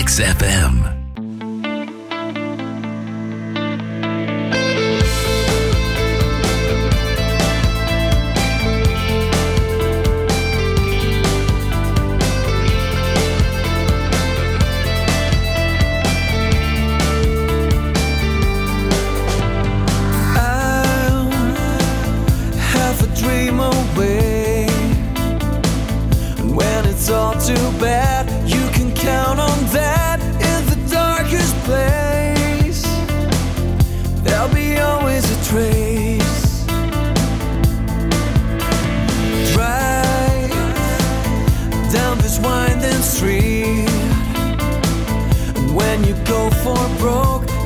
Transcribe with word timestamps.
XFM. 0.00 0.99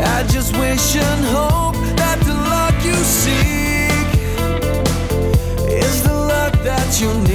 I 0.01 0.25
just 0.29 0.57
wish 0.57 0.97
and 0.97 1.25
hope 1.25 1.77
that 1.97 2.19
the 2.21 2.34
luck 2.34 2.75
you 2.84 2.95
seek 3.05 4.09
is 5.70 6.03
the 6.03 6.12
luck 6.12 6.53
that 6.65 7.01
you 7.01 7.15
need. 7.29 7.34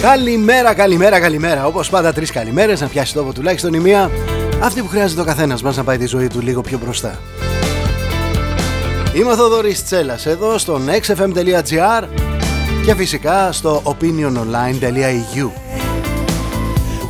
Καλημέρα, 0.00 0.74
καλημέρα, 0.74 1.20
καλημέρα. 1.20 1.66
Όπως 1.66 1.90
πάντα, 1.90 2.12
τρεις 2.12 2.30
καλημέρες 2.30 2.80
να 2.80 2.86
πιάσει 2.86 3.14
τόπο 3.14 3.32
τουλάχιστον 3.32 3.74
η 3.74 3.78
μία. 3.78 4.10
Αυτή 4.62 4.82
που 4.82 4.88
χρειάζεται 4.88 5.20
ο 5.20 5.24
καθένας 5.24 5.62
μας 5.62 5.76
να 5.76 5.84
πάει 5.84 5.98
τη 5.98 6.06
ζωή 6.06 6.26
του 6.26 6.40
λίγο 6.40 6.60
πιο 6.60 6.78
μπροστά. 6.78 7.18
Είμαι 9.14 9.30
ο 9.30 9.36
Θοδωρής 9.36 9.84
Τσέλας 9.84 10.26
εδώ 10.26 10.58
στο 10.58 10.80
nextfm.gr 10.86 12.04
και 12.84 12.94
φυσικά 12.94 13.52
στο 13.52 13.82
opiniononline.eu 13.84 15.50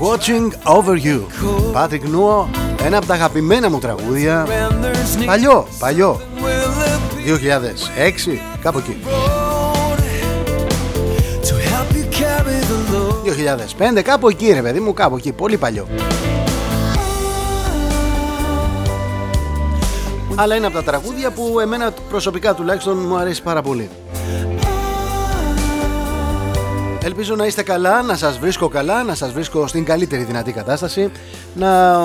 Watching 0.01 0.75
Over 0.77 0.97
You. 1.05 1.21
Patrick 1.75 2.01
Νούο, 2.11 2.49
ένα 2.85 2.97
από 2.97 3.07
τα 3.07 3.15
αγαπημένα 3.15 3.71
μου 3.71 3.79
τραγούδια. 3.79 4.47
Παλιό, 5.27 5.67
παλιό. 5.79 6.21
2006, 8.27 8.39
κάπου 8.63 8.79
εκεί. 8.79 8.97
2005 13.97 14.03
κάπου 14.03 14.29
εκεί 14.29 14.53
ρε 14.53 14.63
παιδί 14.63 14.81
μου 14.81 14.93
κάπου 14.93 15.17
εκεί 15.17 15.33
πολύ 15.33 15.57
παλιό 15.57 15.87
αλλά 20.35 20.55
είναι 20.55 20.67
από 20.67 20.75
τα 20.75 20.83
τραγούδια 20.83 21.31
που 21.31 21.61
εμένα 21.61 21.93
προσωπικά 22.09 22.55
τουλάχιστον 22.55 22.99
μου 22.99 23.17
αρέσει 23.17 23.43
πάρα 23.43 23.63
πολύ. 23.63 23.91
Ελπίζω 27.03 27.35
να 27.35 27.47
είστε 27.47 27.63
καλά, 27.63 28.03
να 28.03 28.17
σας 28.17 28.39
βρίσκω 28.39 28.69
καλά, 28.69 29.03
να 29.03 29.15
σας 29.15 29.33
βρίσκω 29.33 29.67
στην 29.67 29.85
καλύτερη 29.85 30.23
δυνατή 30.23 30.53
κατάσταση 30.53 31.11
Να 31.55 32.01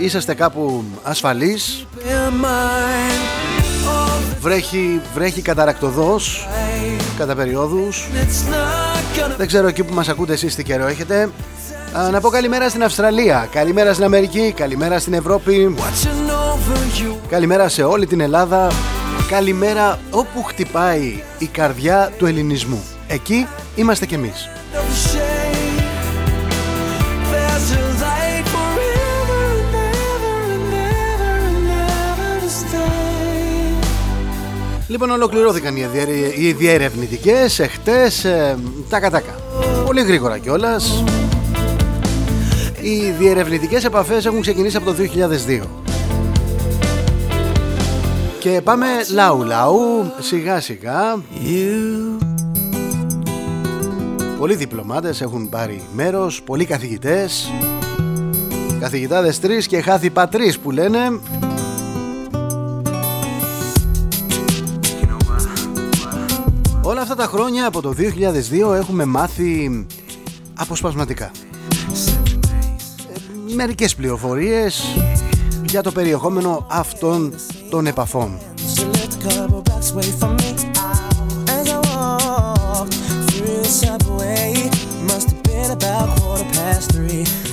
είσαστε 0.00 0.34
κάπου 0.34 0.84
ασφαλείς. 1.02 1.86
Βρέχει, 4.40 5.00
βρέχει 5.14 5.42
καταρακτοδός 5.42 6.48
κατά 7.18 7.34
περιόδους. 7.34 8.08
Δεν 9.36 9.46
ξέρω 9.46 9.66
εκεί 9.68 9.84
που 9.84 9.94
μας 9.94 10.08
ακούτε 10.08 10.32
εσείς 10.32 10.54
τι 10.54 10.62
καιρό 10.62 10.86
έχετε. 10.86 11.30
Να 12.12 12.20
πω 12.20 12.28
καλημέρα 12.28 12.68
στην 12.68 12.84
Αυστραλία, 12.84 13.48
καλημέρα 13.52 13.92
στην 13.92 14.04
Αμερική, 14.04 14.52
καλημέρα 14.56 14.98
στην 14.98 15.12
Ευρώπη 15.12 15.74
Καλημέρα 17.28 17.68
σε 17.68 17.82
όλη 17.82 18.06
την 18.06 18.20
Ελλάδα 18.20 18.70
Καλημέρα 19.28 19.98
όπου 20.10 20.42
χτυπάει 20.42 21.22
η 21.38 21.46
καρδιά 21.46 22.12
του 22.18 22.26
ελληνισμού 22.26 22.82
Εκεί 23.08 23.46
είμαστε 23.74 24.06
κι 24.06 24.14
εμείς 24.14 24.48
Λοιπόν, 34.88 35.10
ολοκληρώθηκαν 35.10 35.76
οι 36.36 36.52
διερευνητικές 36.52 37.58
εχθές. 37.58 38.24
Ε, 38.24 38.58
τάκα 38.88 39.10
τάκα. 39.10 39.34
Πολύ 39.84 40.02
γρήγορα 40.02 40.38
κιόλας. 40.38 41.04
Οι 42.80 43.10
διερευνητικές 43.18 43.84
επαφές 43.84 44.26
έχουν 44.26 44.40
ξεκινήσει 44.40 44.76
από 44.76 44.86
το 44.86 44.92
2002 44.92 45.85
Και 48.46 48.60
πάμε 48.60 48.86
λαού 49.12 49.42
λαού 49.42 50.12
σιγά 50.20 50.60
σιγά. 50.60 51.22
Πολλοί 54.38 54.54
διπλωμάτες 54.54 55.20
έχουν 55.20 55.48
πάρει 55.48 55.82
μέρος, 55.92 56.42
πολλοί 56.42 56.64
καθηγητές. 56.64 57.52
Καθηγητάδες 58.80 59.40
τρεις 59.40 59.66
και 59.66 59.80
χάθη 59.80 60.10
πατρίς 60.10 60.58
που 60.58 60.70
λένε. 60.70 60.98
Όλα 66.82 67.00
αυτά 67.00 67.14
τα 67.14 67.24
χρόνια 67.24 67.66
από 67.66 67.80
το 67.80 67.94
2002 68.70 68.74
έχουμε 68.74 69.04
μάθει 69.04 69.86
αποσπασματικά. 70.54 71.30
Μερικές 73.54 73.94
πληροφορίες 73.94 74.84
για 75.68 75.82
το 75.82 75.92
περιεχόμενο 75.92 76.66
αυτών 76.70 77.34
των 77.70 77.86
επαφών 77.86 78.38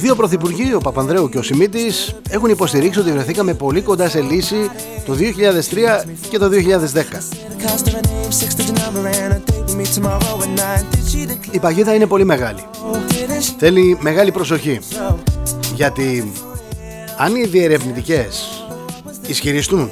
Δύο 0.01 0.15
πρωθυπουργοί, 0.15 0.73
ο 0.73 0.79
Παπανδρέου 0.79 1.29
και 1.29 1.37
ο 1.37 1.41
Σιμίτης, 1.41 2.15
έχουν 2.29 2.49
υποστηρίξει 2.49 2.99
ότι 2.99 3.11
βρεθήκαμε 3.11 3.53
πολύ 3.53 3.81
κοντά 3.81 4.09
σε 4.09 4.21
λύση 4.21 4.69
το 5.05 5.13
2003 5.13 6.05
και 6.29 6.37
το 6.37 6.49
2010. 6.49 6.53
Η 11.51 11.59
παγίδα 11.59 11.93
είναι 11.93 12.05
πολύ 12.05 12.25
μεγάλη. 12.25 12.63
Θέλει 13.57 13.97
μεγάλη 14.01 14.31
προσοχή. 14.31 14.79
Γιατί 15.75 16.33
αν 17.17 17.35
οι 17.35 17.45
διερευνητικές 17.45 18.62
ισχυριστούν. 19.27 19.89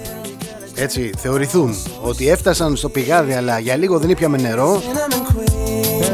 Έτσι 0.76 1.12
θεωρηθούν 1.18 1.76
ότι 2.02 2.30
έφτασαν 2.30 2.76
στο 2.76 2.90
πηγάδι 2.90 3.34
αλλά 3.34 3.60
για 3.60 3.76
λίγο 3.76 4.00
δεν 4.00 4.10
ήπιαμε 4.10 4.38
νερό. 4.38 4.82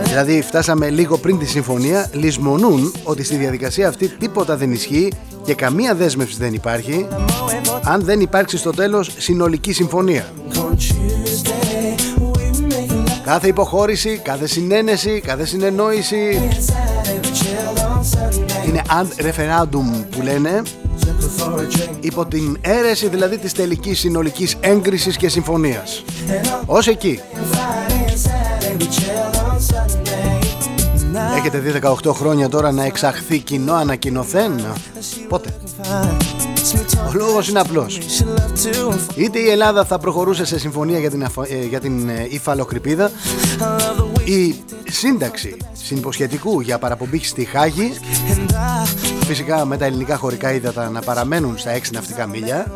Δηλαδή 0.03 0.41
φτάσαμε 0.41 0.89
λίγο 0.89 1.17
πριν 1.17 1.39
τη 1.39 1.45
συμφωνία 1.45 2.09
λησμονούν 2.13 2.93
ότι 3.03 3.23
στη 3.23 3.35
διαδικασία 3.35 3.87
αυτή 3.87 4.07
τίποτα 4.07 4.57
δεν 4.57 4.71
ισχύει 4.71 5.11
και 5.43 5.53
καμία 5.53 5.95
δέσμευση 5.95 6.37
δεν 6.37 6.53
υπάρχει 6.53 7.07
αν 7.83 8.01
δεν 8.03 8.19
υπάρξει 8.19 8.57
στο 8.57 8.71
τέλος 8.71 9.11
συνολική 9.17 9.73
συμφωνία. 9.73 10.25
Κάθε 13.23 13.47
υποχώρηση, 13.47 14.19
κάθε 14.23 14.47
συνένεση, 14.47 15.21
κάθε 15.25 15.45
συνεννόηση. 15.45 16.49
Είναι 18.67 18.81
ad 18.89 19.25
referendum 19.25 20.05
που 20.09 20.21
λένε 20.21 20.61
υπό 21.99 22.25
την 22.25 22.57
αίρεση 22.61 23.07
δηλαδή 23.07 23.37
της 23.37 23.53
τελικής 23.53 23.99
συνολικής 23.99 24.55
έγκρισης 24.59 25.17
και 25.17 25.29
συμφωνίας. 25.29 26.03
Ως 26.65 26.87
εκεί. 26.87 27.19
Έχετε 31.37 31.57
δει 31.57 31.79
18 32.03 32.11
χρόνια 32.13 32.49
τώρα 32.49 32.71
να 32.71 32.83
εξαχθεί 32.83 33.39
κοινό 33.39 33.73
ανακοινωθέν. 33.73 34.65
Πότε; 35.27 35.55
Ο 37.07 37.11
λόγος 37.13 37.47
είναι 37.47 37.59
απλός. 37.59 37.99
Είτε 39.15 39.39
η 39.39 39.49
Ελλάδα 39.49 39.85
θα 39.85 39.97
προχωρούσε 39.97 40.45
σε 40.45 40.59
συμφωνία 40.59 40.99
για 40.99 41.09
την, 41.09 41.21
ε, 41.21 41.65
για 41.69 41.79
την 41.79 42.09
ε, 42.09 42.27
υφαλοκρηπίδα 42.29 43.11
η 44.23 44.55
σύνταξη 44.89 45.57
συνυποσχετικού 45.73 46.61
για 46.61 46.79
παραπομπή 46.79 47.23
στη 47.23 47.45
Χάγη 47.45 47.93
φυσικά 49.27 49.65
με 49.65 49.77
τα 49.77 49.85
ελληνικά 49.85 50.17
χωρικά 50.17 50.53
ύδατα 50.53 50.89
να 50.89 51.01
παραμένουν 51.01 51.57
στα 51.57 51.77
6 51.77 51.81
ναυτικά 51.91 52.27
μίλια. 52.27 52.71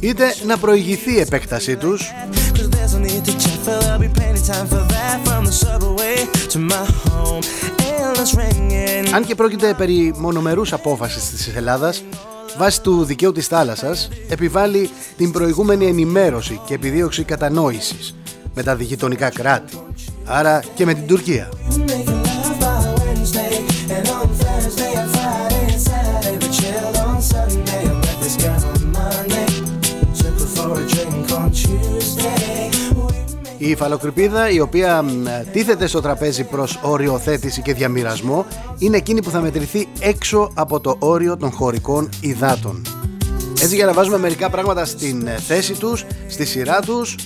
Είτε 0.00 0.34
να 0.46 0.58
προηγηθεί 0.58 1.14
η 1.14 1.20
επέκτασή 1.20 1.76
τους. 1.76 2.12
Αν 9.14 9.24
και 9.24 9.34
πρόκειται 9.34 9.74
περί 9.74 10.14
μονομερούς 10.18 10.72
απόφασης 10.72 11.30
της 11.30 11.56
Ελλάδας 11.56 12.04
βάσει 12.58 12.82
του 12.82 13.04
δικαίου 13.04 13.32
της 13.32 13.46
θάλασσας 13.46 14.08
επιβάλλει 14.28 14.90
την 15.16 15.32
προηγούμενη 15.32 15.86
ενημέρωση 15.86 16.60
και 16.66 16.74
επιδίωξη 16.74 17.24
κατανόησης 17.24 18.14
με 18.54 18.62
τα 18.62 18.76
διηγητονικά 18.76 19.28
κράτη 19.28 19.76
άρα 20.24 20.62
και 20.74 20.84
με 20.84 20.94
την 20.94 21.06
Τουρκία 21.06 21.48
Η 33.58 33.70
υφαλοκρηπίδα 33.70 34.50
η 34.50 34.60
οποία 34.60 35.04
τίθεται 35.52 35.86
στο 35.86 36.00
τραπέζι 36.00 36.44
προς 36.44 36.78
οριοθέτηση 36.82 37.62
και 37.62 37.74
διαμοιρασμό 37.74 38.46
είναι 38.78 38.96
εκείνη 38.96 39.22
που 39.22 39.30
θα 39.30 39.40
μετρηθεί 39.40 39.88
έξω 40.00 40.50
από 40.54 40.80
το 40.80 40.96
όριο 40.98 41.36
των 41.36 41.50
χωρικών 41.50 42.08
υδάτων. 42.20 42.82
Έτσι 43.62 43.74
για 43.74 43.86
να 43.86 43.92
βάζουμε 43.92 44.18
μερικά 44.18 44.50
πράγματα 44.50 44.84
στην 44.84 45.26
ε, 45.26 45.38
θέση 45.38 45.72
τους, 45.72 46.04
στη 46.28 46.44
σειρά 46.44 46.80
τους 46.80 47.16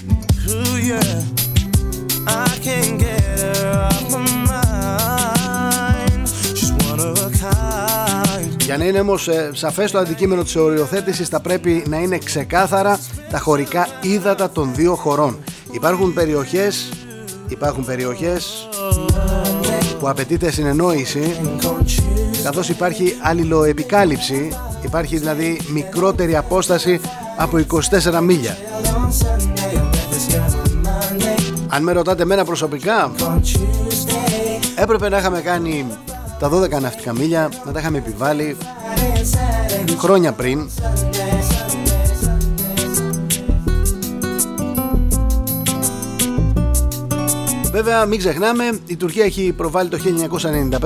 Για 8.64 8.76
να 8.76 8.84
είναι 8.84 9.00
όμως 9.00 9.28
ε, 9.28 9.50
σαφές 9.52 9.90
το 9.90 9.98
αντικείμενο 9.98 10.42
της 10.42 10.56
οριοθέτησης 10.56 11.28
θα 11.28 11.40
πρέπει 11.40 11.84
να 11.88 11.96
είναι 11.96 12.18
ξεκάθαρα 12.18 12.98
τα 13.30 13.38
χωρικά 13.38 13.88
ύδατα 14.02 14.50
των 14.50 14.74
δύο 14.74 14.94
χωρών. 14.94 15.38
Υπάρχουν 15.72 16.12
περιοχές, 16.12 16.88
υπάρχουν 17.48 17.84
περιοχές 17.84 18.68
που 20.00 20.08
απαιτείται 20.08 20.50
συνεννόηση 20.50 21.36
καθώς 22.42 22.68
υπάρχει 22.68 23.16
αλληλοεπικάλυψη, 23.22 24.48
υπάρχει 24.84 25.18
δηλαδή 25.18 25.60
μικρότερη 25.72 26.36
απόσταση 26.36 27.00
από 27.36 27.58
24 27.58 28.20
μίλια. 28.22 28.56
Αν 31.68 31.82
με 31.82 31.92
ρωτάτε 31.92 32.22
εμένα 32.22 32.44
προσωπικά 32.44 33.10
Έπρεπε 34.74 35.08
να 35.08 35.18
είχαμε 35.18 35.40
κάνει 35.40 35.86
τα 36.38 36.50
12 36.52 36.80
ναυτικά 36.80 37.12
μίλια 37.12 37.48
Να 37.66 37.72
τα 37.72 37.80
είχαμε 37.80 37.98
επιβάλει 37.98 38.56
Χρόνια 39.98 40.32
πριν 40.32 40.68
Βέβαια 47.70 48.06
μην 48.06 48.18
ξεχνάμε 48.18 48.78
η 48.86 48.96
Τουρκία 48.96 49.24
έχει 49.24 49.52
προβάλει 49.52 49.88
το 49.88 49.98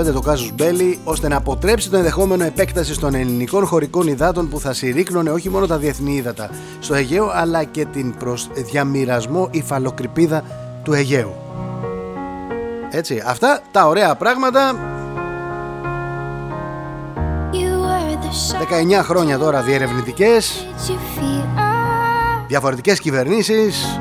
1995 0.09 0.13
το 0.13 0.21
κάζους 0.21 0.53
Μπέλι 0.53 0.99
ώστε 1.05 1.29
να 1.29 1.37
αποτρέψει 1.37 1.91
το 1.91 1.97
ενδεχόμενο 1.97 2.45
επέκταση 2.45 2.99
των 2.99 3.15
ελληνικών 3.15 3.67
χωρικών 3.67 4.07
υδάτων 4.07 4.49
που 4.49 4.61
θα 4.61 4.73
συρρήκνωνε 4.73 5.31
όχι 5.31 5.49
μόνο 5.49 5.67
τα 5.67 5.79
διεθνή 5.79 6.15
ύδατα 6.15 6.51
στο 6.81 6.95
Αιγαίο 6.95 7.31
αλλά 7.35 7.65
και 7.65 7.85
την 7.85 8.15
προς 8.19 8.49
διαμοιρασμό 8.55 9.49
υφαλοκρηπίδα 9.51 10.45
του 10.83 10.93
Αιγαίου. 10.93 11.35
Έτσι, 12.91 13.23
αυτά 13.27 13.61
τα 13.71 13.87
ωραία 13.87 14.15
πράγματα. 14.17 14.77
19 18.99 19.03
χρόνια 19.03 19.39
τώρα 19.39 19.61
διερευνητικές 19.61 20.67
Διαφορετικές 22.47 23.01
κυβερνήσεις 23.01 24.01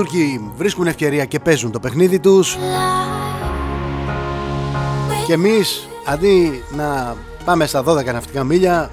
Τούρκοι 0.00 0.50
βρίσκουν 0.56 0.86
ευκαιρία 0.86 1.24
και 1.24 1.38
παίζουν 1.38 1.70
το 1.70 1.80
παιχνίδι 1.80 2.18
τους. 2.20 2.58
Και 5.26 5.32
εμείς 5.32 5.88
αντί 6.04 6.62
να 6.70 7.16
πάμε 7.44 7.66
στα 7.66 7.84
12 7.86 8.04
ναυτικά 8.04 8.44
μίλια 8.44 8.90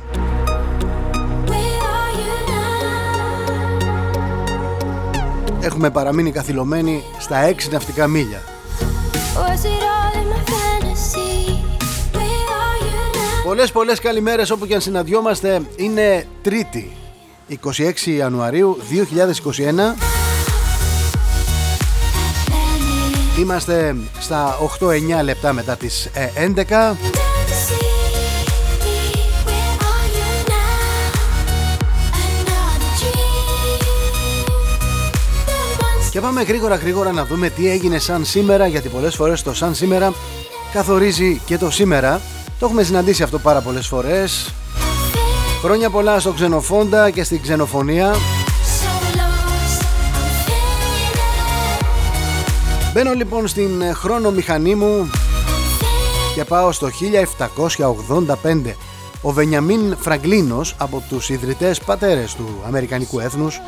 Έχουμε 5.59 5.89
παραμείνει 5.89 6.31
καθυλωμένοι 6.31 7.03
στα 7.19 7.49
6 7.49 7.69
ναυτικά 7.71 8.07
μίλια. 8.07 8.41
Πολλές 13.43 13.71
πολλές 13.71 13.99
καλημέρες 13.99 14.49
όπου 14.49 14.65
και 14.65 14.73
αν 14.73 14.81
συναντιόμαστε. 14.81 15.61
Είναι 15.75 16.27
Τρίτη 16.41 16.91
26 17.49 18.05
Ιανουαρίου 18.05 18.77
2021 19.95 20.16
Είμαστε 23.37 23.95
στα 24.19 24.57
8-9 24.79 25.23
λεπτά 25.23 25.53
μετά 25.53 25.75
τις 25.75 26.09
11 26.55 26.57
ε, 26.57 26.93
Και 36.11 36.21
πάμε 36.21 36.41
γρήγορα 36.41 36.75
γρήγορα 36.75 37.11
να 37.11 37.25
δούμε 37.25 37.49
τι 37.49 37.69
έγινε 37.69 37.99
σαν 37.99 38.25
σήμερα 38.25 38.67
γιατί 38.67 38.89
πολλές 38.89 39.15
φορές 39.15 39.43
το 39.43 39.53
σαν 39.53 39.75
σήμερα 39.75 40.13
καθορίζει 40.73 41.41
και 41.45 41.57
το 41.57 41.71
σήμερα. 41.71 42.21
Το 42.59 42.65
έχουμε 42.65 42.83
συναντήσει 42.83 43.23
αυτό 43.23 43.39
πάρα 43.39 43.61
πολλές 43.61 43.87
φορές. 43.87 44.53
Χρόνια 45.61 45.89
πολλά 45.89 46.19
στο 46.19 46.31
ξενοφόντα 46.31 47.09
και 47.09 47.23
στην 47.23 47.41
ξενοφωνία 47.41 48.15
Μπαίνω 52.97 53.13
λοιπόν 53.13 53.47
στην 53.47 53.83
χρόνο 53.93 54.31
μηχανή 54.31 54.75
μου 54.75 55.09
και 56.35 56.43
πάω 56.43 56.71
στο 56.71 56.87
1785 58.43 58.73
ο 59.21 59.31
Βενιαμίν 59.31 59.97
Φραγκλίνος 59.97 60.75
από 60.77 61.03
τους 61.09 61.29
ιδρυτές 61.29 61.79
πατέρες 61.79 62.35
του 62.35 62.47
Αμερικανικού 62.67 63.19
έθνους 63.19 63.61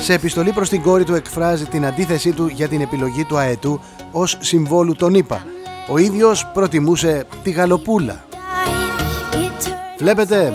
σε 0.00 0.12
επιστολή 0.12 0.52
προς 0.52 0.68
την 0.68 0.82
κόρη 0.82 1.04
του 1.04 1.14
εκφράζει 1.14 1.64
την 1.64 1.86
αντίθεσή 1.86 2.32
του 2.32 2.46
για 2.46 2.68
την 2.68 2.80
επιλογή 2.80 3.24
του 3.24 3.36
αετού 3.36 3.80
ως 4.12 4.38
συμβόλου 4.40 4.94
των 4.94 5.14
ΗΠΑ. 5.14 5.44
Ο 5.88 5.98
ίδιος 5.98 6.46
προτιμούσε 6.54 7.26
τη 7.42 7.50
γαλοπούλα. 7.50 8.24
Βλέπετε, 9.98 10.52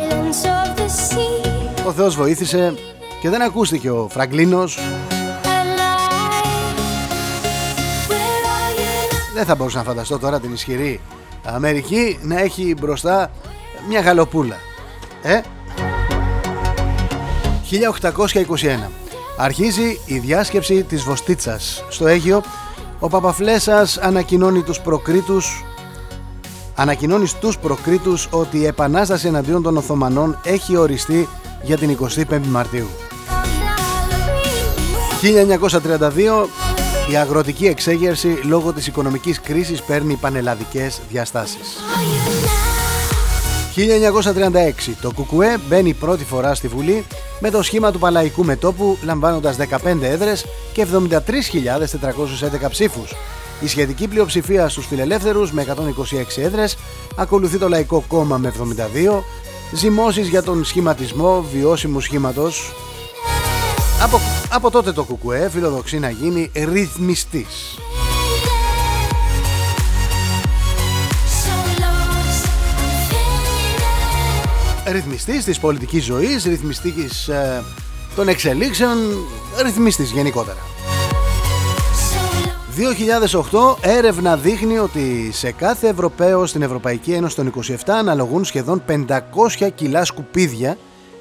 ο 1.87 1.91
Θεός 1.91 2.15
βοήθησε 2.15 2.73
και 3.21 3.29
δεν 3.29 3.41
ακούστηκε 3.41 3.89
ο 3.89 4.07
Φραγκλίνος. 4.11 4.79
Δεν 9.37 9.45
θα 9.45 9.55
μπορούσα 9.55 9.77
να 9.77 9.83
φανταστώ 9.83 10.19
τώρα 10.19 10.39
την 10.39 10.53
ισχυρή 10.53 11.01
Αμερική 11.43 12.19
να 12.21 12.39
έχει 12.39 12.75
μπροστά 12.79 13.31
μια 13.89 13.99
γαλοπούλα. 13.99 14.55
Ε; 15.21 15.41
1821. 17.69 18.89
Αρχίζει 19.37 19.99
η 20.05 20.17
διάσκεψη 20.17 20.83
της 20.83 21.03
Βοστίτσας. 21.03 21.83
Στο 21.89 22.07
Αίγιο, 22.07 22.41
ο 22.99 23.07
Παπαφλέσας 23.07 23.97
ανακοινώνει 23.97 24.61
τους 24.61 24.79
προκρίτους 24.79 25.63
ανακοινώνει 26.75 27.27
στους 27.27 27.57
προκρίτους 27.57 28.27
ότι 28.31 28.57
η 28.57 28.65
επανάσταση 28.65 29.27
εναντίον 29.27 29.61
των 29.61 29.77
Οθωμανών 29.77 30.39
έχει 30.43 30.77
οριστεί 30.77 31.27
για 31.61 31.77
την 31.77 31.97
25η 32.01 32.45
Μαρτίου. 32.47 32.87
1932 35.21 36.66
η 37.11 37.15
αγροτική 37.15 37.65
εξέγερση 37.65 38.27
λόγω 38.27 38.73
της 38.73 38.87
οικονομικής 38.87 39.41
κρίσης 39.41 39.81
παίρνει 39.81 40.15
πανελλαδικές 40.15 41.01
διαστάσεις. 41.09 41.77
1936 43.75 44.93
το 45.01 45.11
Κουκουέ 45.11 45.57
μπαίνει 45.67 45.93
πρώτη 45.93 46.23
φορά 46.23 46.55
στη 46.55 46.67
Βουλή 46.67 47.05
με 47.39 47.49
το 47.49 47.63
σχήμα 47.63 47.91
του 47.91 47.99
Παλαϊκού 47.99 48.43
Μετόπου 48.43 48.97
λαμβάνοντας 49.03 49.55
15 49.55 50.01
έδρες 50.01 50.45
και 50.73 50.81
73.411 50.81 52.69
ψήφους. 52.69 53.13
Η 53.61 53.67
σχετική 53.67 54.07
πλειοψηφία 54.07 54.69
στους 54.69 54.85
φιλελεύθερους 54.85 55.51
με 55.51 55.61
126 55.61 56.41
έδρες, 56.41 56.77
ακολουθεί 57.15 57.57
το 57.57 57.69
Λαϊκό 57.69 58.03
Κόμμα 58.07 58.37
με 58.37 58.47
72, 58.47 59.23
ζυμώσεις 59.73 60.27
για 60.27 60.43
τον 60.43 60.65
σχηματισμό 60.65 61.45
βιώσιμου 61.53 61.99
σχήματος. 61.99 62.73
Από, 64.01 64.19
από 64.49 64.71
τότε 64.71 64.91
το 64.91 65.03
Κουκουέ 65.03 65.49
φιλοδοξεί 65.49 65.99
να 65.99 66.09
γίνει 66.09 66.51
ρυθμιστής. 66.53 67.77
ρυθμιστής 74.91 75.43
της 75.43 75.59
πολιτικής 75.59 76.03
ζωής, 76.03 76.43
ρυθμιστής 76.43 77.27
ε, 77.27 77.63
των 78.15 78.27
εξελίξεων, 78.27 78.97
ρυθμιστής 79.63 80.11
γενικότερα. 80.11 80.57
2008 83.51 83.75
έρευνα 83.81 84.37
δείχνει 84.37 84.77
ότι 84.77 85.29
σε 85.33 85.51
κάθε 85.51 85.87
Ευρωπαίο 85.87 86.45
στην 86.45 86.61
Ευρωπαϊκή 86.61 87.11
Ένωση 87.11 87.35
των 87.35 87.53
27 87.67 87.73
αναλογούν 87.85 88.45
σχεδόν 88.45 88.83
500 89.07 89.69
κιλά 89.75 90.05
σκουπίδια 90.05 90.77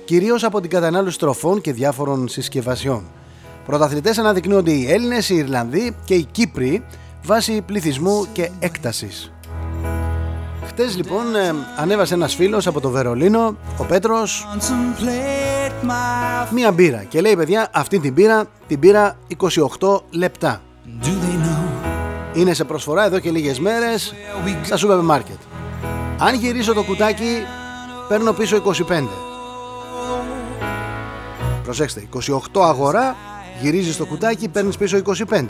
κυρίως 0.06 0.44
από 0.44 0.60
την 0.60 0.70
κατανάλωση 0.70 1.18
τροφών 1.18 1.60
και 1.60 1.72
διάφορων 1.72 2.28
συσκευασιών. 2.28 3.02
Πρωταθλητές 3.66 4.18
αναδεικνύονται 4.18 4.70
οι 4.70 4.90
Έλληνες, 4.90 5.28
οι 5.28 5.34
Ιρλανδοί 5.34 5.96
και 6.04 6.14
οι 6.14 6.24
Κύπροι 6.30 6.84
βάσει 7.24 7.62
πληθυσμού 7.62 8.26
και 8.32 8.50
έκτασης. 8.58 9.32
Χτες 10.66 10.96
λοιπόν 10.96 11.36
ε, 11.36 11.54
ανέβασε 11.76 12.14
ένας 12.14 12.34
φίλος 12.34 12.66
από 12.66 12.80
το 12.80 12.90
Βερολίνο, 12.90 13.56
ο 13.78 13.84
Πέτρος, 13.84 14.46
μία 16.52 16.72
μπύρα 16.72 17.04
και 17.08 17.20
λέει 17.20 17.36
παιδιά 17.36 17.68
αυτή 17.72 17.98
την 17.98 18.12
μπύρα 18.12 18.44
την 18.66 18.78
πήρα 18.78 19.16
28 19.80 20.00
λεπτά. 20.10 20.62
Είναι 22.34 22.54
σε 22.54 22.64
προσφορά 22.64 23.04
εδώ 23.04 23.18
και 23.18 23.30
λίγες 23.30 23.60
μέρες 23.60 24.14
στα 24.62 24.76
σούπερ 24.76 25.00
μάρκετ. 25.00 25.38
Αν 26.18 26.34
γυρίσω 26.34 26.72
το 26.72 26.82
κουτάκι 26.82 27.42
παίρνω 28.08 28.32
πίσω 28.32 28.62
25. 28.88 29.26
Προσέξτε, 31.66 32.08
28 32.54 32.60
αγορά, 32.62 33.16
γυρίζεις 33.60 33.96
το 33.96 34.06
κουτάκι, 34.06 34.48
παίρνεις 34.48 34.76
πίσω 34.76 34.96
25. 34.96 35.44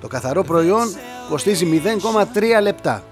Το 0.00 0.08
καθαρό 0.08 0.42
προϊόν 0.42 0.94
κοστίζει 1.28 1.82
0,3 2.34 2.62
λεπτά. 2.62 3.02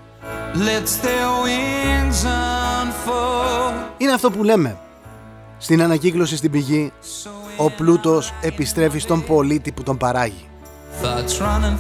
Είναι 3.97 4.13
αυτό 4.13 4.31
που 4.31 4.45
λέμε. 4.45 4.79
Στην 5.59 5.83
ανακύκλωση 5.83 6.37
στην 6.37 6.51
πηγή, 6.51 6.93
ο 7.57 7.71
πλούτος 7.71 8.33
επιστρέφει 8.41 8.99
στον 8.99 9.25
πολίτη 9.25 9.73
που 9.73 9.83
τον 9.83 9.97
παράγει. 9.97 10.49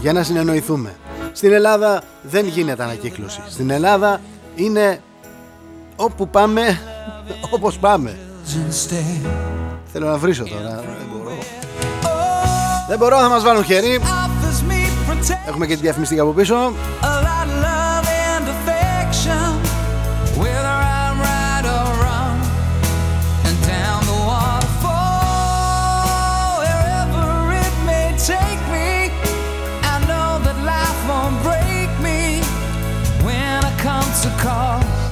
Για 0.00 0.12
να 0.12 0.23
συνεννοηθούμε. 0.23 0.94
Στην 1.32 1.52
Ελλάδα 1.52 2.02
δεν 2.23 2.46
γίνεται 2.46 2.82
ανακύκλωση. 2.82 3.40
Στην 3.49 3.70
Ελλάδα 3.70 4.20
είναι 4.54 5.00
όπου 5.96 6.28
πάμε, 6.28 6.80
όπως 7.54 7.78
πάμε. 7.78 8.18
Θέλω 9.99 10.11
να 10.11 10.19
βρίσω 10.19 10.45
τώρα, 10.45 10.83
δεν 10.99 11.07
μπορώ. 11.12 11.38
Δεν 12.88 12.99
μπορώ, 12.99 13.19
θα 13.19 13.29
μας 13.29 13.43
βάλουν 13.43 13.65
χέρι. 13.65 14.00
Έχουμε 15.47 15.67
και 15.67 15.75
τη 15.75 15.81
διαφημιστική 15.81 16.21
από 16.21 16.31
πίσω. 16.31 16.73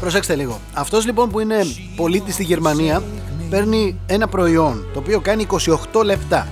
Προσέξτε 0.00 0.34
λίγο. 0.34 0.60
Αυτός 0.72 1.04
λοιπόν 1.04 1.30
που 1.30 1.40
είναι 1.40 1.56
πολίτης 1.96 2.34
στη 2.34 2.42
Γερμανία 2.42 3.02
παίρνει 3.50 4.00
ένα 4.06 4.28
προϊόν 4.28 4.86
το 4.92 4.98
οποίο 4.98 5.20
κάνει 5.20 5.46
28 5.92 6.04
λεπτά. 6.04 6.48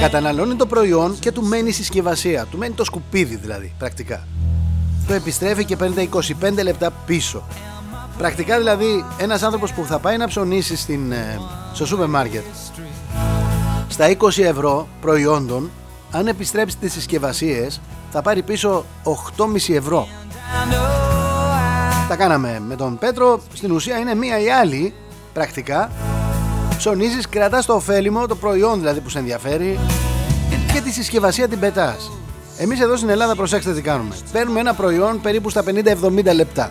Καταναλώνει 0.00 0.54
το 0.54 0.66
προϊόν 0.66 1.18
και 1.18 1.32
του 1.32 1.42
μένει 1.42 1.68
η 1.68 1.72
συσκευασία. 1.72 2.46
Του 2.50 2.58
μένει 2.58 2.74
το 2.74 2.84
σκουπίδι 2.84 3.36
δηλαδή, 3.36 3.72
πρακτικά. 3.78 4.26
Το 5.06 5.14
επιστρέφει 5.14 5.64
και 5.64 5.76
παίρνει 5.76 5.94
τα 5.94 6.20
25 6.58 6.62
λεπτά 6.62 6.90
πίσω. 7.06 7.42
Πρακτικά 8.18 8.58
δηλαδή 8.58 9.04
ένας 9.18 9.42
άνθρωπος 9.42 9.72
που 9.72 9.84
θα 9.84 9.98
πάει 9.98 10.16
να 10.16 10.26
ψωνίσει 10.26 10.76
στην, 10.76 11.12
ε, 11.12 11.40
στο 11.72 11.86
σούπερ 11.86 12.08
μάρκετ 12.08 12.44
στα 13.88 14.08
20 14.08 14.42
ευρώ 14.42 14.88
προϊόντων 15.00 15.70
αν 16.10 16.26
επιστρέψει 16.26 16.76
τις 16.76 16.92
συσκευασίες 16.92 17.80
θα 18.10 18.22
πάρει 18.22 18.42
πίσω 18.42 18.84
8,5 19.02 19.74
ευρώ 19.74 20.08
τα 22.08 22.16
κάναμε 22.16 22.62
με 22.66 22.76
τον 22.76 22.98
Πέτρο. 22.98 23.40
Στην 23.52 23.72
ουσία 23.72 23.98
είναι 23.98 24.14
μία 24.14 24.40
ή 24.40 24.50
άλλη 24.50 24.94
πρακτικά. 25.34 25.90
Ψωνίζεις, 26.76 27.28
κρατάς 27.28 27.66
το 27.66 27.74
ωφέλιμο, 27.74 28.26
το 28.26 28.36
προϊόν 28.36 28.78
δηλαδή 28.78 29.00
που 29.00 29.08
σε 29.08 29.18
ενδιαφέρει 29.18 29.78
και 30.72 30.80
τη 30.80 30.90
συσκευασία 30.90 31.48
την 31.48 31.58
πετάς. 31.58 32.10
Εμείς 32.58 32.80
εδώ 32.80 32.96
στην 32.96 33.08
Ελλάδα, 33.08 33.34
προσέξτε 33.34 33.72
τι 33.72 33.82
κάνουμε. 33.82 34.14
Παίρνουμε 34.32 34.60
ένα 34.60 34.74
προϊόν 34.74 35.20
περίπου 35.20 35.50
στα 35.50 35.62
50-70 35.62 36.34
λεπτά. 36.34 36.70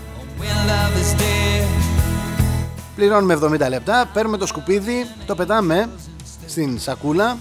Πληρώνουμε 2.96 3.39
70 3.65 3.70
λεπτά, 3.70 4.10
παίρνουμε 4.13 4.38
το 4.38 4.46
σκουπίδι, 4.46 5.08
το 5.25 5.36
πετάμε 5.36 5.89
στην 6.48 6.79
σακούλα, 6.79 7.38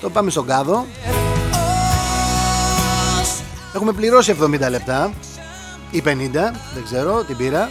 το 0.00 0.10
πάμε 0.10 0.30
στον 0.30 0.46
κάδο. 0.46 0.86
Έχουμε 3.74 3.92
πληρώσει 3.92 4.36
70 4.42 4.70
λεπτά 4.70 5.10
ή 5.90 6.02
50, 6.06 6.10
δεν 6.74 6.84
ξέρω, 6.84 7.24
την 7.24 7.36
πήρα. 7.36 7.68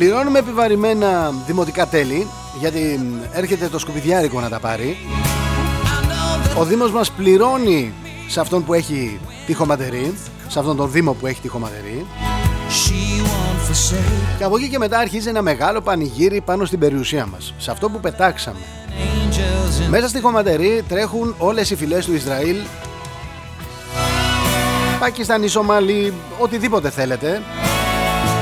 Πληρώνουμε 0.00 0.38
επιβαρημένα 0.38 1.34
δημοτικά 1.46 1.86
τέλη 1.86 2.26
γιατί 2.60 3.00
έρχεται 3.32 3.68
το 3.68 3.78
σκουπιδιάρικο 3.78 4.40
να 4.40 4.48
τα 4.48 4.58
πάρει. 4.60 4.96
Ο 6.58 6.64
Δήμος 6.64 6.92
μας 6.92 7.10
πληρώνει 7.10 7.92
σε 8.28 8.40
αυτόν 8.40 8.64
που 8.64 8.74
έχει 8.74 9.20
τυχοματερή, 9.46 10.14
σε 10.48 10.58
αυτόν 10.58 10.76
τον 10.76 10.90
Δήμο 10.90 11.12
που 11.12 11.26
έχει 11.26 11.40
τυχοματερή. 11.40 12.06
Και 14.38 14.44
από 14.44 14.56
εκεί 14.56 14.68
και 14.68 14.78
μετά 14.78 14.98
αρχίζει 14.98 15.28
ένα 15.28 15.42
μεγάλο 15.42 15.80
πανηγύρι 15.80 16.40
πάνω 16.40 16.64
στην 16.64 16.78
περιουσία 16.78 17.26
μας, 17.26 17.54
σε 17.58 17.70
αυτό 17.70 17.88
που 17.88 18.00
πετάξαμε. 18.00 18.58
Μέσα 19.88 20.08
στη 20.08 20.20
χωματερή 20.20 20.84
τρέχουν 20.88 21.34
όλες 21.38 21.70
οι 21.70 21.76
φυλές 21.76 22.04
του 22.04 22.14
Ισραήλ 22.14 22.56
Πακιστανί, 25.00 25.48
Σομαλί, 25.48 26.12
οτιδήποτε 26.38 26.90
θέλετε 26.90 27.42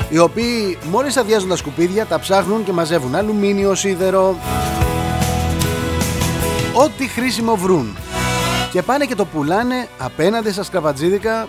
οι 0.08 0.18
οποίοι 0.18 0.78
μόλις 0.90 1.16
αδειάζουν 1.16 1.48
τα 1.48 1.56
σκουπίδια 1.56 2.06
τα 2.06 2.18
ψάχνουν 2.18 2.64
και 2.64 2.72
μαζεύουν 2.72 3.14
αλουμίνιο, 3.14 3.74
σίδερο. 3.74 4.36
Ό,τι 6.72 7.08
χρήσιμο 7.08 7.56
βρουν. 7.56 7.96
Και 8.72 8.82
πάνε 8.82 9.04
και 9.04 9.14
το 9.14 9.24
πουλάνε 9.24 9.88
απέναντι 9.98 10.52
στα 10.52 10.62
σκραπατζίδικα 10.62 11.48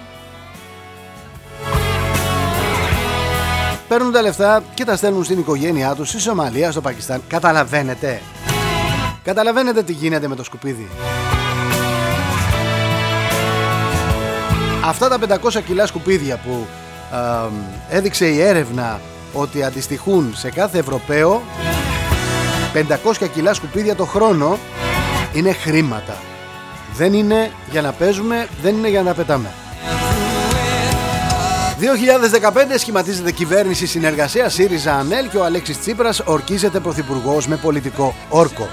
παίρνουν 3.87 4.11
τα 4.11 4.21
λεφτά 4.21 4.63
και 4.73 4.85
τα 4.85 4.95
στέλνουν 4.95 5.23
στην 5.23 5.39
οικογένειά 5.39 5.95
τους 5.95 6.09
στη 6.09 6.19
Σομαλία, 6.19 6.71
στο 6.71 6.81
Πακιστάν. 6.81 7.21
Καταλαβαίνετε. 7.27 8.21
Καταλαβαίνετε 9.23 9.83
τι 9.83 9.93
γίνεται 9.93 10.27
με 10.27 10.35
το 10.35 10.43
σκουπίδι. 10.43 10.87
Αυτά 14.85 15.07
τα 15.09 15.39
500 15.43 15.61
κιλά 15.65 15.85
σκουπίδια 15.85 16.37
που 16.37 16.67
έδειξε 17.89 18.27
η 18.27 18.41
έρευνα 18.41 18.99
ότι 19.33 19.63
αντιστοιχούν 19.63 20.33
σε 20.35 20.49
κάθε 20.49 20.77
Ευρωπαίο 20.77 21.41
500 22.73 23.29
κιλά 23.33 23.53
σκουπίδια 23.53 23.95
το 23.95 24.05
χρόνο 24.05 24.57
είναι 25.33 25.53
χρήματα. 25.53 26.17
Δεν 26.95 27.13
είναι 27.13 27.51
για 27.71 27.81
να 27.81 27.91
παίζουμε, 27.91 28.47
δεν 28.61 28.77
είναι 28.77 28.89
για 28.89 29.01
να 29.01 29.13
πετάμε. 29.13 29.51
2015 31.79 32.77
σχηματίζεται 32.77 33.31
κυβέρνηση 33.31 33.87
συνεργασία 33.87 34.49
ΣΥΡΙΖΑ 34.49 34.93
ΑΝΕΛ 34.93 35.29
και 35.29 35.37
ο 35.37 35.43
Αλέξης 35.43 35.79
Τσίπρας 35.79 36.21
ορκίζεται 36.25 36.79
πρωθυπουργός 36.79 37.47
με 37.47 37.55
πολιτικό 37.55 38.15
όρκο. 38.29 38.67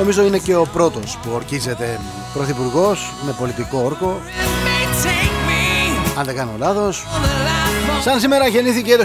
Νομίζω 0.00 0.22
είναι 0.22 0.38
και 0.38 0.54
ο 0.54 0.66
πρώτος 0.72 1.18
που 1.22 1.30
ορκίζεται 1.34 2.00
πρωθυπουργός 2.34 3.12
με 3.26 3.32
πολιτικό 3.32 3.82
όρκο. 3.84 4.20
Αν 6.18 6.24
δεν 6.24 6.34
κάνω 6.34 6.50
λάθος. 6.58 7.06
Σαν 8.04 8.20
σήμερα 8.20 8.46
γεννήθηκε 8.46 8.96
το 8.96 9.04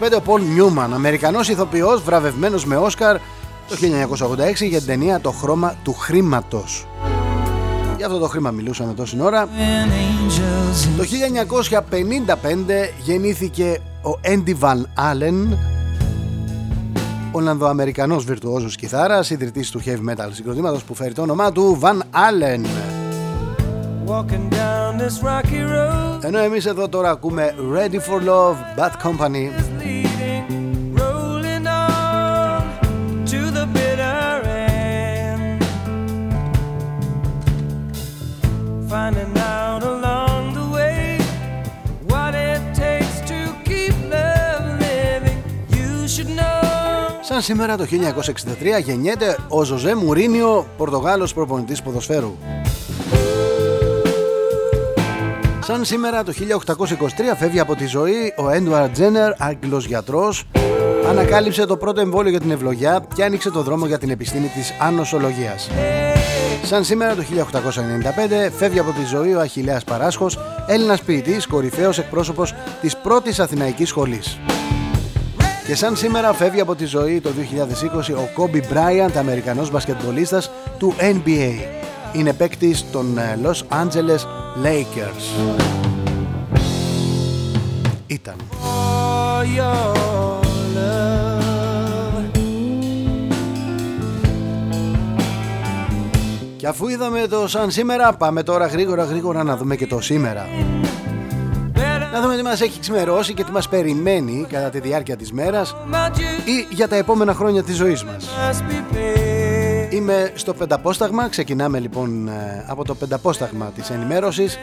1925 0.00 0.16
ο 0.16 0.20
Πολ 0.20 0.42
Νιούμαν 0.42 0.94
Αμερικανός 0.94 1.48
ηθοποιός 1.48 2.02
βραβευμένος 2.02 2.64
με 2.64 2.76
Όσκαρ 2.76 3.16
το 3.68 3.76
1986 3.76 4.68
για 4.68 4.78
την 4.78 4.86
ταινία 4.86 5.20
«Το 5.20 5.30
χρώμα 5.30 5.74
του 5.82 5.92
χρήματος» 5.92 6.86
Για 7.96 8.06
αυτό 8.06 8.18
το 8.18 8.28
χρήμα 8.28 8.50
μιλούσαμε 8.50 8.94
τόση 8.94 9.16
ώρα. 9.20 9.48
Το 10.96 11.04
1955 11.04 12.92
γεννήθηκε 13.02 13.80
ο 14.02 14.18
Έντι 14.20 14.54
Βαν 14.54 14.90
Άλεν, 14.94 15.58
Ολλανδοαμερικανός 17.32 18.24
βιρτουόζος 18.24 18.76
κιθάρας, 18.76 19.30
ιδρυτής 19.30 19.70
του 19.70 19.80
heavy 19.84 20.10
metal 20.10 20.28
συγκροτήματος 20.30 20.84
που 20.84 20.94
φέρει 20.94 21.12
το 21.12 21.22
όνομά 21.22 21.52
του 21.52 21.78
Van 21.82 21.98
Allen. 21.98 22.64
Ενώ 26.20 26.38
εμείς 26.38 26.66
εδώ 26.66 26.88
τώρα 26.88 27.10
ακούμε 27.10 27.54
Ready 27.74 27.94
for 27.94 28.28
Love, 28.28 28.78
Bad 28.78 29.08
Company. 29.08 29.99
Σαν 47.40 47.56
σήμερα 47.56 47.76
το 47.76 47.86
1963 48.78 48.82
γεννιέται 48.82 49.36
ο 49.48 49.64
Ζωζέ 49.64 49.94
Μουρίνιο, 49.94 50.66
Πορτογάλος 50.76 51.34
προπονητής 51.34 51.82
ποδοσφαίρου. 51.82 52.36
Σαν 55.60 55.84
σήμερα 55.84 56.22
το 56.22 56.32
1823 56.32 57.36
φεύγει 57.38 57.60
από 57.60 57.74
τη 57.74 57.86
ζωή 57.86 58.34
ο 58.36 58.50
Έντουαρτ 58.50 58.92
Τζένερ, 58.92 59.32
Άγγλος 59.38 59.86
γιατρός, 59.86 60.44
ανακάλυψε 61.08 61.66
το 61.66 61.76
πρώτο 61.76 62.00
εμβόλιο 62.00 62.30
για 62.30 62.40
την 62.40 62.50
ευλογιά 62.50 63.04
και 63.14 63.24
άνοιξε 63.24 63.50
το 63.50 63.62
δρόμο 63.62 63.86
για 63.86 63.98
την 63.98 64.10
επιστήμη 64.10 64.46
της 64.46 64.74
ανοσολογίας. 64.80 65.70
Σαν 66.64 66.84
σήμερα 66.84 67.14
το 67.14 67.22
1895 67.22 68.50
φεύγει 68.56 68.78
από 68.78 68.90
τη 68.90 69.04
ζωή 69.04 69.34
ο 69.34 69.40
Αχιλέας 69.40 69.84
Παράσχος, 69.84 70.38
Έλληνας 70.66 71.02
ποιητής, 71.02 71.46
κορυφαίος 71.46 71.98
εκπρόσωπος 71.98 72.54
της 72.80 72.96
πρώτης 72.96 73.40
Αθηναϊκής 73.40 73.88
σχολής. 73.88 74.38
Και 75.70 75.76
σαν 75.76 75.96
σήμερα 75.96 76.32
φεύγει 76.32 76.60
από 76.60 76.74
τη 76.74 76.84
ζωή 76.84 77.20
το 77.20 77.30
2020 78.10 78.14
ο 78.16 78.28
Κόμπι 78.34 78.62
Μπράιαντ, 78.68 79.16
Αμερικανός 79.16 79.70
μπασκετμπολίστας 79.70 80.50
του 80.78 80.94
NBA. 80.98 81.52
Είναι 82.12 82.32
παίκτης 82.32 82.90
των 82.90 83.18
ε, 83.18 83.38
Los 83.42 83.82
Angeles 83.82 84.20
Lakers. 84.64 85.50
Ήταν. 88.06 88.34
Και 96.56 96.66
αφού 96.66 96.88
είδαμε 96.88 97.26
το 97.26 97.48
σαν 97.48 97.70
σήμερα, 97.70 98.12
πάμε 98.12 98.42
τώρα 98.42 98.66
γρήγορα 98.66 99.04
γρήγορα 99.04 99.42
να 99.42 99.56
δούμε 99.56 99.76
και 99.76 99.86
το 99.86 100.00
σήμερα. 100.00 100.46
Να 102.12 102.20
δούμε 102.20 102.36
τι 102.36 102.42
μας 102.42 102.60
έχει 102.60 102.80
ξημερώσει 102.80 103.34
και 103.34 103.44
τι 103.44 103.52
μας 103.52 103.68
περιμένει 103.68 104.46
κατά 104.48 104.70
τη 104.70 104.80
διάρκεια 104.80 105.16
της 105.16 105.32
μέρας 105.32 105.76
ή 106.44 106.74
για 106.74 106.88
τα 106.88 106.96
επόμενα 106.96 107.34
χρόνια 107.34 107.62
της 107.62 107.76
ζωής 107.76 108.04
μας. 108.04 108.28
Είμαι 109.90 110.32
στο 110.34 110.54
πενταπόσταγμα, 110.54 111.28
ξεκινάμε 111.28 111.78
λοιπόν 111.78 112.28
ε, 112.28 112.64
από 112.66 112.84
το 112.84 112.94
πενταπόσταγμα 112.94 113.72
της 113.74 113.90
ενημέρωσης. 113.90 114.58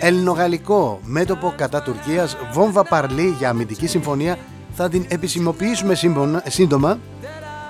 Ελληνογαλλικό 0.00 1.00
μέτωπο 1.02 1.54
κατά 1.56 1.82
Τουρκίας, 1.82 2.36
βόμβα 2.52 2.84
παρλή 2.84 3.34
για 3.38 3.48
αμυντική 3.48 3.86
συμφωνία. 3.86 4.38
Θα 4.74 4.88
την 4.88 5.04
επισημοποιήσουμε 5.08 5.94
σύντομα. 6.46 6.98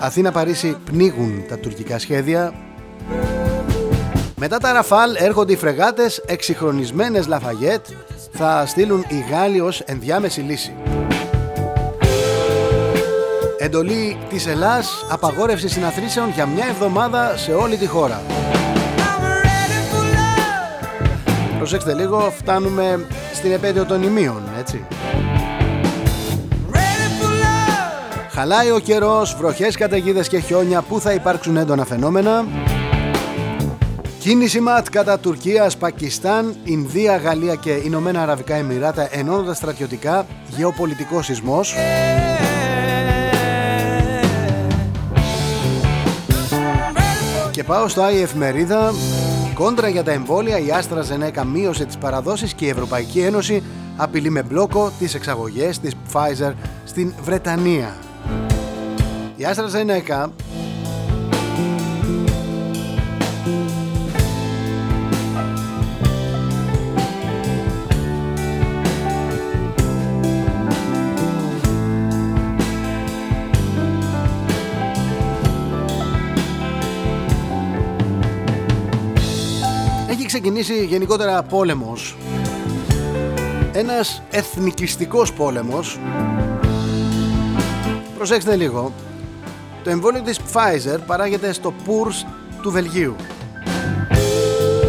Αθήνα-Παρίσι 0.01 0.77
πνίγουν 0.85 1.45
τα 1.49 1.59
τουρκικά 1.59 1.99
σχέδια 1.99 2.55
μετά 4.45 4.59
τα 4.59 4.73
Ραφάλ 4.73 5.15
έρχονται 5.17 5.53
οι 5.53 5.57
φρεγάτες 5.57 6.23
εξυγχρονισμένες 6.27 7.27
Λαφαγέτ 7.27 7.87
θα 8.33 8.67
στείλουν 8.67 9.05
οι 9.09 9.25
Γάλλοι 9.31 9.61
ως 9.61 9.81
ενδιάμεση 9.81 10.41
λύση. 10.41 10.75
Εντολή 13.59 14.19
της 14.29 14.47
Ελλάς 14.47 15.07
απαγόρευση 15.11 15.69
συναθρήσεων 15.69 16.31
για 16.31 16.47
μια 16.47 16.67
εβδομάδα 16.67 17.37
σε 17.37 17.53
όλη 17.53 17.77
τη 17.77 17.87
χώρα. 17.87 18.23
Προσέξτε 21.57 21.95
λίγο, 21.95 22.33
φτάνουμε 22.37 23.07
στην 23.35 23.53
επέτειο 23.53 23.85
των 23.85 24.03
ημείων, 24.03 24.43
έτσι. 24.59 24.87
Χαλάει 28.31 28.71
ο 28.71 28.79
καιρός, 28.79 29.37
βροχές 29.39 29.77
καταιγίδες 29.77 30.29
και 30.29 30.39
χιόνια 30.39 30.83
που 30.83 31.01
θα 31.01 31.13
υπάρξουν 31.13 31.57
έντονα 31.57 31.85
φαινόμενα. 31.85 32.45
Κίνηση 34.25 34.61
ΜΑΤ 34.61 34.89
κατά 34.91 35.19
Τουρκίας, 35.19 35.77
Πακιστάν, 35.77 36.57
Ινδία, 36.65 37.17
Γαλλία 37.17 37.55
και 37.55 37.71
Ηνωμένα 37.71 38.23
Αραβικά 38.23 38.55
Εμμυράτα 38.55 39.09
ενώνοντας 39.11 39.57
στρατιωτικά, 39.57 40.27
γεωπολιτικό 40.57 41.23
σεισμός. 41.23 41.75
Και 47.51 47.65
πάω 47.65 47.89
στο 47.89 48.11
η 48.11 48.21
εφημερίδα 48.21 48.93
Κόντρα 49.55 49.89
για 49.89 50.03
τα 50.03 50.13
εμβόλια 50.13 50.59
η 50.59 50.71
Άστρα 50.71 51.03
Ζενέκα 51.03 51.45
μείωσε 51.45 51.85
τις 51.85 51.97
παραδόσεις 51.97 52.55
και 52.55 52.65
η 52.65 52.69
Ευρωπαϊκή 52.69 53.21
Ένωση 53.21 53.63
απειλεί 53.97 54.31
με 54.31 54.43
μπλόκο 54.43 54.93
τις 54.99 55.15
εξαγωγές 55.15 55.79
της 55.79 55.93
Pfizer 56.13 56.53
στην 56.85 57.13
Βρετανία. 57.23 57.97
Η 59.37 59.45
Άστρα 59.45 59.67
Ζενέκα 59.67 60.33
ξεκινήσει 80.41 80.85
γενικότερα 80.85 81.43
πόλεμος. 81.43 82.17
Ένας 83.73 84.23
εθνικιστικός 84.31 85.33
πόλεμος. 85.33 85.99
Προσέξτε 88.17 88.57
λίγο. 88.57 88.93
Το 89.85 89.91
εμβόλιο 89.91 90.21
της 90.23 90.39
Pfizer 90.39 90.99
παράγεται 91.07 91.53
στο 91.53 91.75
Pours 91.87 92.27
του 92.63 92.71
Βελγίου. 92.71 93.17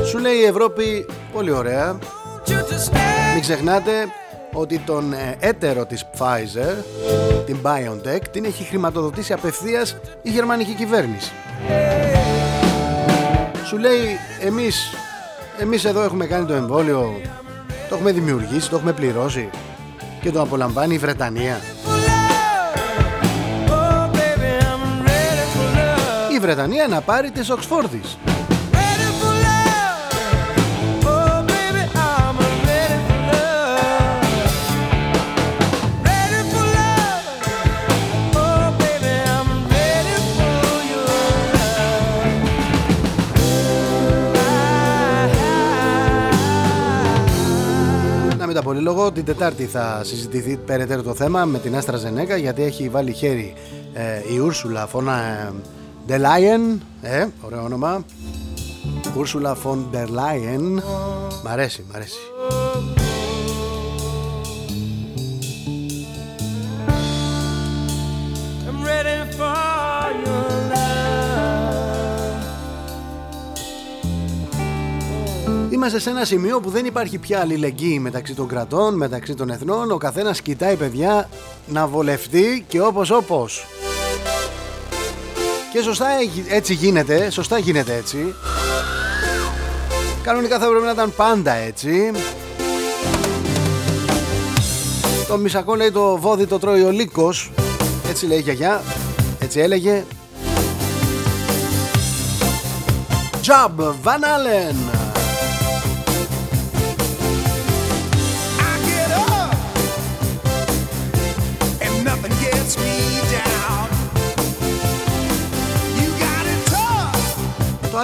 Σου 0.05 0.17
λέει 0.17 0.35
η 0.35 0.43
Ευρώπη 0.43 1.05
πολύ 1.33 1.51
ωραία. 1.51 1.97
Μην 3.33 3.41
ξεχνάτε 3.41 3.91
ότι 4.53 4.79
τον 4.79 5.13
ε, 5.13 5.35
έτερο 5.39 5.85
της 5.85 6.05
Pfizer 6.17 6.83
την 7.45 7.57
BioNTech 7.63 8.21
την 8.31 8.45
έχει 8.45 8.63
χρηματοδοτήσει 8.63 9.33
απευθείας 9.33 9.97
η 10.21 10.29
γερμανική 10.29 10.73
κυβέρνηση 10.73 11.31
σου 13.65 13.77
λέει 13.77 14.19
εμείς 14.41 14.93
εμείς 15.59 15.85
εδώ 15.85 16.01
έχουμε 16.03 16.25
κάνει 16.25 16.45
το 16.45 16.53
εμβόλιο, 16.53 17.21
το 17.89 17.95
έχουμε 17.95 18.11
δημιουργήσει, 18.11 18.69
το 18.69 18.75
έχουμε 18.75 18.93
πληρώσει 18.93 19.49
και 20.21 20.31
το 20.31 20.41
απολαμβάνει 20.41 20.93
η 20.93 20.97
Βρετανία. 20.97 21.59
Η 26.35 26.39
Βρετανία 26.39 26.87
να 26.87 27.01
πάρει 27.01 27.31
τις 27.31 27.49
Οξφόρδης. 27.49 28.17
Πολύ 48.65 48.79
λόγο. 48.79 49.11
Την 49.11 49.25
Τετάρτη 49.25 49.65
θα 49.65 50.01
συζητηθεί 50.03 50.57
περαιτέρω 50.57 51.01
το 51.03 51.13
θέμα 51.13 51.45
με 51.45 51.59
την 51.59 51.75
Άστρα 51.75 51.97
Ζενέκα 51.97 52.37
γιατί 52.37 52.63
έχει 52.63 52.89
βάλει 52.89 53.13
χέρι 53.13 53.53
ε, 53.93 54.33
η 54.33 54.39
Ούρσουλα 54.39 54.87
Φώνα 54.87 55.53
Ντελάιεν. 56.05 56.81
Ε, 57.01 57.27
ωραίο 57.41 57.63
όνομα. 57.63 58.05
Ούρσουλα 59.17 59.55
Φον 59.55 59.87
Ντελάιεν. 59.91 60.83
Μ' 61.43 61.47
αρέσει, 61.47 61.85
μ' 61.91 61.95
αρέσει. 61.95 62.19
Είμαστε 75.85 76.03
σε 76.03 76.15
ένα 76.15 76.25
σημείο 76.25 76.59
που 76.59 76.69
δεν 76.69 76.85
υπάρχει 76.85 77.17
πια 77.17 77.39
αλληλεγγύη 77.39 77.99
μεταξύ 78.01 78.33
των 78.33 78.47
κρατών, 78.47 78.93
μεταξύ 78.93 79.33
των 79.33 79.49
εθνών. 79.49 79.91
Ο 79.91 79.97
καθένας 79.97 80.41
κοιτάει 80.41 80.75
παιδιά 80.75 81.29
να 81.67 81.87
βολευτεί 81.87 82.65
και 82.67 82.81
όπως 82.81 83.11
όπως. 83.11 83.65
Και 85.73 85.81
σωστά 85.81 86.05
έτσι 86.49 86.73
γίνεται, 86.73 87.29
σωστά 87.29 87.57
γίνεται 87.57 87.95
έτσι. 87.95 88.35
Κανονικά 90.23 90.59
θα 90.59 90.65
έπρεπε 90.65 90.85
να 90.85 90.91
ήταν 90.91 91.13
πάντα 91.15 91.53
έτσι. 91.53 92.11
Το 95.27 95.37
μισακό 95.37 95.75
λέει 95.75 95.91
το 95.91 96.17
βόδι 96.17 96.45
το 96.45 96.59
τρώει 96.59 96.83
ο 96.83 96.91
λύκος. 96.91 97.51
Έτσι 98.09 98.25
λέει 98.25 98.37
η 98.37 98.41
γιαγιά. 98.41 98.81
Έτσι 99.39 99.59
έλεγε. 99.59 100.03
Job 103.43 103.79
Van 104.03 104.23
Allen. 104.23 105.04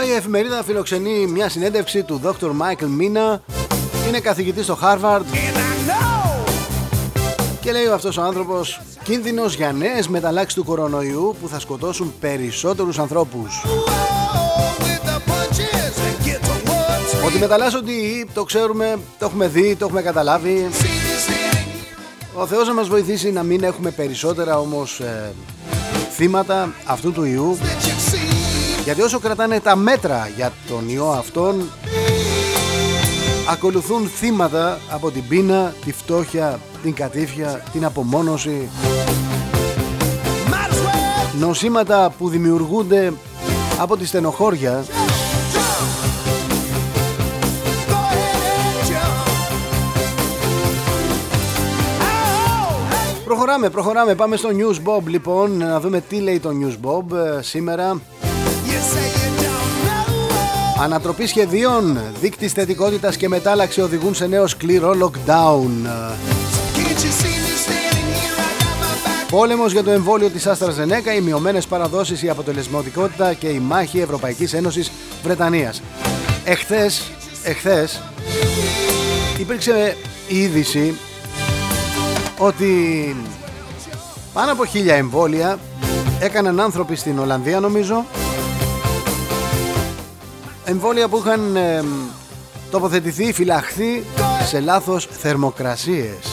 Το 0.02 0.08
η 0.08 0.12
εφημερίδα 0.12 0.64
φιλοξενεί 0.64 1.28
μια 1.28 1.50
συνέντευξη 1.50 2.04
του 2.04 2.22
Dr. 2.24 2.46
Michael 2.46 3.02
Mina 3.02 3.40
Είναι 4.08 4.20
καθηγητής 4.20 4.64
στο 4.64 4.78
Harvard 4.82 5.22
Και 7.62 7.72
λέει 7.72 7.88
αυτός 7.88 8.18
ο 8.18 8.22
άνθρωπος 8.22 8.82
Κίνδυνος 9.04 9.56
για 9.56 9.72
νέες 9.72 10.08
μεταλλάξεις 10.08 10.54
του 10.54 10.64
κορονοϊού 10.64 11.36
Που 11.42 11.48
θα 11.48 11.60
σκοτώσουν 11.60 12.14
περισσότερους 12.20 13.00
ανθρώπους 13.00 13.64
Ότι 17.26 17.38
μεταλλάσσονται 17.40 17.92
οι 17.92 18.28
το 18.34 18.44
ξέρουμε, 18.44 19.00
το 19.20 19.26
έχουμε 19.26 19.48
δει, 19.48 19.76
το 19.76 19.86
έχουμε 19.86 20.02
καταλάβει. 20.02 20.70
Ο 22.34 22.48
Θεός 22.48 22.68
να 22.68 22.74
μας 22.74 22.88
βοηθήσει 22.88 23.32
να 23.32 23.44
μην 23.44 23.64
έχουμε 23.64 23.92
περισσότερα 23.92 24.60
όμως 24.60 25.00
ε, 25.00 25.34
θύματα 26.12 26.74
αυτού 26.86 27.12
του 27.12 27.24
ιού 27.24 27.58
γιατί 28.84 29.02
όσο 29.02 29.20
κρατάνε 29.20 29.60
τα 29.60 29.76
μέτρα 29.76 30.30
για 30.36 30.54
τον 30.68 30.90
ιό 30.90 31.10
αυτόν 31.10 31.70
ακολουθούν 33.50 34.08
θύματα 34.08 34.80
από 34.90 35.12
την 35.12 35.28
πείνα, 35.28 35.74
τη 35.86 35.92
φτώχεια, 35.92 36.60
την 36.84 36.94
κατήφια, 36.94 37.64
την 37.72 37.86
απομόνωση. 37.86 38.70
Νοσήματα 41.40 42.14
που 42.18 42.30
δημιουργούνται 42.30 43.14
από 43.80 43.98
τη 43.98 44.06
στενοχώρια. 44.06 44.84
Προχωράμε, 53.26 53.70
προχωράμε, 53.70 54.16
πάμε 54.16 54.36
στο 54.36 54.50
News 54.50 54.90
Bob 54.90 55.04
λοιπόν 55.06 55.58
να 55.58 55.80
δούμε 55.80 56.02
τι 56.02 56.20
λέει 56.20 56.40
το 56.40 56.50
News 56.50 56.88
Bob 56.88 57.16
ε, 57.38 57.42
σήμερα 57.42 58.02
Ανατροπή 60.82 61.28
σχεδίων, 61.28 62.00
δείκτης 62.22 62.52
θετικότητας 62.52 63.18
και 63.18 63.28
μετάλλαξη 63.28 63.82
οδηγούν 63.82 64.14
σε 64.14 64.28
νέο 64.28 64.48
σκληρό 64.48 64.94
lockdown. 65.02 65.90
Πόλεμος 69.30 69.72
για 69.72 69.84
το 69.84 69.92
εμβόλιο 69.92 70.30
της 70.30 70.48
AstraZeneca, 70.48 71.16
οι 71.18 71.22
μειωμένες 71.22 71.66
παραδόσεις, 71.66 72.24
η 72.24 72.30
αποτελεσματικότητα 72.30 73.34
και 73.34 73.48
η 73.48 73.60
μάχη 73.60 74.00
Ευρωπαϊκής 74.00 74.54
Ένωσης 74.54 74.92
Βρετανίας. 75.24 75.82
Εχθές, 76.44 77.02
εχθές 77.44 78.02
υπήρξε 79.40 79.98
η 80.28 80.38
είδηση 80.38 80.98
ότι 82.38 83.16
πάνω 84.34 84.52
από 84.52 84.66
χίλια 84.66 84.96
εμβόλια 84.96 85.60
έκαναν 86.20 86.60
άνθρωποι 86.60 86.96
στην 86.96 87.20
Ολλανδία 87.20 87.60
νομίζω 87.60 88.06
εμβόλια 90.66 91.08
που 91.08 91.18
είχαν 91.26 91.56
ε, 91.56 91.84
τοποθετηθεί, 92.72 93.34
φυλαχθεί 93.34 94.04
σε 94.48 94.60
λάθος 94.60 95.08
θερμοκρασίες. 95.12 96.28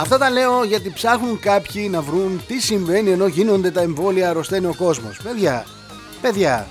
Αυτά 0.00 0.18
τα 0.18 0.30
λέω 0.30 0.64
γιατί 0.64 0.90
ψάχνουν 0.90 1.40
κάποιοι 1.40 1.88
να 1.90 2.00
βρουν 2.00 2.42
τι 2.46 2.60
συμβαίνει 2.60 3.10
ενώ 3.10 3.26
γίνονται 3.26 3.70
τα 3.70 3.80
εμβόλια 3.80 4.30
αρρωσταίνει 4.30 4.66
ο 4.66 4.74
κόσμος. 4.78 5.20
Παιδιά, 5.22 5.66
παιδιά, 6.20 6.66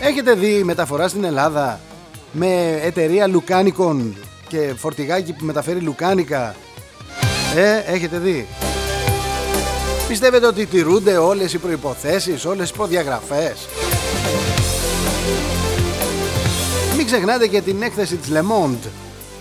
έχετε 0.00 0.32
δει 0.34 0.62
μεταφορά 0.64 1.08
στην 1.08 1.24
Ελλάδα 1.24 1.80
με 2.32 2.80
εταιρεία 2.82 3.26
λουκάνικων 3.26 4.16
και 4.48 4.74
φορτηγάκι 4.76 5.32
που 5.32 5.44
μεταφέρει 5.44 5.80
λουκάνικα; 5.80 6.54
Ε, 7.56 7.92
έχετε 7.92 8.18
δει. 8.18 8.46
Πιστεύετε 10.08 10.46
ότι 10.46 10.66
τηρούνται 10.66 11.16
όλες 11.16 11.52
οι 11.52 11.58
προϋποθέσεις, 11.58 12.44
όλες 12.44 12.70
οι 12.70 12.72
προδιαγραφές; 12.72 13.68
Ξεχνάτε 17.12 17.46
και 17.46 17.60
την 17.60 17.82
έκθεση 17.82 18.16
της 18.16 18.30
Le 18.32 18.38
Monde. 18.38 18.88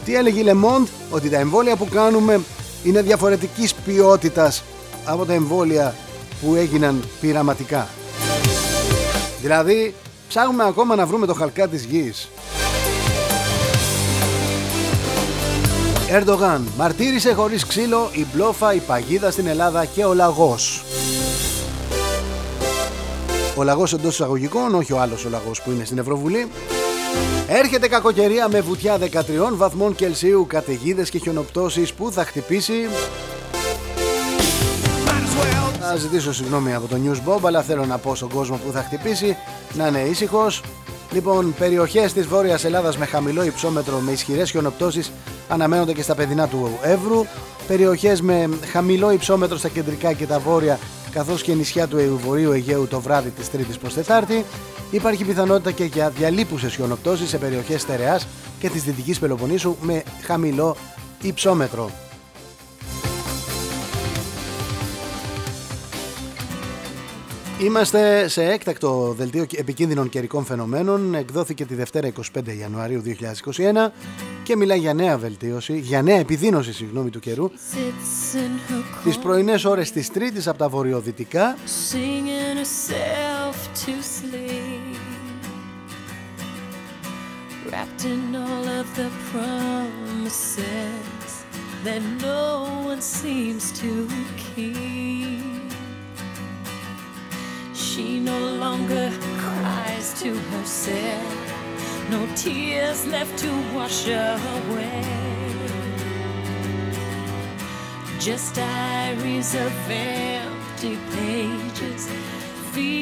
Τι 0.06 0.16
έλεγε 0.16 0.40
η 0.40 0.44
Le 0.48 0.66
Monde? 0.66 0.88
Ότι 1.10 1.30
τα 1.30 1.38
εμβόλια 1.38 1.76
που 1.76 1.88
κάνουμε 1.88 2.40
είναι 2.84 3.02
διαφορετικής 3.02 3.74
ποιότητας 3.74 4.64
από 5.06 5.26
τα 5.26 5.34
εμβόλια 5.34 5.96
που 6.42 6.56
έγιναν 6.56 7.04
πειραματικά. 7.22 7.88
Δηλαδή, 9.42 9.94
ψάχνουμε 10.28 10.64
ακόμα 10.64 10.96
να 10.96 11.06
βρούμε 11.06 11.26
το 11.26 11.34
χαλκά 11.34 11.68
της 11.68 11.84
γης. 11.84 12.30
Ερντογάν, 16.10 16.68
μαρτύρησε 16.78 17.34
χωρίς 17.34 17.66
ξύλο 17.66 18.10
η 18.14 18.26
μπλόφα, 18.34 18.74
η 18.74 18.80
παγίδα 18.80 19.32
στην 19.32 19.48
Ελλάδα 19.48 19.86
και 19.86 20.06
ο 20.06 20.14
λαγός. 20.14 20.84
Ο 23.56 23.64
λαγός 23.64 23.94
εντός 23.94 24.14
εισαγωγικών, 24.14 24.76
όχι 24.76 24.94
ο 24.94 25.00
άλλος 25.00 25.26
ο 25.26 25.30
λαγός 25.30 25.62
που 25.62 25.72
είναι 25.72 25.86
στην 25.86 25.98
Ευρωβουλή. 25.98 26.48
Έρχεται 27.48 27.88
κακοκαιρία 27.88 28.48
με 28.48 28.62
βουτιά 28.62 28.98
13 28.98 29.56
βαθμών 29.56 29.96
Κελσίου, 29.96 30.46
καταιγίδες 30.48 31.10
και 31.10 31.18
χιονοπτώσεις 31.18 31.94
που 31.94 32.12
θα 32.12 32.26
χτυπήσει 32.26 32.88
θα 35.94 36.00
ζητήσω 36.00 36.34
συγγνώμη 36.34 36.74
από 36.74 36.88
το 36.88 36.98
News 37.06 37.30
Bob, 37.30 37.40
αλλά 37.44 37.62
θέλω 37.62 37.86
να 37.86 37.98
πω 37.98 38.16
στον 38.16 38.30
κόσμο 38.30 38.60
που 38.66 38.72
θα 38.72 38.84
χτυπήσει 38.84 39.38
να 39.74 39.88
είναι 39.88 40.00
ήσυχος. 40.00 40.64
Λοιπόν, 41.12 41.54
περιοχές 41.58 42.14
της 42.14 42.28
Βόρειας 42.28 42.64
Ελλάδας 42.64 42.98
με 42.98 43.06
χαμηλό 43.06 43.44
υψόμετρο 43.44 44.00
με 44.00 44.12
ισχυρές 44.12 44.52
χιονοπτώσεις 44.52 45.12
αναμένονται 45.50 45.94
και 45.94 46.02
στα 46.02 46.16
παιδινά 46.16 46.48
του 46.48 46.80
Εύρου. 46.82 47.26
Περιοχές 47.68 48.22
με 48.22 48.50
χαμηλό 48.72 49.12
υψόμετρο 49.12 49.58
στα 49.58 49.70
κεντρικά 49.70 50.14
και 50.14 50.26
τα 50.26 50.40
βόρεια 50.40 50.80
καθώς 51.12 51.42
και 51.42 51.54
νησιά 51.54 51.88
του 51.88 52.20
Βορείου 52.24 52.52
Αιγαίου 52.52 52.88
το 52.88 53.00
βράδυ 53.00 53.30
της 53.30 53.52
Τρίτης 53.52 53.78
προς 53.78 53.94
Τετάρτη. 53.94 54.46
Υπάρχει 54.92 55.24
πιθανότητα 55.24 55.72
και 55.72 55.84
για 55.84 56.10
διαλείπουσε 56.10 56.68
χιονοπτώσει 56.70 57.28
σε 57.28 57.38
περιοχές 57.38 57.82
Στερεάς 57.82 58.28
και 58.60 58.70
της 58.70 58.84
Δυτικής 58.84 59.20
Πελοποννήσου 59.20 59.76
με 59.82 60.04
χαμηλό 60.24 60.76
υψόμετρο. 61.22 61.92
Είμαστε 67.62 68.28
σε 68.28 68.44
έκτακτο 68.44 69.14
δελτίο 69.18 69.46
επικίνδυνων 69.56 70.10
καιρικών 70.10 70.46
φαινομένων. 70.46 71.14
Εκδόθηκε 71.14 71.66
τη 71.66 71.76
Δευτέρα 71.76 72.12
25 72.36 72.58
Ιανουαρίου 72.60 73.04
2021 73.06 73.92
και 74.44 74.56
μιλάει 74.56 74.80
για 74.80 74.94
νέα 74.94 75.18
βελτίωση, 75.18 75.78
για 75.78 76.02
νέα 76.02 76.18
επιδείνωση 76.18 76.74
συγγνώμη, 76.74 77.10
του 77.10 77.20
καιρού. 77.20 77.50
Τις 79.04 79.18
πρωινές 79.18 79.66
ώρες 79.66 79.92
της 79.92 80.12
Τρίτης 80.12 80.48
από 80.48 80.58
τα 80.58 80.70
βορειοδυτικά 80.70 81.56
that 91.84 92.04
no 92.22 92.44
one 92.92 93.02
seems 93.02 93.72
to 93.82 93.92
keep. 94.38 95.51
She 97.94 98.22
no 98.34 98.40
longer 98.66 99.12
cries 99.44 100.08
to 100.22 100.30
herself, 100.52 101.34
no 102.10 102.22
tears 102.42 103.00
left 103.16 103.36
to 103.44 103.52
wash 103.76 104.08
away. 104.08 105.04
Just 108.28 108.56
diaries 108.56 109.52
of 109.66 109.74
empty 109.90 110.94
pages. 111.14 112.08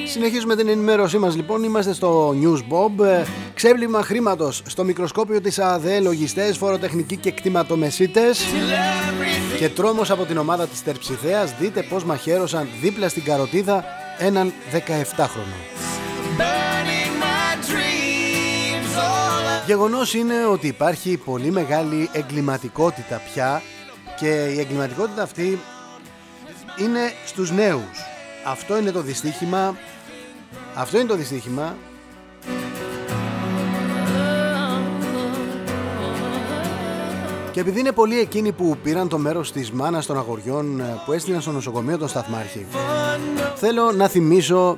Συνεχίζουμε 0.05 0.55
την 0.55 0.67
ενημέρωσή 0.67 1.17
μας 1.17 1.35
λοιπόν, 1.35 1.63
είμαστε 1.63 1.93
στο 1.93 2.35
News 2.41 2.57
Bob. 2.57 3.05
Ε, 3.05 3.23
Ξέβλημα 3.53 4.03
χρήματος 4.03 4.61
στο 4.65 4.83
μικροσκόπιο 4.83 5.41
της 5.41 5.59
ΑΔΕ 5.59 5.99
Λογιστές, 5.99 6.57
φοροτεχνικοί 6.57 7.17
και 7.17 7.31
κτηματομεσίτες. 7.31 8.45
Και 9.57 9.69
τρόμος 9.69 10.11
από 10.11 10.25
την 10.25 10.37
ομάδα 10.37 10.67
της 10.67 10.83
Τερψιθέας 10.83 11.55
Δείτε 11.59 11.81
πως 11.81 12.03
μαχαίρωσαν 12.03 12.67
δίπλα 12.81 13.09
στην 13.09 13.23
καροτίδα 13.23 13.98
έναν 14.19 14.53
17χρονο. 14.71 15.55
Γεγονός 19.65 20.13
είναι 20.13 20.45
ότι 20.45 20.67
υπάρχει 20.67 21.17
πολύ 21.17 21.51
μεγάλη 21.51 22.09
εγκληματικότητα 22.11 23.21
πια 23.33 23.61
και 24.19 24.27
η 24.27 24.59
εγκληματικότητα 24.59 25.21
αυτή 25.21 25.59
είναι 26.77 27.13
στους 27.25 27.51
νέους. 27.51 28.05
Αυτό 28.45 28.77
είναι 28.77 28.91
το 28.91 29.01
δυστύχημα. 29.01 29.77
Αυτό 30.75 30.99
είναι 30.99 31.07
το 31.07 31.15
δυστύχημα 31.15 31.75
Και 37.59 37.65
επειδή 37.65 37.79
είναι 37.79 37.91
πολλοί 37.91 38.19
εκείνοι 38.19 38.51
που 38.51 38.77
πήραν 38.83 39.07
το 39.07 39.17
μέρος 39.17 39.51
της 39.51 39.71
μάνας 39.71 40.05
των 40.05 40.17
αγοριών 40.17 40.79
ε, 40.79 41.01
που 41.05 41.11
έστειλαν 41.11 41.41
στο 41.41 41.51
νοσοκομείο 41.51 41.97
τον 41.97 42.07
Σταθμάρχη, 42.07 42.65
θέλω 43.55 43.91
να 43.91 44.07
θυμίσω 44.07 44.77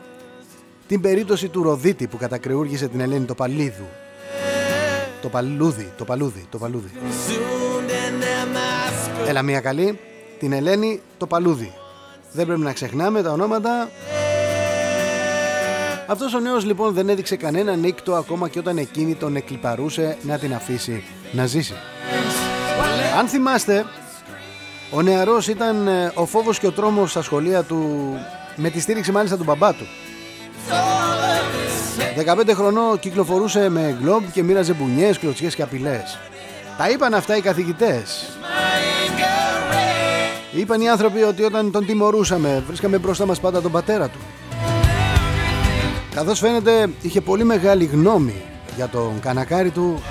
την 0.88 1.02
περίπτωση 1.02 1.48
του 1.48 1.63
Ροδίτη 1.63 2.08
που 2.08 2.17
κατακρεούργησε 2.17 2.88
την 2.88 3.00
Ελένη 3.00 3.26
το 3.26 3.36
Παλίδου. 3.36 3.88
Το 5.22 5.30
Παλούδι, 5.30 5.91
το 5.98 6.06
Παλούδι, 6.06 6.46
το 6.50 6.58
Παλούδι. 6.58 6.91
Έλα 9.28 9.41
μία 9.41 9.60
καλή, 9.60 10.00
την 10.39 10.52
Ελένη 10.54 11.02
το 11.17 11.28
Παλούδι. 11.28 11.74
Δεν 12.32 12.46
πρέπει 12.46 12.62
να 12.62 12.74
ξεχνάμε 12.74 13.22
τα 13.22 13.32
ονόματα. 13.32 13.89
Αυτός 16.08 16.34
ο 16.34 16.39
νέος 16.39 16.65
λοιπόν 16.65 16.94
δεν 16.94 17.10
έδειξε 17.10 17.36
κανένα 17.36 17.76
νύκτο 17.76 18.13
ακόμα 18.13 18.50
και 18.50 18.60
όταν 18.60 18.78
εκείνη 18.78 19.15
τον 19.15 19.36
εκλυπαρούσε 19.36 20.17
να 20.22 20.38
την 20.38 20.54
αφήσει 20.54 21.04
να 21.32 21.46
ζήσει. 21.46 21.74
Αν 23.17 23.28
θυμάστε, 23.28 23.86
ο 24.91 25.02
νεαρός 25.02 25.47
ήταν 25.47 25.88
ε, 25.88 26.12
ο 26.15 26.26
φόβος 26.26 26.60
και 26.60 26.67
ο 26.67 26.71
τρόμος 26.71 27.12
στα 27.12 27.21
σχολεία 27.21 27.63
του 27.63 28.13
με 28.56 28.69
τη 28.69 28.80
στήριξη 28.80 29.12
μάλιστα 29.12 29.38
του 29.38 29.43
μπαμπά 29.43 29.74
του. 29.74 29.86
15 32.50 32.50
χρονών 32.54 33.00
κυκλοφορούσε 33.00 33.69
με 33.69 33.97
γκλόμπ 34.00 34.24
και 34.32 34.43
μοίραζε 34.43 34.74
μπουνιές, 34.74 35.19
κλωτσιές 35.19 35.56
και 35.56 35.62
απειλές. 35.62 36.19
Τα 36.78 36.89
είπαν 36.89 37.13
αυτά 37.13 37.38
οι 37.38 37.41
καθηγητές. 37.41 38.30
Είπαν 40.52 40.82
οι 40.82 40.89
άνθρωποι 40.89 41.21
ότι 41.21 41.43
όταν 41.43 41.71
τον 41.71 41.86
τιμωρούσαμε 41.86 42.63
βρίσκαμε 42.67 42.97
μπροστά 42.97 43.26
μας 43.26 43.39
πάντα 43.39 43.62
τον 43.62 43.71
πατέρα 43.71 44.08
του. 44.08 44.19
Καθώς 46.15 46.39
φαίνεται 46.39 46.89
είχε 47.02 47.21
πολύ 47.21 47.43
μεγάλη 47.43 47.86
γνώμη 47.86 48.41
για 48.76 48.88
τον 48.88 49.19
κανακάρι 49.19 49.69
του 49.69 50.02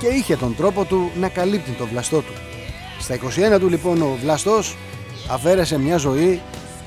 και 0.00 0.06
είχε 0.06 0.36
τον 0.36 0.56
τρόπο 0.56 0.84
του 0.84 1.10
να 1.20 1.28
καλύπτει 1.28 1.70
τον 1.70 1.88
βλαστό 1.88 2.18
του. 2.18 2.32
Στα 3.00 3.18
21 3.56 3.60
του 3.60 3.68
λοιπόν 3.68 4.02
ο 4.02 4.16
βλαστός 4.20 4.76
αφαίρεσε 5.30 5.78
μια 5.78 5.96
ζωή 5.96 6.40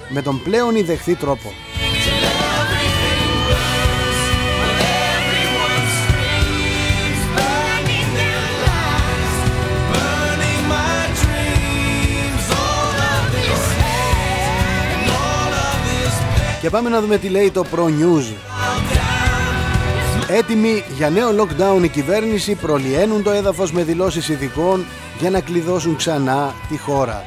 με 0.10 0.22
τον 0.22 0.42
πλέον 0.44 0.76
ιδεχθή 0.76 1.16
τρόπο. 1.16 1.54
Και 16.62 16.70
πάμε 16.70 16.90
να 16.90 17.02
δούμε 17.02 17.18
τι 17.18 17.30
λέει 17.30 17.52
το 17.52 17.66
Pro 17.76 17.86
News. 17.86 18.26
Έτοιμοι 20.34 20.84
για 20.96 21.10
νέο 21.10 21.30
lockdown 21.30 21.84
η 21.84 21.88
κυβέρνηση 21.88 22.56
προλυαίνουν 22.56 23.24
το 23.24 23.32
έδαφος 23.32 23.72
με 23.72 23.84
δηλώσεις 23.84 24.30
ειδικών 24.30 24.86
για 25.20 25.30
να 25.30 25.42
κλειδώσουν 25.42 25.96
ξανά 25.96 26.54
τη 26.70 26.78
χώρα. 26.78 27.26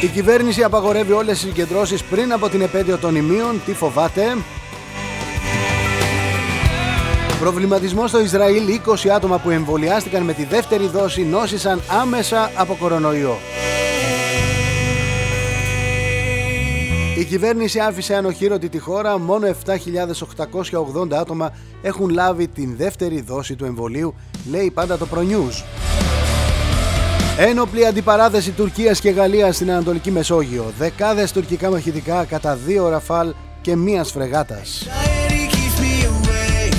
Η 0.00 0.06
κυβέρνηση 0.06 0.62
απαγορεύει 0.62 1.12
όλες 1.12 1.38
τις 1.38 1.48
συγκεντρώσεις 1.48 2.02
πριν 2.02 2.32
από 2.32 2.48
την 2.48 2.60
επέτειο 2.60 2.98
των 2.98 3.16
ημείων. 3.16 3.60
Τι 3.66 3.74
φοβάται; 3.74 4.36
Προβληματισμός 7.40 8.10
στο 8.10 8.20
Ισραήλ 8.20 8.62
20 9.06 9.08
άτομα 9.08 9.38
που 9.38 9.50
εμβολιάστηκαν 9.50 10.22
με 10.22 10.32
τη 10.32 10.44
δεύτερη 10.44 10.86
δόση 10.86 11.24
νόσησαν 11.24 11.82
άμεσα 12.00 12.50
από 12.54 12.74
κορονοϊό. 12.74 13.38
Η 17.18 17.24
κυβέρνηση 17.24 17.78
άφησε 17.78 18.14
ανοχήρωτη 18.14 18.68
τη 18.68 18.78
χώρα, 18.78 19.18
μόνο 19.18 19.46
7.880 19.46 21.12
άτομα 21.12 21.52
έχουν 21.82 22.08
λάβει 22.08 22.48
την 22.48 22.76
δεύτερη 22.76 23.20
δόση 23.20 23.54
του 23.56 23.64
εμβολίου, 23.64 24.14
λέει 24.50 24.70
πάντα 24.74 24.98
το 24.98 25.06
ProNews. 25.14 25.64
Ένοπλη 27.38 27.86
αντιπαράθεση 27.86 28.50
Τουρκίας 28.50 29.00
και 29.00 29.10
Γαλλίας 29.10 29.54
στην 29.54 29.70
Ανατολική 29.70 30.10
Μεσόγειο. 30.10 30.72
Δεκάδες 30.78 31.32
τουρκικά 31.32 31.70
μαχητικά 31.70 32.24
κατά 32.24 32.56
δύο 32.56 32.88
ραφάλ 32.88 33.34
και 33.60 33.76
μίας 33.76 34.10
φρεγάτας. 34.10 34.86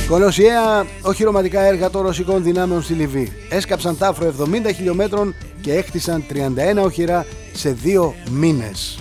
Κολοσιαία 0.07 0.85
οχυρωματικά 1.01 1.61
έργα 1.61 1.89
των 1.89 2.01
ρωσικών 2.01 2.43
δυνάμεων 2.43 2.81
στη 2.81 2.93
Λιβύη. 2.93 3.31
Έσκαψαν 3.49 3.97
τάφρο 3.97 4.33
70 4.67 4.73
χιλιόμετρων 4.75 5.35
και 5.61 5.73
έκτισαν 5.73 6.23
31 6.29 6.83
οχυρά 6.83 7.25
σε 7.53 7.71
δύο 7.71 8.15
μήνες. 8.31 8.99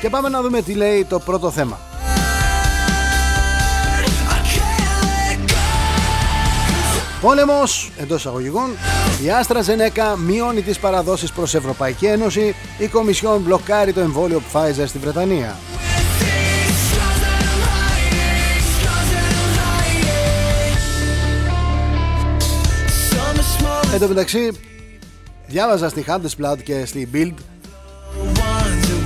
Και 0.00 0.10
πάμε 0.10 0.28
να 0.28 0.42
δούμε 0.42 0.62
τι 0.62 0.72
λέει 0.72 1.04
το 1.04 1.18
πρώτο 1.18 1.50
θέμα. 1.50 1.78
Πόλεμος 7.20 7.90
εντός 7.98 8.18
εισαγωγικών. 8.18 8.70
Η 9.24 9.30
Άστρα 9.30 9.62
Ζενέκα 9.62 10.16
μειώνει 10.16 10.62
τις 10.62 10.78
παραδόσεις 10.78 11.32
προς 11.32 11.54
Ευρωπαϊκή 11.54 12.06
Ένωση. 12.06 12.54
Η 12.78 12.86
Κομισιόν 12.86 13.40
μπλοκάρει 13.40 13.92
το 13.92 14.00
εμβόλιο 14.00 14.42
Pfizer 14.52 14.84
στη 14.86 14.98
Βρετανία. 14.98 15.56
Εν 23.92 24.00
τω 24.00 24.08
μεταξύ, 24.08 24.50
διάβαζα 25.46 25.88
στη 25.88 26.04
Handelsblatt 26.08 26.62
και 26.64 26.84
στη 26.84 27.08
Bild 27.12 27.34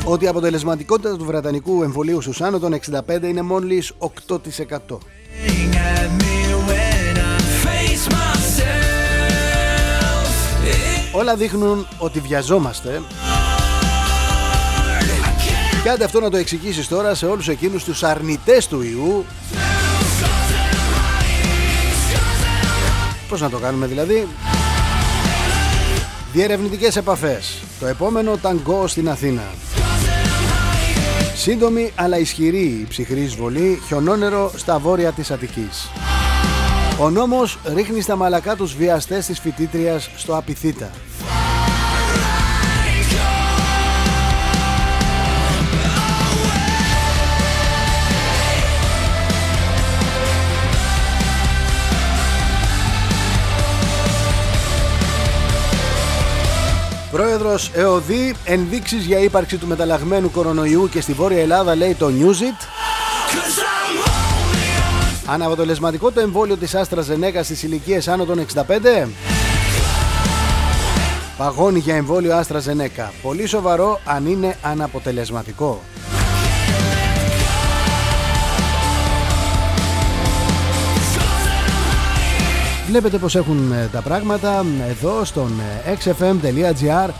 ότι 0.04 0.24
η 0.24 0.28
αποτελεσματικότητα 0.28 1.16
του 1.16 1.24
βρετανικού 1.24 1.82
εμβολίου 1.82 2.20
στους 2.20 2.40
άνω 2.40 2.58
των 2.58 2.78
65 3.08 3.22
είναι 3.22 3.42
μόλις 3.42 3.92
8%. 3.98 4.98
Όλα 11.12 11.36
δείχνουν 11.36 11.86
ότι 11.98 12.20
βιαζόμαστε. 12.20 13.02
Και 15.82 15.90
άντε 15.90 16.04
αυτό 16.04 16.20
να 16.20 16.30
το 16.30 16.36
εξηγήσεις 16.36 16.88
τώρα 16.88 17.14
σε 17.14 17.26
όλους 17.26 17.48
εκείνους 17.48 17.84
τους 17.84 18.02
αρνητές 18.02 18.66
του 18.66 18.82
ιού. 18.82 19.24
Πώς 23.28 23.40
να 23.40 23.50
το 23.50 23.58
κάνουμε 23.58 23.86
δηλαδή; 23.86 24.28
Διερευνητικές 26.32 26.96
επαφές. 26.96 27.62
Το 27.80 27.86
επόμενο 27.86 28.36
ταγκό 28.36 28.86
στην 28.86 29.08
Αθήνα 29.10 29.42
Σύντομη 31.42 31.92
αλλά 31.94 32.18
ισχυρή 32.18 32.86
ψυχρή 32.88 33.20
εισβολή 33.20 33.80
χιονόνερο 33.86 34.52
στα 34.56 34.78
βόρεια 34.78 35.12
της 35.12 35.30
Αττικής 35.30 35.90
ο 37.00 37.10
νόμος 37.10 37.58
ρίχνει 37.74 38.00
στα 38.00 38.16
μαλακά 38.16 38.56
τους 38.56 38.74
βιαστές 38.74 39.26
της 39.26 39.40
φοιτήτριας 39.40 40.10
στο 40.16 40.36
Απιθύτα. 40.36 40.90
Πρόεδρος 57.12 57.70
ΕΟΔΗ, 57.74 58.34
ενδείξεις 58.44 59.04
για 59.04 59.18
ύπαρξη 59.18 59.56
του 59.56 59.66
μεταλλαγμένου 59.66 60.30
κορονοϊού 60.30 60.88
και 60.88 61.00
στη 61.00 61.12
Βόρεια 61.12 61.40
Ελλάδα 61.40 61.74
λέει 61.74 61.94
το 61.94 62.06
Newsit. 62.06 62.66
Αναβατολεσματικό 65.26 66.10
το 66.10 66.20
εμβόλιο 66.20 66.56
της 66.56 66.74
Άστρα 66.74 67.02
Ζενέκα 67.02 67.42
στις 67.42 67.62
ηλικίες 67.62 68.08
άνω 68.08 68.24
των 68.24 68.38
65. 68.38 69.08
Παγώνει 71.36 71.78
για 71.78 71.94
εμβόλιο 71.94 72.36
Άστρα 72.36 72.58
Ζενέκα. 72.58 73.12
Πολύ 73.22 73.46
σοβαρό 73.46 74.00
αν 74.04 74.26
είναι 74.26 74.56
αναποτελεσματικό. 74.62 75.82
Βλέπετε 82.92 83.18
πως 83.18 83.34
έχουν 83.34 83.72
ε, 83.72 83.88
τα 83.92 84.00
πράγματα 84.00 84.64
εδώ 84.88 85.24
στον 85.24 85.60
ε, 85.84 85.94
xfm.gr 86.04 87.10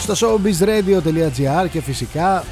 στο 0.00 0.14
showbizradio.gr 0.14 1.68
και 1.70 1.80
φυσικά 1.80 2.44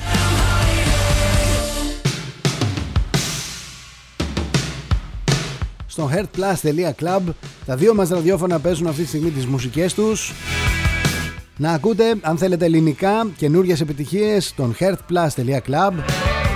στο 5.87 6.11
heartplus.club 6.15 7.21
Τα 7.67 7.77
δύο 7.77 7.95
μας 7.95 8.09
ραδιόφωνα 8.09 8.59
παίζουν 8.59 8.87
αυτή 8.87 9.03
τη 9.03 9.09
στιγμή 9.09 9.31
τις 9.31 9.47
μουσικές 9.47 9.95
τους. 9.95 10.33
Να 11.57 11.73
ακούτε 11.73 12.15
αν 12.21 12.39
θέλετε 12.39 12.65
ελληνικά 12.65 13.27
καινούργιες 13.37 13.81
επιτυχίες 13.81 14.47
στον 14.47 14.77
heartplus.club 14.81 15.93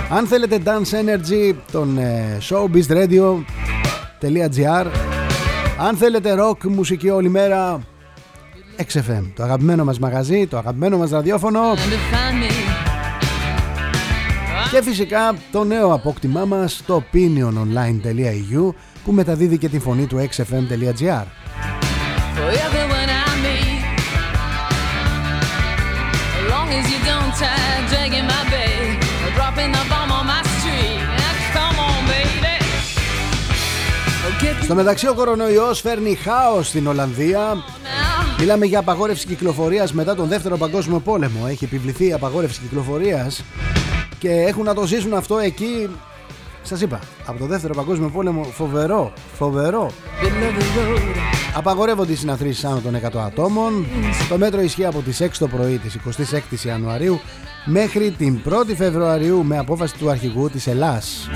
Αν 0.09 0.27
θέλετε 0.27 0.59
dance 0.65 0.91
energy 0.91 1.53
τον 1.71 1.97
ε, 1.97 2.37
showbizradio.gr 2.49 5.10
Αν 5.83 5.97
θέλετε 5.97 6.35
rock 6.39 6.63
μουσική 6.63 7.09
όλη 7.09 7.29
μέρα 7.29 7.79
XFM, 8.77 9.23
το 9.35 9.43
αγαπημένο 9.43 9.83
μας 9.83 9.99
μαγαζί, 9.99 10.47
το 10.47 10.57
αγαπημένο 10.57 10.97
μας 10.97 11.09
ραδιόφωνο. 11.09 11.59
Και 14.71 14.81
φυσικά 14.81 15.35
το 15.51 15.63
νέο 15.63 15.93
απόκτημά 15.93 16.45
μας 16.45 16.83
το 16.85 17.03
opiniononline.eu 17.03 18.73
που 19.05 19.11
μεταδίδει 19.11 19.57
και 19.57 19.69
τη 19.69 19.79
φωνή 19.79 20.05
του 20.05 20.29
xfm.gr 20.29 21.25
Στο 34.71 34.79
μεταξύ 34.79 35.07
ο 35.07 35.13
κορονοϊός 35.13 35.81
φέρνει 35.81 36.15
χάος 36.15 36.67
στην 36.67 36.87
Ολλανδία. 36.87 37.63
Μιλάμε 38.39 38.65
για 38.65 38.79
απαγόρευση 38.79 39.27
κυκλοφορίας 39.27 39.93
μετά 39.93 40.15
τον 40.15 40.27
δεύτερο 40.27 40.57
παγκόσμιο 40.57 40.99
πόλεμο. 40.99 41.45
Έχει 41.49 41.63
επιβληθεί 41.63 42.07
η 42.07 42.13
απαγόρευση 42.13 42.59
κυκλοφορίας 42.61 43.43
Και 44.19 44.29
έχουν 44.29 44.63
να 44.63 44.73
το 44.73 44.85
ζήσουν 44.85 45.13
αυτό 45.13 45.37
εκεί. 45.37 45.89
Σας 46.61 46.81
είπα, 46.81 46.99
από 47.25 47.39
το 47.39 47.45
δεύτερο 47.45 47.73
παγκόσμιο 47.73 48.09
πόλεμο 48.09 48.43
φοβερό, 48.43 49.13
φοβερό. 49.37 49.91
Απαγορεύονται 51.55 52.11
οι 52.11 52.15
συναθρήσεις 52.15 52.65
άνω 52.65 52.79
των 52.79 52.95
100 52.95 53.25
ατόμων. 53.25 53.85
Το 54.29 54.37
μέτρο 54.37 54.61
ισχύει 54.61 54.85
από 54.85 55.01
τις 55.01 55.21
6 55.21 55.39
το 55.39 55.47
πρωί 55.47 55.77
της 55.77 55.97
26 56.63 56.65
Ιανουαρίου 56.65 57.19
Μέχρι 57.65 58.11
την 58.11 58.41
1η 58.49 58.75
Φεβρουαρίου 58.75 59.43
με 59.43 59.57
απόφαση 59.57 59.97
του 59.97 60.09
αρχηγού 60.09 60.49
της 60.49 60.67
Ελλάς 60.67 61.29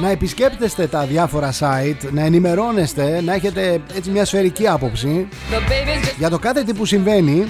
να 0.00 0.10
επισκέπτεστε 0.10 0.86
τα 0.86 1.04
διάφορα 1.04 1.52
site, 1.58 2.10
να 2.10 2.22
ενημερώνεστε, 2.24 3.20
να 3.24 3.34
έχετε 3.34 3.80
έτσι 3.96 4.10
μια 4.10 4.24
σφαιρική 4.24 4.68
άποψη 4.68 5.28
για 6.18 6.30
το 6.30 6.38
κάθε 6.38 6.62
τι 6.62 6.74
που 6.74 6.84
συμβαίνει. 6.84 7.46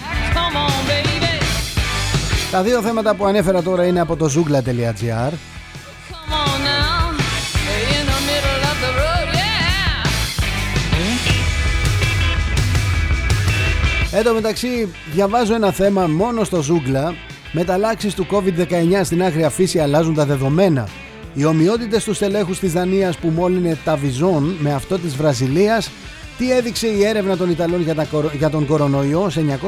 Τα 2.50 2.62
δύο 2.62 2.80
θέματα 2.82 3.14
που 3.14 3.24
ανέφερα 3.24 3.62
τώρα 3.62 3.84
είναι 3.84 4.00
από 4.00 4.16
το 4.16 4.30
zoogla.gr 4.34 5.32
Εν 14.12 14.24
τω 14.24 14.34
μεταξύ 14.34 14.88
διαβάζω 15.12 15.54
ένα 15.54 15.72
θέμα 15.72 16.06
μόνο 16.06 16.44
στο 16.44 16.58
Zoogla 16.68 17.12
Μεταλλάξεις 17.52 18.14
του 18.14 18.26
COVID-19 18.30 19.00
στην 19.02 19.22
άγρια 19.22 19.50
φύση 19.50 19.78
αλλάζουν 19.78 20.14
τα 20.14 20.26
δεδομένα 20.26 20.88
οι 21.34 21.44
ομοιότητες 21.44 22.04
του 22.04 22.14
στελέχους 22.14 22.58
της 22.58 22.72
Δανίας 22.72 23.16
που 23.16 23.28
μόλυνε 23.28 23.78
τα 23.84 23.96
βιζόν 23.96 24.56
με 24.60 24.72
αυτό 24.72 24.98
της 24.98 25.16
Βραζιλίας 25.16 25.90
τι 26.38 26.52
έδειξε 26.52 26.86
η 26.86 27.04
έρευνα 27.04 27.36
των 27.36 27.50
Ιταλών 27.50 27.84
για, 28.36 28.50
τον 28.50 28.66
κορονοϊό 28.66 29.30
σε 29.30 29.58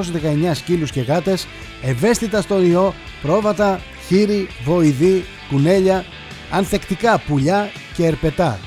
919 0.50 0.50
σκύλους 0.54 0.90
και 0.90 1.00
γάτες 1.00 1.46
ευαίσθητα 1.82 2.40
στο 2.40 2.62
ιό, 2.62 2.94
πρόβατα, 3.22 3.80
χείρι, 4.06 4.48
βοηδή, 4.64 5.24
κουνέλια, 5.48 6.04
ανθεκτικά 6.50 7.18
πουλιά 7.18 7.70
και 7.96 8.06
ερπετά. 8.06 8.58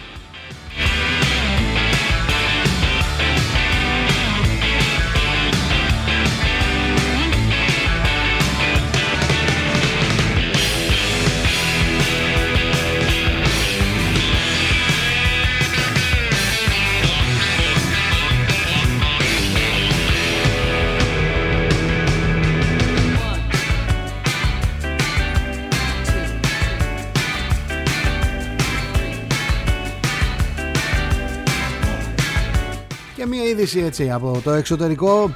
'Είδηση 33.63 33.79
έτσι 33.79 34.11
από 34.11 34.41
το 34.43 34.51
εξωτερικό 34.51 35.35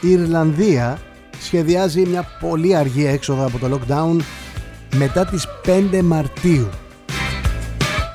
η 0.00 0.10
Ιρλανδία 0.10 0.98
σχεδιάζει 1.40 2.06
μια 2.06 2.22
πολύ 2.40 2.76
αργή 2.76 3.06
έξοδο 3.06 3.46
από 3.46 3.58
το 3.58 3.66
lockdown 3.72 4.20
μετά 4.96 5.24
τις 5.24 5.46
5 5.66 6.00
Μαρτίου 6.02 6.68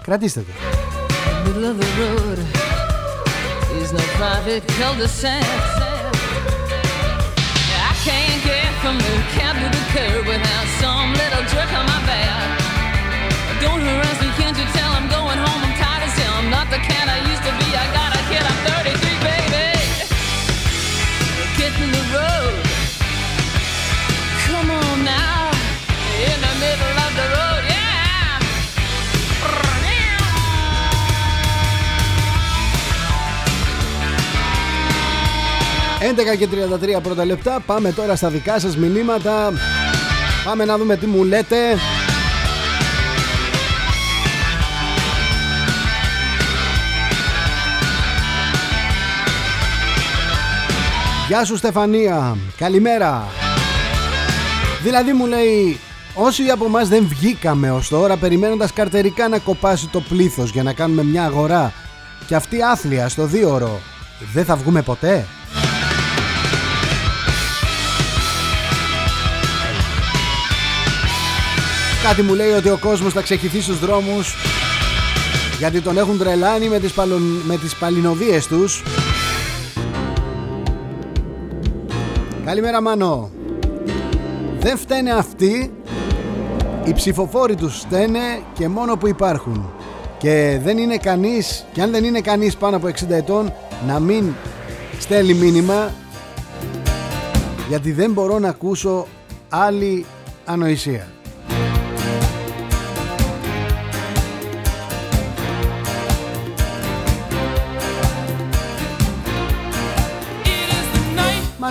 Κρατήστε 0.04 0.40
το 0.40 0.54
Don't 13.64 13.82
harass 13.88 14.18
me, 14.24 14.30
can't 14.40 14.58
you 14.62 14.68
tell 14.78 14.92
I'm 14.98 15.08
going 15.18 15.40
home? 15.46 15.62
I'm 15.68 15.76
tired 15.84 16.04
as 16.08 16.16
hell. 16.20 16.36
I'm 16.42 16.50
not 16.58 16.68
the 16.76 16.82
cat 16.90 17.06
I 17.16 17.18
used 17.32 17.44
to 17.48 17.54
be. 17.60 17.69
Road. 22.18 22.56
Come 24.46 24.70
on 24.72 24.98
now, 25.04 25.52
in 26.28 26.38
the 26.46 26.54
middle 26.64 26.98
of 27.06 27.12
the 27.20 27.28
road, 27.36 27.64
yeah. 27.74 27.90
11 36.34 36.38
και 36.38 36.48
33 36.98 37.02
πρώτα 37.04 37.26
λεπτά 37.26 37.60
Πάμε 37.66 37.92
τώρα 37.92 38.16
στα 38.16 38.30
δικά 38.30 38.60
σας 38.60 38.78
μηνύματα 38.78 39.54
Πάμε 40.44 40.66
να 40.66 40.78
δούμε 40.78 40.96
τι 40.96 41.06
μου 41.06 41.24
λέτε 41.24 41.58
Γεια 51.30 51.46
σου 51.46 51.58
Στεφανία, 51.58 52.38
καλημέρα. 52.58 53.28
Δηλαδή 54.84 55.14
μου 55.14 55.26
λέει 55.26 55.80
Όσοι 56.14 56.44
από 56.44 56.66
εμάς 56.66 56.88
δεν 56.88 57.08
βγήκαμε 57.08 57.72
ως 57.72 57.90
τώρα 57.90 58.18
περιμένοντας 58.18 58.74
καρτερικά 58.74 59.28
να 59.28 59.40
κοπάσει 59.40 59.88
το 59.88 60.02
πλήθος 60.02 60.52
για 60.52 60.64
να 60.64 60.74
κάνουμε 60.74 61.04
μια 61.04 61.24
αγορά 61.24 61.74
και 62.26 62.36
αυτή 62.36 62.62
άθλια 62.62 63.10
στο 63.10 63.26
δίωρο 63.26 63.80
δεν 64.34 64.46
θα 64.46 64.56
βγούμε 64.56 64.82
ποτέ; 64.82 65.26
Κάτι 72.04 72.22
μου 72.22 72.34
λέει 72.34 72.52
ότι 72.52 72.70
ο 72.70 72.78
κόσμος 72.78 73.14
θα 73.14 73.22
ξεχυθεί 73.22 73.62
στους 73.62 73.80
δρόμους 73.80 74.36
γιατί 75.58 75.82
τον 75.82 75.98
έχουν 75.98 76.18
τρελάνει 76.18 76.70
με 76.70 76.80
τις, 76.80 76.92
παλων... 76.92 77.22
με 77.22 77.58
τις 77.58 77.76
παλινοδίες 77.76 78.48
τους 78.48 78.84
Καλημέρα 82.50 82.82
Μάνο. 82.82 83.32
Δεν 84.60 84.78
φταίνε 84.78 85.12
αυτοί. 85.12 85.72
Οι 86.86 86.94
ψηφοφόροι 86.94 87.56
τους 87.56 87.80
φταίνε 87.80 88.20
και 88.54 88.68
μόνο 88.68 88.98
που 88.98 89.08
υπάρχουν. 89.08 89.74
Και 90.18 90.60
δεν 90.64 90.78
είναι 90.78 90.98
κανείς 90.98 91.66
Και 91.74 91.82
αν 91.82 91.92
δεν 91.92 92.04
είναι 92.04 92.22
κανείς 92.22 92.58
πάνω 92.58 92.76
από 92.76 92.88
60 92.88 93.10
ετών 93.10 93.54
Να 93.88 94.00
μην 94.00 94.34
στέλνει 95.00 95.34
μήνυμα 95.34 95.92
Γιατί 97.68 97.92
δεν 97.92 98.12
μπορώ 98.12 98.40
να 98.40 98.50
ακούσω 98.50 99.08
άλλη 99.50 100.06
ανοησία 100.46 101.08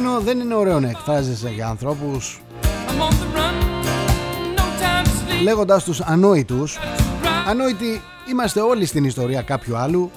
Μάνο 0.09 0.21
δεν 0.21 0.41
είναι 0.41 0.55
ωραίο 0.55 0.81
να 0.81 0.89
εκφράζεσαι 0.89 1.49
για 1.49 1.69
ανθρώπους. 1.69 2.41
Λέγοντας 5.43 5.85
τους 5.85 6.01
ανόητους 6.01 6.79
Ανόητοι 7.49 8.03
είμαστε 8.31 8.61
όλοι 8.61 8.87
στην 8.87 9.05
ιστορία 9.05 9.43
κάποιου 9.43 9.77
άλλου. 9.77 10.11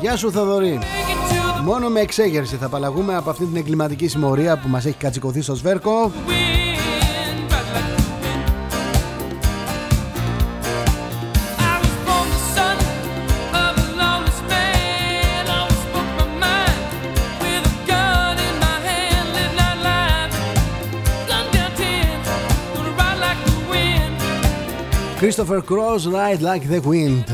Γεια 0.00 0.16
σου 0.16 0.32
Θοδωρή. 0.32 0.78
Μόνο 1.64 1.88
με 1.88 2.00
εξέγερση 2.00 2.56
θα 2.56 2.66
απαλλαγούμε 2.66 3.16
από 3.16 3.30
αυτή 3.30 3.44
την 3.44 3.56
εγκληματική 3.56 4.08
συμμορία 4.08 4.58
που 4.58 4.68
μας 4.68 4.84
έχει 4.84 4.96
κατσικωθεί 4.96 5.40
στο 5.40 5.54
σβέρκο 5.54 6.12
Christopher 25.30 25.62
Cross 25.62 26.06
Ride 26.06 26.40
Like 26.40 26.64
the 26.66 26.80
Wind. 26.80 27.24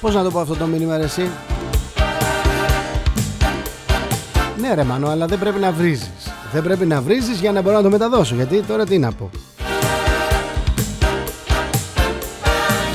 Πώς 0.00 0.14
να 0.14 0.22
το 0.22 0.30
πω 0.30 0.40
αυτό 0.40 0.54
το 0.54 0.66
μήνυμα 0.66 0.96
ρε 0.96 1.04
εσύ; 1.04 1.30
Ναι 4.60 4.74
ρε 4.74 4.84
Μάνο 4.84 5.08
αλλά 5.08 5.26
δεν 5.26 5.38
πρέπει 5.38 5.58
να 5.58 5.72
βρίζεις 5.72 6.15
Δεν 6.52 6.62
πρέπει 6.62 6.86
να 6.86 7.00
βρίζεις 7.00 7.40
για 7.40 7.52
να 7.52 7.62
μπορώ 7.62 7.76
να 7.76 7.82
το 7.82 7.90
μεταδώσω 7.90 8.34
Γιατί 8.34 8.62
τώρα 8.62 8.84
τι 8.84 8.98
να 8.98 9.12
πω. 9.12 9.30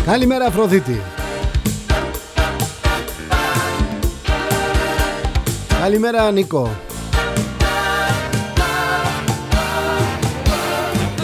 Καλημέρα 0.05 0.45
Αφροδίτη. 0.45 1.01
Καλημέρα 5.81 6.31
Νίκο. 6.31 6.69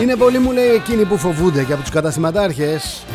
Είναι 0.02 0.16
πολλοί 0.16 0.40
μου 0.40 0.52
λέει 0.52 0.70
εκείνοι 0.70 1.06
που 1.06 1.18
φοβούνται 1.18 1.64
και 1.64 1.74
από 1.74 1.82
τους 1.82 1.92
καταστηματάρχες. 1.92 3.06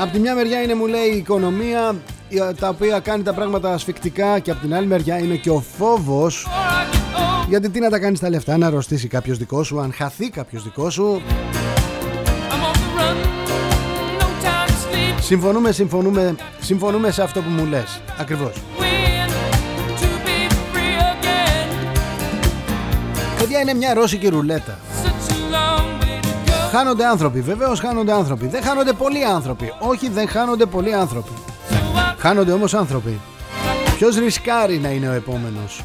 Από 0.00 0.12
τη 0.12 0.18
μια 0.18 0.34
μεριά 0.34 0.62
είναι 0.62 0.74
μου 0.74 0.86
λέει 0.86 1.08
η 1.14 1.16
οικονομία 1.16 1.94
τα 2.60 2.68
οποία 2.68 3.00
κάνει 3.00 3.22
τα 3.22 3.32
πράγματα 3.32 3.72
ασφικτικά 3.72 4.38
και 4.38 4.50
από 4.50 4.60
την 4.60 4.74
άλλη 4.74 4.86
μεριά 4.86 5.18
είναι 5.18 5.34
και 5.34 5.50
ο 5.50 5.64
φόβος 5.78 6.46
γιατί 7.48 7.70
τι 7.70 7.80
να 7.80 7.90
τα 7.90 7.98
κάνεις 7.98 8.20
τα 8.20 8.28
λεφτά 8.28 8.56
να 8.56 8.66
αρρωστήσει 8.66 9.08
κάποιος 9.08 9.38
δικός 9.38 9.66
σου 9.66 9.80
αν 9.80 9.92
χαθεί 9.92 10.30
κάποιος 10.30 10.62
δικός 10.62 10.94
σου 10.94 11.22
Συμφωνούμε, 15.20 15.72
συμφωνούμε, 15.72 16.34
συμφωνούμε 16.60 17.10
σε 17.10 17.22
αυτό 17.22 17.40
που 17.42 17.50
μου 17.50 17.64
λες 17.64 18.00
Ακριβώς 18.18 18.52
Παιδιά 23.38 23.60
είναι 23.60 23.74
μια 23.74 23.94
ρώσικη 23.94 24.28
ρουλέτα 24.28 24.78
Χάνονται 26.70 27.06
άνθρωποι, 27.06 27.40
βεβαίως 27.40 27.80
χάνονται 27.80 28.12
άνθρωποι. 28.12 28.46
Δεν 28.46 28.62
χάνονται 28.62 28.92
πολλοί 28.92 29.24
άνθρωποι. 29.24 29.72
Όχι, 29.78 30.08
δεν 30.08 30.28
χάνονται 30.28 30.66
πολλοί 30.66 30.94
άνθρωποι. 30.94 31.30
Χάνονται 32.18 32.52
όμως 32.52 32.74
άνθρωποι. 32.74 33.20
Ποιος 33.96 34.16
ρισκάρει 34.16 34.78
να 34.78 34.88
είναι 34.88 35.08
ο 35.08 35.12
επόμενος; 35.12 35.84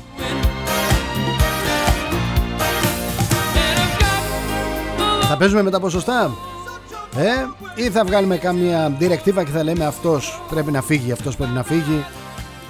Θα 5.30 5.38
παίζουμε 5.38 5.62
με 5.62 5.70
τα 5.70 5.80
ποσοστά; 5.80 6.32
Ε, 7.18 7.82
ή 7.84 7.90
θα 7.90 8.04
βγάλουμε 8.06 8.38
κάμια 8.38 8.96
διρεκτίβα 9.00 9.44
και 9.44 9.52
θα 9.52 9.64
λέμε 9.64 9.86
αυτός 9.86 10.42
πρέπει 10.50 10.72
να 10.72 10.82
φύγει, 10.82 11.12
αυτός 11.12 11.36
πρέπει 11.36 11.54
να 11.54 11.64
φύγει; 11.64 12.06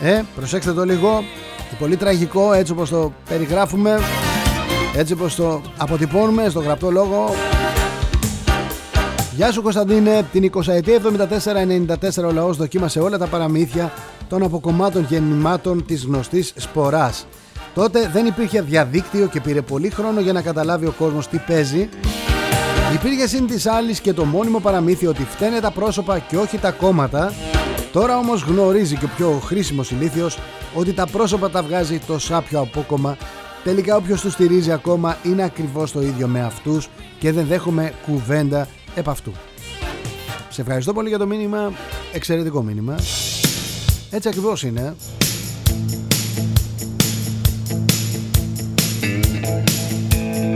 Ε, 0.02 0.22
προσέξτε 0.36 0.74
το 0.74 0.84
λίγο. 0.84 1.24
Πολύ 1.80 1.98
τραγικό 1.98 2.54
έτσι 2.54 2.72
όπως 2.72 2.90
το 2.90 3.14
περιγράφουμε. 3.30 4.00
Έτσι 4.96 5.14
όπως 5.14 5.36
το 5.36 5.62
αποτυπώνουμε 5.78 6.50
στο 6.50 6.60
γραπτό 6.60 6.92
λόγο 6.92 7.36
Γεια 9.36 9.52
σου 9.52 9.62
Κωνσταντίνε, 9.62 10.26
την 10.32 10.52
20 10.54 10.68
ετία 10.68 11.00
74-94 12.22 12.24
ο 12.28 12.32
λαός 12.32 12.58
δοκίμασε 12.58 13.00
όλα 13.00 13.18
τα 13.18 13.28
παραμύθια 13.28 13.94
των 14.30 14.44
αποκομμάτων 14.44 15.06
γεννημάτων 15.10 15.86
της 15.86 16.06
γνωστής 16.06 16.54
σποράς. 16.56 17.28
Τότε 17.74 18.10
δεν 18.14 18.26
υπήρχε 18.26 18.62
διαδίκτυο 18.62 19.28
και 19.28 19.42
πήρε 19.42 19.62
πολύ 19.62 19.90
χρόνο 19.90 20.20
για 20.20 20.34
να 20.34 20.42
καταλάβει 20.42 20.86
ο 20.86 20.94
κόσμος 20.98 21.28
τι 21.28 21.38
παίζει. 21.38 21.90
Υπήρχε 22.94 23.28
συν 23.28 23.48
της 23.48 23.66
άλλης 23.66 24.00
και 24.00 24.14
το 24.14 24.26
μόνιμο 24.26 24.60
παραμύθι 24.60 25.08
ότι 25.08 25.24
φταίνε 25.24 25.60
τα 25.60 25.72
πρόσωπα 25.72 26.20
και 26.20 26.38
όχι 26.38 26.58
τα 26.58 26.72
κόμματα. 26.72 27.34
Τώρα 27.92 28.18
όμως 28.18 28.44
γνωρίζει 28.44 28.96
και 28.96 29.06
ο 29.06 29.10
πιο 29.16 29.30
χρήσιμος 29.44 29.92
ηλίθιος 29.92 30.38
ότι 30.76 30.94
τα 30.94 31.08
πρόσωπα 31.08 31.50
τα 31.50 31.64
βγάζει 31.64 32.00
το 32.00 32.20
σάπιο 32.20 32.60
απόκομμα 32.60 33.18
Τελικά 33.64 33.96
όποιος 33.96 34.22
τους 34.22 34.34
στηρίζει 34.34 34.72
ακόμα 34.72 35.18
είναι 35.24 35.44
ακριβώς 35.44 35.92
το 35.92 36.02
ίδιο 36.02 36.28
με 36.28 36.44
αυτούς 36.44 36.90
και 37.20 37.32
δεν 37.32 37.46
δέχομαι 37.46 37.94
κουβέντα 38.06 38.68
επ' 38.96 39.10
αυτού. 39.10 39.32
Σε 40.50 40.62
ευχαριστώ 40.62 40.94
πολύ 40.94 41.10
για 41.10 41.18
το 41.18 41.28
μήνυμα, 41.28 41.72
εξαιρετικό 42.14 42.62
μήνυμα. 42.62 42.96
Έτσι 44.10 44.28
ακριβώς 44.28 44.64
είναι. 44.64 44.96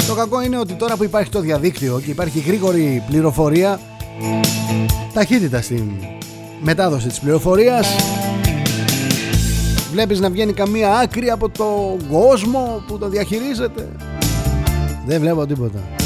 Το 0.07 0.13
κακό 0.13 0.41
είναι 0.41 0.59
ότι 0.59 0.73
τώρα 0.73 0.95
που 0.95 1.03
υπάρχει 1.03 1.29
το 1.29 1.39
διαδίκτυο 1.39 2.01
και 2.05 2.11
υπάρχει 2.11 2.39
γρήγορη 2.39 3.03
πληροφορία, 3.07 3.79
ταχύτητα 5.13 5.61
στην 5.61 5.91
μετάδοση 6.61 7.07
της 7.07 7.19
πληροφορίας, 7.19 7.95
βλέπεις 9.91 10.19
να 10.19 10.29
βγαίνει 10.29 10.53
καμία 10.53 10.97
άκρη 10.97 11.29
από 11.29 11.49
το 11.49 11.97
κόσμο 12.11 12.83
που 12.87 12.97
το 12.97 13.09
διαχειρίζεται. 13.09 13.89
Δεν 15.05 15.19
βλέπω 15.19 15.45
τίποτα. 15.45 15.96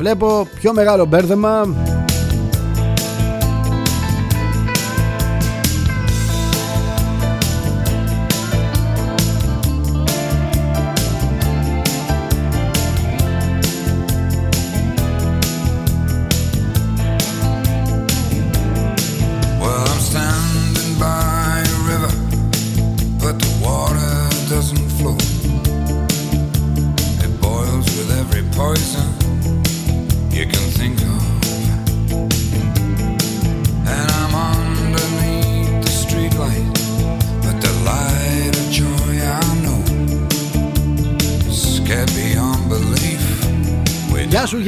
Βλέπω. 0.00 0.48
Πιο 0.60 0.72
μεγάλο 0.72 1.04
μπέρδεμα 1.04 1.74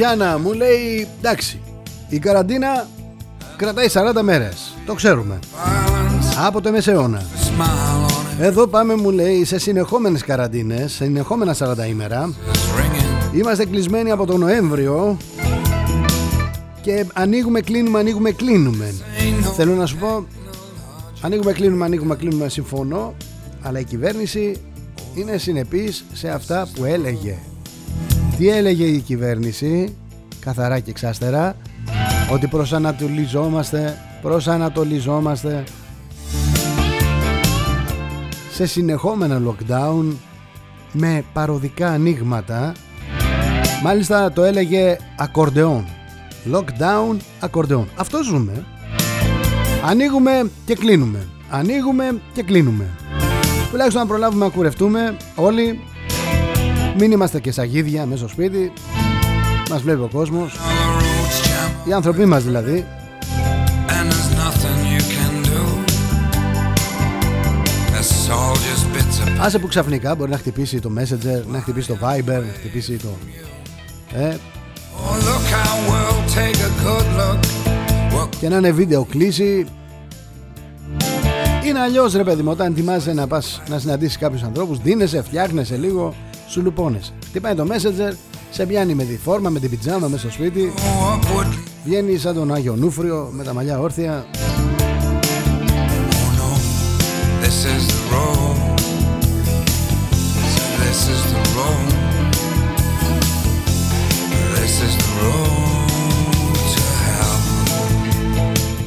Γιάννα 0.03 0.39
μου 0.39 0.53
λέει 0.53 1.07
εντάξει 1.19 1.59
η 2.09 2.19
καραντίνα 2.19 2.87
κρατάει 3.55 3.87
40 3.93 4.21
μέρες 4.21 4.73
το 4.85 4.93
ξέρουμε. 4.93 5.39
Από 6.45 6.61
το 6.61 6.71
μεσαιώνα. 6.71 7.21
Εδώ 8.39 8.67
πάμε 8.67 8.95
μου 8.95 9.11
λέει 9.11 9.45
σε 9.45 9.57
συνεχόμενες 9.57 10.23
καραντίνες 10.23 10.91
σε 10.91 11.03
συνεχόμενα 11.03 11.55
40 11.59 11.87
ημέρα. 11.89 12.33
Είμαστε 13.33 13.65
κλεισμένοι 13.65 14.11
από 14.11 14.25
τον 14.25 14.39
Νοέμβριο 14.39 15.17
και 16.81 17.05
ανοίγουμε 17.13 17.61
κλείνουμε 17.61 17.99
ανοίγουμε 17.99 18.31
κλείνουμε. 18.31 18.93
Θέλω 19.55 19.73
να 19.73 19.85
σου 19.85 19.97
πω 19.97 20.25
ανοίγουμε 21.21 21.53
κλείνουμε 21.53 21.85
ανοίγουμε 21.85 22.15
κλείνουμε 22.15 22.49
συμφωνώ 22.49 23.13
αλλά 23.61 23.79
η 23.79 23.83
κυβέρνηση 23.83 24.61
είναι 25.15 25.37
συνεπής 25.37 26.05
σε 26.13 26.29
αυτά 26.29 26.67
που 26.75 26.85
έλεγε 26.85 27.37
τι 28.37 28.49
έλεγε 28.49 28.85
η 28.85 28.99
κυβέρνηση 28.99 29.95
καθαρά 30.39 30.79
και 30.79 30.89
εξάστερα 30.89 31.55
ότι 32.31 32.47
προσανατολιζόμαστε 32.47 33.97
προσανατολιζόμαστε 34.21 35.63
σε 38.51 38.65
συνεχόμενα 38.65 39.41
lockdown 39.47 40.15
με 40.91 41.23
παροδικά 41.33 41.89
ανοίγματα. 41.89 42.73
Μάλιστα 43.83 44.31
το 44.31 44.43
έλεγε 44.43 44.97
ακορντεόν. 45.17 45.85
Lockdown 46.53 47.17
ακορντεόν. 47.39 47.87
Αυτό 47.95 48.23
ζούμε. 48.23 48.65
Ανοίγουμε 49.85 50.51
και 50.65 50.75
κλείνουμε. 50.75 51.27
Ανοίγουμε 51.49 52.21
και 52.33 52.43
κλείνουμε. 52.43 52.89
Τουλάχιστον 53.71 54.01
να 54.01 54.07
προλάβουμε 54.07 54.45
να 54.45 54.51
κουρευτούμε 54.51 55.17
όλοι 55.35 55.79
μην 56.97 57.11
είμαστε 57.11 57.39
και 57.39 57.51
σαγίδια 57.51 58.05
μέσα 58.05 58.17
στο 58.17 58.27
σπίτι. 58.27 58.73
Μας 59.69 59.81
βλέπει 59.81 60.01
ο 60.01 60.09
κόσμος. 60.13 60.59
Οι 61.85 61.93
άνθρωποι 61.93 62.25
μας 62.25 62.43
δηλαδή. 62.43 62.85
Άσε 69.39 69.59
που 69.59 69.67
ξαφνικά 69.67 70.15
μπορεί 70.15 70.31
να 70.31 70.37
χτυπήσει 70.37 70.79
το 70.79 70.91
Messenger, 70.97 71.43
να 71.51 71.59
χτυπήσει 71.59 71.87
το 71.87 71.97
Viber, 72.01 72.25
να 72.25 72.53
χτυπήσει 72.57 72.97
το... 72.97 73.07
Ε. 74.13 74.35
Και 78.39 78.49
να 78.49 78.57
είναι 78.57 78.71
βίντεο 78.71 79.03
κλίση. 79.03 79.65
Είναι 81.65 81.79
αλλιώς 81.79 82.13
ρε 82.13 82.23
παιδί 82.23 82.41
μου, 82.41 82.51
όταν 82.51 82.71
ετοιμάζεσαι 82.71 83.13
να 83.13 83.27
πας 83.27 83.61
να 83.69 83.79
συναντήσεις 83.79 84.17
κάποιους 84.17 84.43
ανθρώπους, 84.43 84.77
δίνεσαι, 84.79 85.21
φτιάχνεσαι 85.21 85.77
λίγο, 85.77 86.13
σου 86.47 86.61
λουπώνεσαι. 86.61 87.13
Τι 87.33 87.39
πάει 87.39 87.55
το 87.55 87.67
Messenger, 87.69 88.13
σε 88.51 88.65
πιάνει 88.65 88.93
με 88.93 89.03
τη 89.03 89.17
φόρμα, 89.17 89.49
με 89.49 89.59
την 89.59 89.69
πιτζάμα 89.69 90.07
μέσα 90.07 90.17
στο 90.17 90.31
σπίτι. 90.31 90.73
Βγαίνει 91.83 92.17
σαν 92.17 92.35
τον 92.35 92.53
Άγιο 92.53 92.75
Νούφριο 92.75 93.29
με 93.31 93.43
τα 93.43 93.53
μαλλιά 93.53 93.79
όρθια. 93.79 94.25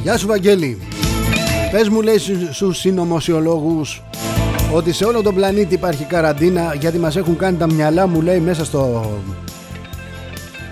Γεια 0.03 0.17
σου 0.17 0.27
Βαγγέλη 0.27 0.77
Πες 1.71 1.89
μου 1.89 2.01
λέει 2.01 2.17
στους 2.51 2.77
συνωμοσιολόγους 2.77 4.01
ότι 4.73 4.93
σε 4.93 5.05
όλο 5.05 5.21
τον 5.21 5.35
πλανήτη 5.35 5.73
υπάρχει 5.73 6.03
καραντίνα 6.03 6.73
γιατί 6.79 6.97
μας 6.97 7.15
έχουν 7.15 7.37
κάνει 7.37 7.57
τα 7.57 7.73
μυαλά 7.73 8.07
μου 8.07 8.21
λέει 8.21 8.39
μέσα 8.39 8.65
στο... 8.65 9.11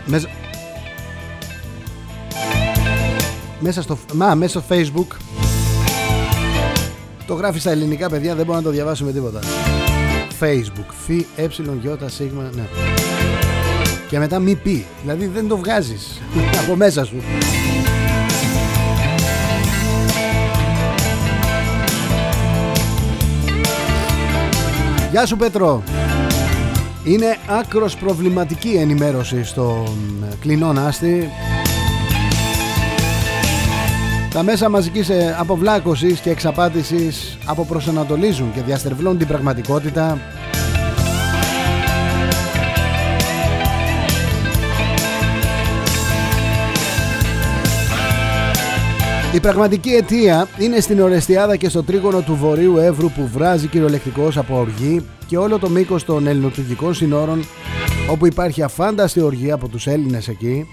Μέσα, 0.05 0.27
μέσα 3.59 3.81
στο... 3.81 3.97
Μα, 4.13 4.35
μέσα 4.35 4.59
στο 4.59 4.75
facebook. 4.75 5.17
Το 7.27 7.33
γράφει 7.33 7.59
στα 7.59 7.71
ελληνικά 7.71 8.09
παιδιά 8.09 8.35
δεν 8.35 8.45
μπορώ 8.45 8.57
να 8.57 8.63
το 8.63 8.69
διαβάσω 8.69 9.05
με 9.05 9.11
τίποτα. 9.11 9.39
Facebook. 10.39 10.93
Φι, 11.05 11.25
ε, 11.35 11.47
γιώτα, 11.81 12.09
σίγμα, 12.09 12.49
ναι. 12.55 12.63
Και 14.09 14.19
μετά 14.19 14.39
μη 14.39 14.55
πει 14.55 14.85
Δηλαδή 15.01 15.25
δεν 15.25 15.47
το 15.47 15.57
βγάζεις 15.57 16.21
από 16.63 16.75
μέσα 16.75 17.05
σου 17.05 17.15
Γεια 25.15 25.25
σου 25.25 25.37
Πέτρο. 25.37 25.83
Είναι 27.03 27.37
άκρος 27.47 27.97
προβληματική 27.97 28.69
ενημέρωση 28.69 29.43
στο 29.43 29.83
κλεινό 30.39 30.73
Νάστη 30.73 31.29
Τα 34.31 34.43
μέσα 34.43 34.69
μαζικής 34.69 35.09
ε, 35.09 35.35
αποβλάκωσης 35.39 36.19
και 36.19 36.29
εξαπάτησης 36.29 37.37
αποπροσανατολίζουν 37.45 38.53
και 38.53 38.61
διαστερβλώνουν 38.61 39.17
την 39.17 39.27
πραγματικότητα 39.27 40.19
Η 49.35 49.39
πραγματική 49.39 49.89
αιτία 49.89 50.47
είναι 50.59 50.79
στην 50.79 51.01
Ορεστιάδα 51.01 51.55
και 51.55 51.69
στο 51.69 51.83
τρίγωνο 51.83 52.21
του 52.21 52.35
Βορείου 52.35 52.77
Εύρου 52.77 53.11
που 53.11 53.27
βράζει 53.27 53.67
κυριολεκτικώς 53.67 54.37
από 54.37 54.57
οργή 54.57 55.05
και 55.27 55.37
όλο 55.37 55.59
το 55.59 55.69
μήκος 55.69 56.03
των 56.03 56.27
ελληνοτουρκικών 56.27 56.93
συνόρων 56.93 57.45
όπου 58.11 58.25
υπάρχει 58.25 58.61
αφάνταστη 58.61 59.21
οργή 59.21 59.51
από 59.51 59.67
τους 59.67 59.87
Έλληνες 59.87 60.27
εκεί. 60.27 60.67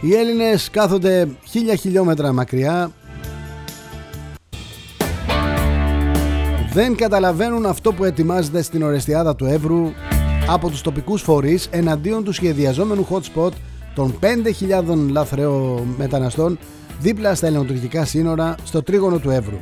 Οι 0.00 0.14
Έλληνες 0.14 0.70
κάθονται 0.70 1.28
χίλια 1.48 1.74
χιλιόμετρα 1.74 2.32
μακριά 2.32 2.90
δεν 6.72 6.96
καταλαβαίνουν 6.96 7.66
αυτό 7.66 7.92
που 7.92 8.04
ετοιμάζεται 8.04 8.62
στην 8.62 8.82
Ορεστιάδα 8.82 9.36
του 9.36 9.44
Εύρου 9.44 9.92
από 10.48 10.68
τους 10.70 10.80
τοπικούς 10.80 11.22
φορείς 11.22 11.68
εναντίον 11.70 12.24
του 12.24 12.32
σχεδιαζόμενου 12.32 13.06
hot 13.10 13.20
spot 13.34 13.50
των 13.94 14.18
5.000 14.20 15.08
λαθρέων 15.10 15.94
μεταναστών 15.96 16.58
δίπλα 17.00 17.34
στα 17.34 17.46
ελληνοτουρκικά 17.46 18.04
σύνορα 18.04 18.54
στο 18.64 18.82
τρίγωνο 18.82 19.18
του 19.18 19.30
Εύρου. 19.30 19.58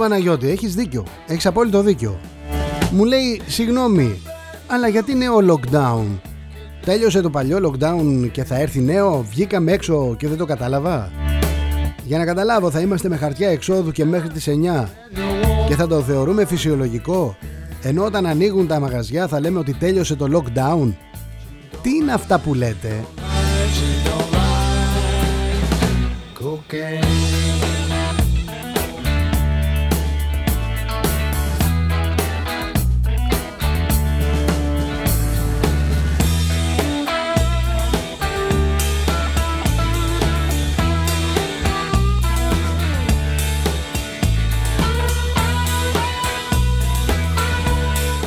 Παναγιώτη, 0.00 0.50
έχεις 0.50 0.74
δίκιο. 0.74 1.06
Έχεις 1.26 1.46
απόλυτο 1.46 1.82
δίκιο. 1.82 2.20
Μου 2.90 3.04
λέει, 3.04 3.40
συγγνώμη, 3.46 4.22
αλλά 4.66 4.88
γιατί 4.88 5.14
νέο 5.14 5.36
lockdown; 5.48 6.04
Τέλειωσε 6.84 7.20
το 7.20 7.30
παλιό 7.30 7.58
lockdown 7.70 8.28
και 8.32 8.44
θα 8.44 8.58
έρθει 8.58 8.80
νέο, 8.80 9.26
βγήκαμε 9.30 9.72
έξω 9.72 10.14
και 10.18 10.28
δεν 10.28 10.36
το 10.36 10.44
κατάλαβα; 10.44 11.10
Για 12.04 12.18
να 12.18 12.24
καταλάβω 12.24 12.70
θα 12.70 12.80
είμαστε 12.80 13.08
με 13.08 13.16
χαρτιά 13.16 13.48
εξόδου 13.48 13.90
και 13.90 14.04
μέχρι 14.04 14.28
τις 14.28 14.48
9 14.48 14.88
και 15.68 15.74
θα 15.74 15.86
το 15.86 16.00
θεωρούμε 16.02 16.44
φυσιολογικό; 16.44 17.36
Ενώ 17.82 18.04
όταν 18.04 18.26
ανοίγουν 18.26 18.66
τα 18.66 18.80
μαγαζιά 18.80 19.28
θα 19.28 19.40
λέμε 19.40 19.58
ότι 19.58 19.74
τέλειωσε 19.74 20.14
το 20.14 20.26
lockdown. 20.32 20.92
Τι 21.82 21.90
είναι 21.90 22.12
αυτά 22.12 22.38
που 22.38 22.54
λέτε; 22.54 23.04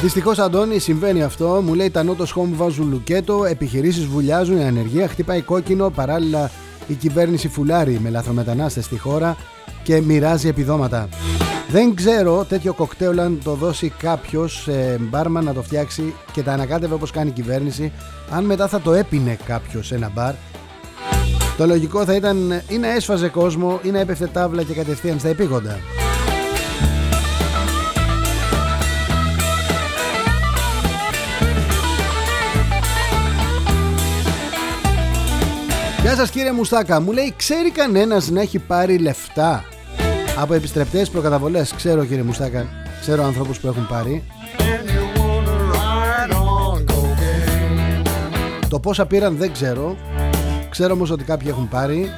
Δυστυχώς, 0.03 0.39
Αντώνη, 0.39 0.79
συμβαίνει 0.79 1.23
αυτό. 1.23 1.61
Μου 1.63 1.73
λέει 1.73 1.89
τα 1.89 2.03
νότος 2.03 2.35
home 2.37 2.49
βάζουν 2.55 2.89
λουκέτο, 2.89 3.45
επιχειρήσεις 3.45 4.05
βουλιάζουν, 4.05 4.57
η 4.57 4.63
ανεργία 4.63 5.07
χτυπάει 5.07 5.41
κόκκινο. 5.41 5.89
Παράλληλα, 5.89 6.51
η 6.87 6.93
κυβέρνηση 6.93 7.47
φουλάρει 7.49 7.99
με 8.03 8.09
λαθρομετανάστες 8.09 8.85
στη 8.85 8.97
χώρα 8.97 9.37
και 9.83 10.01
μοιράζει 10.01 10.47
επιδόματα. 10.47 11.09
Δεν 11.69 11.95
ξέρω 11.95 12.45
τέτοιο 12.45 12.73
κοκτέιλ 12.73 13.19
αν 13.19 13.39
το 13.43 13.53
δώσει 13.53 13.93
κάποιος 13.97 14.67
ε, 14.67 14.97
μπάρμαν 15.01 15.43
να 15.43 15.53
το 15.53 15.61
φτιάξει 15.61 16.13
και 16.31 16.41
τα 16.41 16.53
ανακάτευε 16.53 16.93
όπως 16.93 17.11
κάνει 17.11 17.29
η 17.29 17.33
κυβέρνηση. 17.33 17.91
Αν 18.29 18.45
μετά 18.45 18.67
θα 18.67 18.81
το 18.81 18.93
έπινε 18.93 19.37
κάποιος 19.45 19.87
σε 19.87 19.95
ένα 19.95 20.11
μπαρ. 20.13 20.33
Το 21.57 21.65
λογικό 21.65 22.05
θα 22.05 22.15
ήταν 22.15 22.61
ή 22.67 22.77
να 22.77 22.87
έσφαζε 22.87 23.27
κόσμο 23.27 23.79
ή 23.83 23.89
να 23.89 23.99
έπεφτε 23.99 24.27
τάβλα 24.27 24.63
και 24.63 24.73
κατευθείαν 24.73 25.19
στα 25.19 25.27
επίγοντα. 25.27 25.79
Γεια 36.13 36.21
σας 36.21 36.31
κύριε 36.31 36.51
Μουστάκα. 36.51 36.99
Μου 36.99 37.11
λέει 37.11 37.33
ξέρει 37.37 37.71
κανένας 37.71 38.29
να 38.29 38.41
έχει 38.41 38.59
πάρει 38.59 38.97
λεφτά 38.97 39.63
Από 40.39 40.53
επιστρεπτές 40.53 41.09
προκαταβολές; 41.09 41.73
Ξέρω 41.73 42.05
κύριε 42.05 42.23
Μουστάκα. 42.23 42.67
Ξέρω 43.01 43.23
ανθρώπους 43.23 43.59
που 43.59 43.67
έχουν 43.67 43.87
πάρει. 43.87 44.23
Το 48.69 48.79
πόσα 48.79 49.05
πήραν 49.05 49.37
δεν 49.37 49.51
ξέρω. 49.51 49.97
Ξέρω 50.69 50.93
όμως 50.93 51.09
ότι 51.09 51.23
κάποιοι 51.23 51.47
έχουν 51.51 51.67
πάρει. 51.67 52.11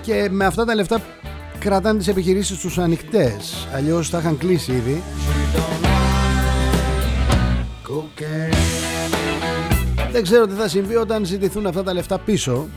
Και 0.00 0.28
με 0.30 0.44
αυτά 0.44 0.64
τα 0.64 0.74
λεφτά 0.74 1.00
κρατάνε 1.58 1.98
τις 1.98 2.08
επιχειρήσεις 2.08 2.58
τους 2.58 2.78
ανοιχτές. 2.78 3.68
Αλλιώς 3.74 4.08
θα 4.08 4.18
είχαν 4.18 4.38
κλείσει 4.38 4.72
ήδη 4.72 5.02
δεν 10.12 10.22
ξέρω 10.22 10.46
τι 10.46 10.54
θα 10.54 10.68
συμβεί 10.68 10.96
όταν 10.96 11.24
ζητηθούν 11.24 11.66
αυτά 11.66 11.82
τα 11.82 11.92
λεφτά 11.92 12.18
πίσω. 12.18 12.68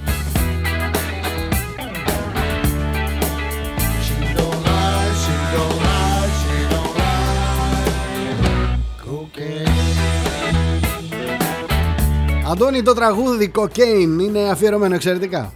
Αντώνη 12.52 12.82
το 12.82 12.94
τραγούδι 12.94 13.52
Cocaine 13.56 14.22
είναι 14.22 14.50
αφιερωμένο 14.50 14.96
εξαιρετικά. 14.96 15.54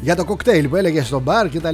Για 0.00 0.16
το 0.16 0.24
κοκτέιλ 0.24 0.68
που 0.68 0.76
έλεγε 0.76 1.02
στο 1.02 1.20
μπαρ 1.20 1.48
και 1.48 1.60
τα 1.60 1.70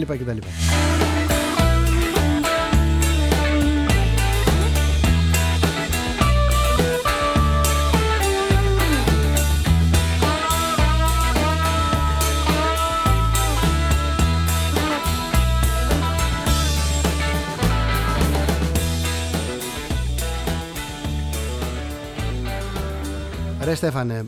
Ρε 23.74 23.80
Στέφανε 23.80 24.24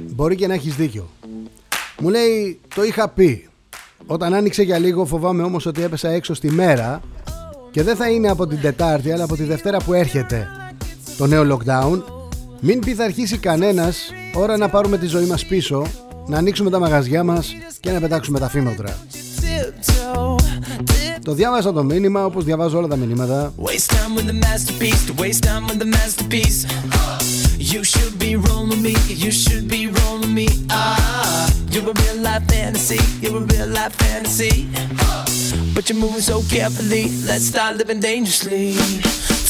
Μπορεί 0.00 0.36
και 0.36 0.46
να 0.46 0.54
έχεις 0.54 0.74
δίκιο. 0.74 1.08
Μου 2.00 2.08
λέει 2.08 2.60
το 2.74 2.84
είχα 2.84 3.08
πει. 3.08 3.48
Όταν 4.06 4.34
άνοιξε 4.34 4.62
για 4.62 4.78
λίγο 4.78 5.04
φοβάμαι 5.04 5.42
όμως 5.42 5.66
ότι 5.66 5.82
έπεσα 5.82 6.08
έξω 6.08 6.34
στη 6.34 6.50
μέρα 6.50 7.00
Και 7.70 7.82
δεν 7.82 7.96
θα 7.96 8.10
είναι 8.10 8.28
από 8.28 8.46
την 8.46 8.60
Τετάρτη 8.60 9.12
αλλά 9.12 9.24
από 9.24 9.36
τη 9.36 9.44
Δευτέρα 9.44 9.78
που 9.78 9.92
έρχεται 9.92 10.46
Το 11.18 11.26
νέο 11.26 11.56
lockdown. 11.56 12.02
Μην 12.60 12.80
πειθαρχήσει 12.80 13.38
κανένας 13.38 14.10
Ώρα 14.34 14.56
να 14.56 14.68
πάρουμε 14.68 14.98
τη 14.98 15.06
ζωή 15.06 15.26
μας 15.26 15.46
πίσω 15.46 15.86
Να 16.26 16.38
ανοίξουμε 16.38 16.70
τα 16.70 16.78
μαγαζιά 16.78 17.24
μας 17.24 17.54
Και 17.80 17.90
να 17.90 18.00
πετάξουμε 18.00 18.38
τα 18.38 18.48
φήμοτρα. 18.48 18.98
Το 21.22 21.32
διάβασα 21.32 21.72
το 21.72 21.84
μήνυμα 21.84 22.24
όπως 22.24 22.44
διαβάζω 22.44 22.78
όλα 22.78 22.88
τα 22.88 22.96
μηνύματα 22.96 23.52
You 27.74 27.82
should 27.82 28.16
be 28.20 28.36
rolling 28.36 28.80
me, 28.80 28.94
you 29.08 29.32
should 29.32 29.66
be 29.66 29.88
rolling 29.88 30.32
me 30.32 30.46
ah, 30.70 31.52
You're 31.72 31.90
a 31.90 31.94
real 32.02 32.18
life 32.22 32.44
fantasy, 32.48 33.00
you're 33.20 33.38
a 33.38 33.46
real 33.52 33.66
life 33.66 33.92
fantasy 34.02 34.68
But 35.74 35.88
you're 35.88 35.98
moving 35.98 36.20
so 36.20 36.42
carefully, 36.48 37.04
let's 37.26 37.46
start 37.52 37.76
living 37.76 37.98
dangerously 37.98 38.74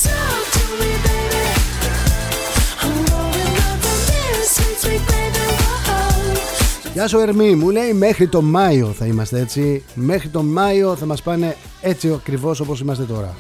Talk 0.05 0.45
to 0.57 0.65
me 0.81 0.91
baby 1.07 1.45
I'm 2.83 2.95
rolling 3.11 3.57
up 3.69 3.85
on 3.91 3.99
this 4.09 4.49
sweet 4.57 4.79
sweet 4.83 5.03
baby 5.11 5.47
Γεια 6.93 7.09
σου 7.09 7.19
Ερμή, 7.19 7.55
μου 7.55 7.71
λέει 7.71 7.93
μέχρι 7.93 8.29
το 8.29 8.43
Μάιο 8.43 8.95
θα 8.99 9.07
είμαστε 9.07 9.41
έτσι 9.41 9.85
Μέχρι 9.95 10.29
το 10.29 10.43
Μάιο 10.43 10.97
θα 10.97 11.07
μας 11.07 11.23
πάνε 11.23 11.57
έτσι 11.81 12.13
ακριβώς 12.13 12.61
όπως 12.61 12.81
είμαστε 12.81 13.05
τώρα 13.05 13.35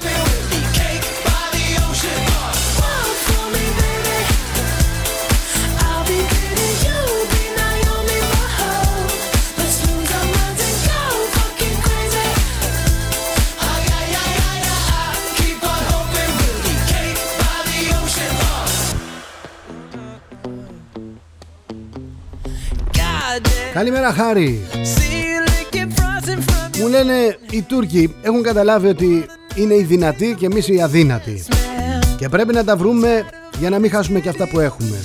Καλημέρα 23.76 24.12
Χάρη. 24.12 24.60
Μου 26.78 26.88
λένε 26.88 27.38
οι 27.50 27.62
Τούρκοι 27.62 28.14
έχουν 28.22 28.42
καταλάβει 28.42 28.86
ότι 28.86 29.26
είναι 29.54 29.74
οι 29.74 29.82
δυνατοί 29.82 30.34
και 30.38 30.46
εμείς 30.46 30.68
οι 30.68 30.82
αδύνατοι. 30.82 31.44
Και 32.18 32.28
πρέπει 32.28 32.52
να 32.54 32.64
τα 32.64 32.76
βρούμε 32.76 33.24
για 33.58 33.70
να 33.70 33.78
μην 33.78 33.90
χάσουμε 33.90 34.20
και 34.20 34.28
αυτά 34.28 34.48
που 34.48 34.60
έχουμε. 34.60 35.00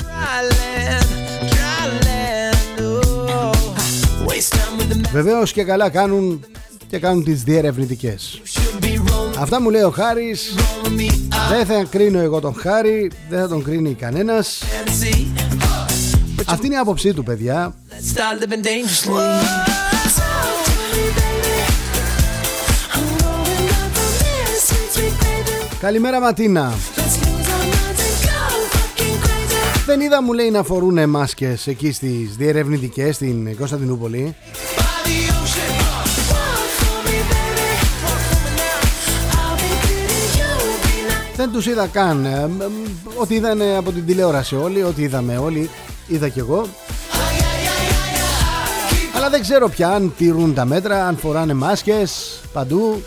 Βεβαίως 5.11 5.51
και 5.51 5.63
καλά 5.63 5.89
κάνουν 5.89 6.45
και 6.87 6.99
κάνουν 6.99 7.23
τις 7.23 7.43
διερευνητικές. 7.43 8.41
Αυτά 9.39 9.61
μου 9.61 9.69
λέει 9.69 9.81
ο 9.81 9.91
Χάρης. 9.91 10.55
Δεν 11.49 11.65
θα 11.65 11.85
κρίνω 11.89 12.19
εγώ 12.19 12.39
τον 12.39 12.53
Χάρη 12.53 13.11
Δεν 13.29 13.39
θα 13.39 13.47
τον 13.47 13.63
κρίνει 13.63 13.93
κανένας. 13.93 14.63
Αυτή 16.45 16.65
είναι 16.65 16.75
η 16.75 16.77
άποψή 16.77 17.13
του 17.13 17.23
παιδιά 17.23 17.75
Καλημέρα 25.79 26.19
Ματίνα. 26.19 26.73
Δεν 29.85 30.01
είδα 30.01 30.23
μου 30.23 30.33
λέει 30.33 30.51
να 30.51 30.63
φορούν 30.63 31.09
μάσκες 31.09 31.67
εκεί 31.67 31.91
στις 31.91 32.35
διερευνητικές 32.35 33.15
στην 33.15 33.57
Κωνσταντινούπολη. 33.57 34.35
Δεν 41.35 41.51
τους 41.51 41.65
είδα 41.65 41.87
καν. 41.87 42.25
Ε, 42.25 42.49
Ό,τι 43.15 43.35
είδαν 43.35 43.61
από 43.77 43.91
την 43.91 44.05
τηλεόραση 44.05 44.55
όλοι 44.55 44.83
Ό,τι 44.83 45.01
είδαμε 45.01 45.37
όλοι 45.37 45.69
Είδα 46.07 46.27
κι 46.29 46.39
εγώ 46.39 46.67
Αλλά 49.21 49.29
δεν 49.29 49.41
ξέρω 49.41 49.69
πια 49.69 49.89
αν 49.89 50.13
τηρούν 50.17 50.53
τα 50.53 50.65
μέτρα 50.65 51.07
Αν 51.07 51.17
φοράνε 51.17 51.53
μάσκες 51.53 52.39
παντού 52.53 53.03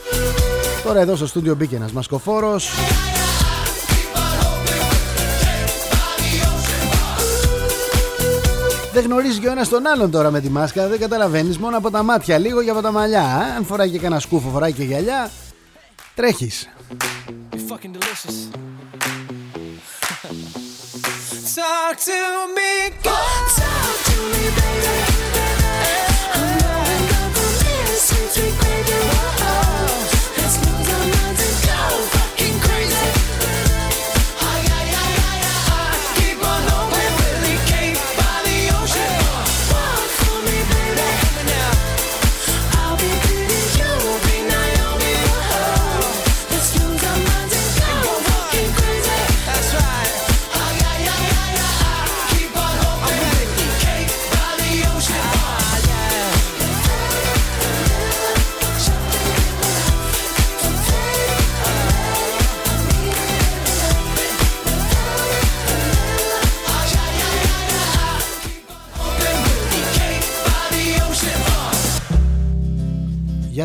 Τώρα 0.84 1.00
εδώ 1.00 1.16
στο 1.16 1.26
στούντιο 1.26 1.54
μπήκε 1.54 1.76
ένας 1.76 1.92
μασκοφόρος 1.92 2.70
Δεν 8.92 9.04
γνωρίζει 9.04 9.38
και 9.38 9.48
ο 9.48 9.50
ένας 9.50 9.68
τον 9.68 9.86
άλλον 9.86 10.10
τώρα 10.10 10.30
με 10.30 10.40
τη 10.40 10.50
μάσκα 10.50 10.88
Δεν 10.88 10.98
καταλαβαίνεις 10.98 11.58
μόνο 11.58 11.76
από 11.76 11.90
τα 11.90 12.02
μάτια 12.02 12.38
Λίγο 12.38 12.62
και 12.62 12.70
από 12.70 12.80
τα 12.80 12.92
μαλλιά 12.92 13.54
Αν 13.56 13.64
φοράει 13.64 13.90
και 13.90 13.98
κανένα 13.98 14.20
σκούφο 14.20 14.48
φοράει 14.48 14.72
και 14.72 14.82
γυαλιά 14.82 15.30
Τρέχεις 16.14 16.68
fucking 17.68 17.92
delicious. 17.92 18.38
Talk 21.56 21.96
to 22.08 22.20
me, 22.56 22.70
go. 23.02 23.18
Talk 23.58 23.96
to 24.06 24.16
me, 24.32 24.44
baby. 24.56 25.63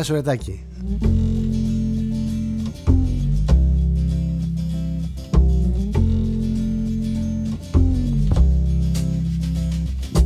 Γεια 0.00 0.08
σου 0.08 0.14
Ρετάκη. 0.14 0.64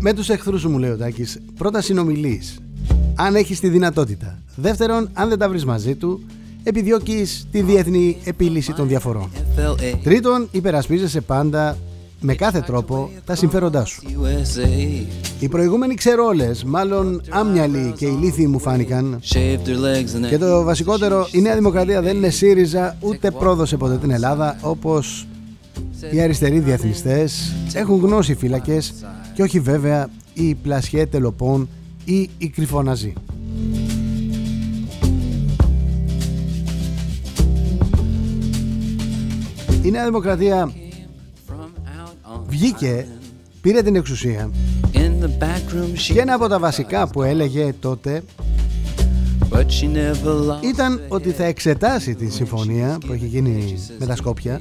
Με 0.00 0.12
τους 0.12 0.28
εχθρούς 0.28 0.60
σου 0.60 0.70
μου 0.70 0.78
λέει 0.78 0.90
ο 0.90 0.96
Τάκης 0.96 1.40
Πρώτα 1.56 1.80
συνομιλείς 1.80 2.58
Αν 3.14 3.34
έχεις 3.34 3.60
τη 3.60 3.68
δυνατότητα. 3.68 4.38
Δεύτερον 4.56 5.08
αν 5.12 5.28
δεν 5.28 5.38
τα 5.38 5.48
βρεις 5.48 5.64
μαζί 5.64 5.94
του 5.94 6.22
Επιδιώκεις 6.62 7.46
τη 7.50 7.62
διεθνή 7.62 8.18
επίλυση 8.24 8.72
των 8.72 8.88
διαφορών. 8.88 9.30
Τρίτον 10.02 10.48
υπερασπίζεσαι 10.50 11.20
πάντα 11.20 11.76
με 12.26 12.34
κάθε 12.34 12.60
τρόπο 12.60 13.10
τα 13.24 13.34
συμφέροντά 13.34 13.84
σου. 13.84 14.02
Οι 15.40 15.48
προηγούμενοι 15.48 15.94
ξερόλες 15.94 16.64
Μάλλον 16.64 17.22
άμυαλοι 17.28 17.94
και 17.96 18.06
ηλίθιοι 18.06 18.46
μου 18.48 18.58
φάνηκαν. 18.58 19.20
Και 20.28 20.38
το 20.38 20.62
βασικότερο 20.62 21.28
Η 21.32 21.40
Νέα 21.40 21.54
Δημοκρατία 21.54 22.02
δεν 22.02 22.16
είναι 22.16 22.30
ΣΥΡΙΖΑ 22.30 22.96
Ούτε 23.00 23.30
πρόδωσε 23.30 23.76
ποτέ 23.76 23.96
την 23.96 24.10
Ελλάδα 24.10 24.58
Όπως 24.60 25.26
οι 26.10 26.20
αριστεροί 26.20 26.58
διεθνιστές 26.58 27.54
Έχουν 27.72 28.00
γνώση 28.00 28.34
φύλακες 28.34 28.94
Και 29.34 29.42
όχι 29.42 29.60
βέβαια 29.60 30.08
οι 30.34 30.54
πλασιέ 30.54 31.06
τελοπών 31.06 31.68
Ή 32.04 32.30
οι 32.38 32.48
κρυφοναζοί 32.48 33.12
Η 39.82 39.90
Νέα 39.90 40.04
Δημοκρατία 40.04 40.72
βγήκε, 42.54 43.06
πήρε 43.60 43.82
την 43.82 43.96
εξουσία. 43.96 44.50
Και 46.12 46.20
ένα 46.20 46.34
από 46.34 46.48
τα 46.48 46.58
βασικά 46.58 47.08
που 47.08 47.22
έλεγε 47.22 47.74
τότε 47.80 48.22
ήταν 50.60 51.00
ότι 51.08 51.30
θα 51.30 51.44
εξετάσει 51.44 52.14
τη 52.14 52.30
συμφωνία 52.30 52.98
που 53.06 53.12
έχει 53.12 53.26
γίνει 53.26 53.78
με 53.98 54.06
τα 54.06 54.16
Σκόπια. 54.16 54.60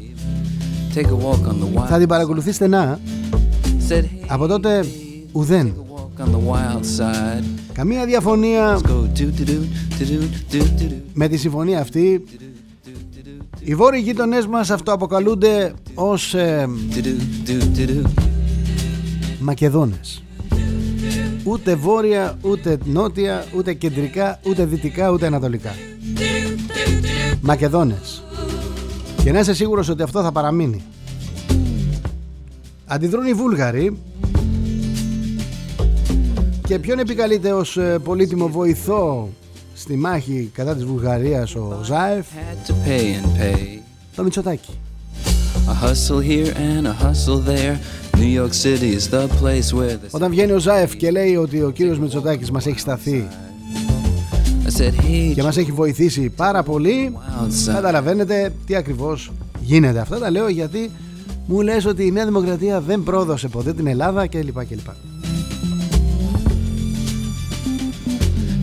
Θα 1.88 1.98
την 1.98 2.08
παρακολουθεί 2.08 2.52
στενά. 2.52 3.00
Από 4.28 4.48
τότε 4.48 4.86
ουδέν. 5.32 5.74
Καμία 7.74 8.06
διαφωνία 8.06 8.80
με 11.14 11.28
τη 11.28 11.38
συμφωνία 11.38 11.80
αυτή 11.80 12.24
οι 13.64 13.76
βόρειοι 13.76 14.02
γείτονές 14.04 14.48
μας 14.48 14.70
αυτοαποκαλούνται 14.70 15.74
ως 15.96 16.34
ε, 16.34 16.70
Μακεδόνες. 19.40 20.24
Ούτε 21.44 21.76
βόρεια, 21.76 22.38
ούτε 22.42 22.78
νότια, 22.86 23.46
ούτε 23.58 23.74
κεντρικά, 23.74 24.40
ούτε 24.48 24.66
δυτικά, 24.66 25.10
ούτε 25.10 25.26
ανατολικά. 25.26 25.76
Μακεδόνες. 27.42 28.24
Και 29.24 29.32
να 29.32 29.40
είσαι 29.40 29.54
σίγουρος 29.54 29.90
ότι 29.90 30.04
αυτό 30.04 30.22
θα 30.22 30.32
παραμείνει. 30.32 30.84
Αντιδρούν 32.86 33.26
οι 33.26 33.34
Βούλγαροι. 33.34 33.98
Και 36.68 36.80
ποιον 36.80 37.00
επικαλείται 37.00 37.54
ως 37.54 37.78
ε, 37.78 38.00
πολύτιμο 38.04 38.48
βοηθό 38.48 39.30
στη 39.74 39.96
μάχη 39.96 40.52
κατά 40.54 40.76
της 40.76 40.86
Βουλγαρίας 40.86 41.56
ο 41.56 41.80
Ζάεφ. 41.84 42.26
Το 44.16 44.24
Μητσοτάκι 44.24 44.72
Όταν 50.12 50.30
βγαίνει 50.32 50.52
ο 50.52 50.60
Ζάεφ 50.60 50.96
και 50.96 51.12
λέει 51.12 51.36
ότι 51.36 51.62
ο 51.62 51.70
κύριος 51.70 52.00
Μητσοτάκης 52.00 52.52
μας 52.52 52.66
έχει 52.66 52.80
σταθεί 52.80 53.28
και 55.34 55.44
μας 55.44 55.58
έχει 55.58 55.72
βοηθήσει 55.72 56.30
πάρα 56.30 56.64
πολύ 56.64 57.18
καταλαβαίνετε 57.66 58.54
τι 58.66 58.76
ακριβώς 58.76 59.32
γίνεται. 59.62 60.00
Αυτά 60.00 60.20
τα 60.20 60.32
λέω 60.32 60.48
γιατί 60.50 60.92
μου 61.46 61.62
λες 61.62 61.86
ότι 61.86 62.06
η 62.06 62.12
Νέα 62.12 62.26
Δημοκρατία 62.26 62.82
δεν 62.82 63.04
πρόδωσε 63.04 63.48
ποτέ 63.48 63.74
την 63.74 63.88
Ελλάδα 63.88 64.28
κλπ. 64.28 64.66
κλπ. 64.66 65.13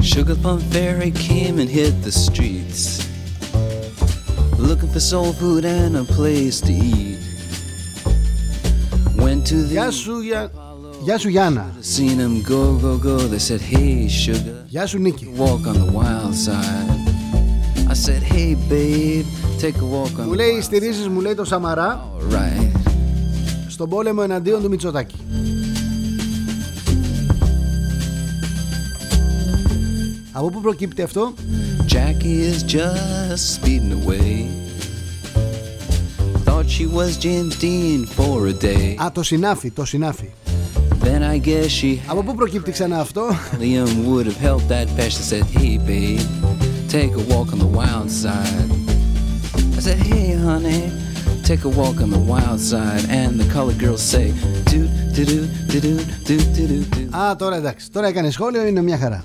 Sugar 0.10 0.36
Plum 0.36 0.60
Fairy 0.72 1.12
came 1.12 1.60
and 1.60 1.70
hit 1.70 1.93
the 2.03 2.12
streets 2.12 2.84
Looking 4.58 4.89
for 4.89 4.99
soul 4.99 5.34
food 5.34 5.66
and 5.66 5.97
a 5.97 6.03
place 6.03 6.62
to 6.62 6.74
eat 6.74 7.20
Went 9.18 9.45
to 9.47 9.56
the 9.56 9.74
Γεια 9.74 9.91
σου, 9.91 10.20
για... 10.20 10.51
Γεια 11.01 11.18
σου 11.18 11.30
Γιάννα 11.30 11.76
Seen 11.82 12.18
him 12.20 12.41
go, 12.41 12.78
go, 12.82 12.97
go 12.97 13.18
They 13.18 13.39
said, 13.39 13.62
hey 13.62 14.08
sugar 14.08 14.66
Γεια 14.66 14.86
σου 14.86 14.99
Νίκη 14.99 15.30
Walk 15.38 15.68
on 15.68 15.74
the 15.74 15.91
wild 15.91 16.36
side 16.36 16.89
I 17.89 17.93
said, 17.93 18.22
hey 18.24 18.56
babe 18.70 19.26
Take 19.62 19.78
a 19.78 19.86
walk 19.86 20.20
on 20.20 20.26
Μου 20.26 20.34
λέει 20.34 20.62
στηρίζεις 20.62 21.08
μου 21.08 21.22
λέει 21.22 21.34
το 21.36 21.45
Σαμαρά 21.45 22.12
right. 22.32 22.72
Στον 23.68 23.89
πόλεμο 23.89 24.22
εναντίον 24.24 24.62
του 24.62 24.70
Μητσοτάκη 24.70 25.16
Από 30.32 30.49
πού 30.49 30.62
προκύπτει 30.62 31.01
αυτό? 31.01 31.34
Jackie 31.88 32.41
is 32.51 32.64
just 32.64 33.41
speeding 33.56 33.93
away 34.03 34.47
Thought 36.45 36.68
she 36.76 36.86
was 36.97 37.12
James 37.26 37.53
Dean 37.64 38.06
for 38.06 38.47
a 38.47 38.53
day 38.66 38.95
Α, 39.03 39.12
το 39.12 39.24
συνάφι, 39.24 39.72
το 39.72 39.86
συνάφι 39.86 40.32
Then 41.03 41.22
I 41.22 41.47
guess 41.47 41.68
she 41.82 41.97
Από 42.08 42.24
πού 42.24 42.36
προκύπτει 42.36 42.72
ξανά 42.72 42.99
αυτό? 42.99 43.22
Liam 43.60 44.06
would 44.08 44.26
have 44.26 44.39
helped 44.49 44.68
that 44.70 44.88
patch 44.97 45.16
said 45.30 45.43
Hey 45.43 45.78
babe, 45.78 46.28
take 46.89 47.14
a 47.22 47.24
walk 47.34 47.47
on 47.53 47.60
the 47.60 47.72
wild 47.80 48.10
side 48.22 48.70
I 49.78 49.80
said 49.88 49.99
hey 50.10 50.34
honey, 50.47 50.82
take 51.49 51.64
a 51.70 51.74
walk 51.82 51.97
on 52.06 52.10
the 52.18 52.24
wild 52.32 52.60
side 52.72 53.03
And 53.20 53.32
the 53.41 53.47
colored 53.56 53.80
girls 53.86 54.03
say 54.14 54.28
do 54.72 54.82
do 55.16 55.24
do 55.32 55.39
do 55.72 55.80
do 56.28 56.36
do 56.58 56.66
do 56.70 56.84
do 56.95 57.18
Α, 57.18 57.36
τώρα 57.36 57.56
εντάξει, 57.56 57.91
τώρα 57.91 58.08
έκανε 58.08 58.30
σχόλιο, 58.30 58.66
είναι 58.66 58.82
μια 58.82 58.97
χαρά 58.97 59.24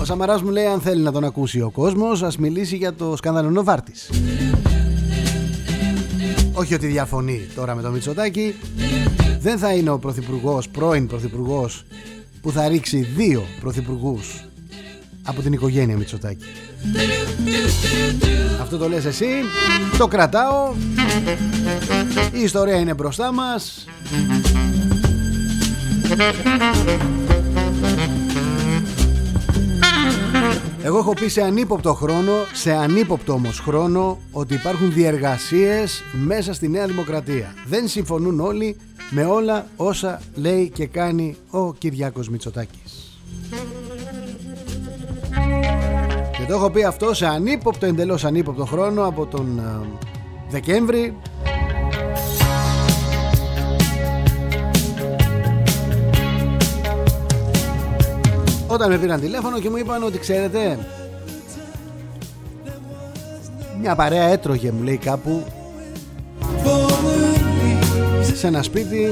Ο 0.00 0.04
Σαμαράς 0.04 0.42
μου 0.42 0.50
λέει 0.50 0.64
αν 0.64 0.80
θέλει 0.80 1.02
να 1.02 1.12
τον 1.12 1.24
ακούσει 1.24 1.60
ο 1.60 1.70
κόσμος 1.70 2.22
ας 2.22 2.36
μιλήσει 2.36 2.76
για 2.76 2.94
το 2.94 3.16
σκανδαλό 3.16 3.50
Νοβάρτης. 3.50 4.10
Όχι 6.52 6.74
ότι 6.74 6.86
διαφωνεί 6.86 7.46
τώρα 7.54 7.74
με 7.74 7.82
το 7.82 7.90
Μητσοτάκη. 7.90 8.54
Δεν 9.40 9.58
θα 9.58 9.72
είναι 9.72 9.90
ο 9.90 9.98
πρωθυπουργός, 9.98 10.68
πρώην 10.68 11.06
πρωθυπουργός 11.06 11.84
που 12.40 12.50
θα 12.50 12.68
ρίξει 12.68 12.98
δύο 13.16 13.44
πρωθυπουργούς 13.60 14.44
από 15.22 15.42
την 15.42 15.52
οικογένεια 15.52 15.96
Μητσοτάκη. 15.96 16.44
Αυτό 18.60 18.76
το 18.76 18.88
λες 18.88 19.04
εσύ 19.04 19.26
Το 19.98 20.06
κρατάω. 20.06 20.72
Η 22.32 22.42
ιστορία 22.42 22.76
είναι 22.76 22.94
μπροστά 22.94 23.32
μας 23.32 23.86
εγώ 30.82 30.98
έχω 30.98 31.14
πει 31.14 31.28
σε 31.28 31.42
ανύποπτο 31.42 31.94
χρόνο, 31.94 32.32
σε 32.52 32.72
ανύποπτο 32.72 33.32
όμως 33.32 33.60
χρόνο, 33.60 34.18
ότι 34.32 34.54
υπάρχουν 34.54 34.92
διεργασίες 34.92 36.02
μέσα 36.12 36.52
στη 36.52 36.68
Νέα 36.68 36.86
Δημοκρατία. 36.86 37.54
Δεν 37.66 37.88
συμφωνούν 37.88 38.40
όλοι 38.40 38.76
με 39.10 39.24
όλα 39.24 39.66
όσα 39.76 40.20
λέει 40.34 40.70
και 40.70 40.86
κάνει 40.86 41.36
ο 41.50 41.72
Κυριάκος 41.72 42.28
Μητσοτάκης. 42.28 43.18
Και 46.38 46.44
το 46.48 46.54
έχω 46.54 46.70
πει 46.70 46.84
αυτό 46.84 47.14
σε 47.14 47.26
ανύποπτο, 47.26 47.86
εντελώς 47.86 48.24
ανύποπτο 48.24 48.64
χρόνο 48.64 49.06
από 49.06 49.26
τον 49.26 49.58
ε, 49.58 49.86
Δεκέμβρη 50.48 51.16
Όταν 58.66 58.90
με 58.90 58.98
πήραν 58.98 59.20
τηλέφωνο 59.20 59.58
και 59.58 59.70
μου 59.70 59.76
είπαν 59.76 60.02
ότι 60.02 60.18
ξέρετε 60.18 60.78
Μια 63.80 63.94
παρέα 63.94 64.24
έτρωγε 64.24 64.70
μου 64.72 64.82
λέει 64.82 64.96
κάπου 64.96 65.44
Σε 68.34 68.46
ένα 68.46 68.62
σπίτι. 68.62 69.06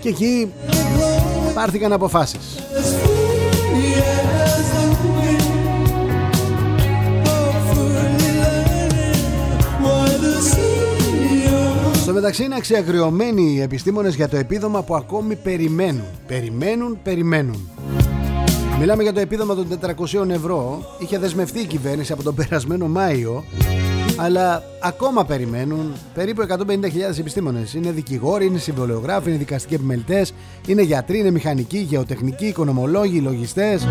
Και 0.00 0.08
εκεί 0.08 0.52
πάρθηκαν 1.54 1.92
αποφάσεις 1.92 2.58
Στο 12.08 12.16
μεταξύ 12.16 12.44
είναι 12.44 12.54
αξιακριωμένοι 12.54 13.42
οι 13.42 13.60
επιστήμονες 13.60 14.14
για 14.14 14.28
το 14.28 14.36
επίδομα 14.36 14.82
που 14.82 14.94
ακόμη 14.94 15.36
περιμένουν. 15.36 16.04
Περιμένουν, 16.26 16.98
περιμένουν. 17.02 17.70
Μιλάμε 18.78 19.02
για 19.02 19.12
το 19.12 19.20
επίδομα 19.20 19.54
των 19.54 19.68
400 19.68 20.28
ευρώ. 20.28 20.84
Είχε 20.98 21.18
δεσμευτεί 21.18 21.60
η 21.60 21.64
κυβέρνηση 21.64 22.12
από 22.12 22.22
τον 22.22 22.34
περασμένο 22.34 22.88
Μάιο. 22.88 23.44
Αλλά 24.16 24.62
ακόμα 24.82 25.24
περιμένουν 25.24 25.92
περίπου 26.14 26.46
150.000 26.48 27.18
επιστήμονες. 27.18 27.74
Είναι 27.74 27.90
δικηγόροι, 27.90 28.46
είναι 28.46 28.58
συμβολιογράφοι, 28.58 29.28
είναι 29.28 29.38
δικαστικοί 29.38 29.74
επιμελητές, 29.74 30.34
είναι 30.66 30.82
γιατροί, 30.82 31.18
είναι 31.18 31.30
μηχανικοί, 31.30 31.78
γεωτεχνικοί, 31.78 32.46
οικονομολόγοι, 32.46 33.20
λογιστές. 33.20 33.86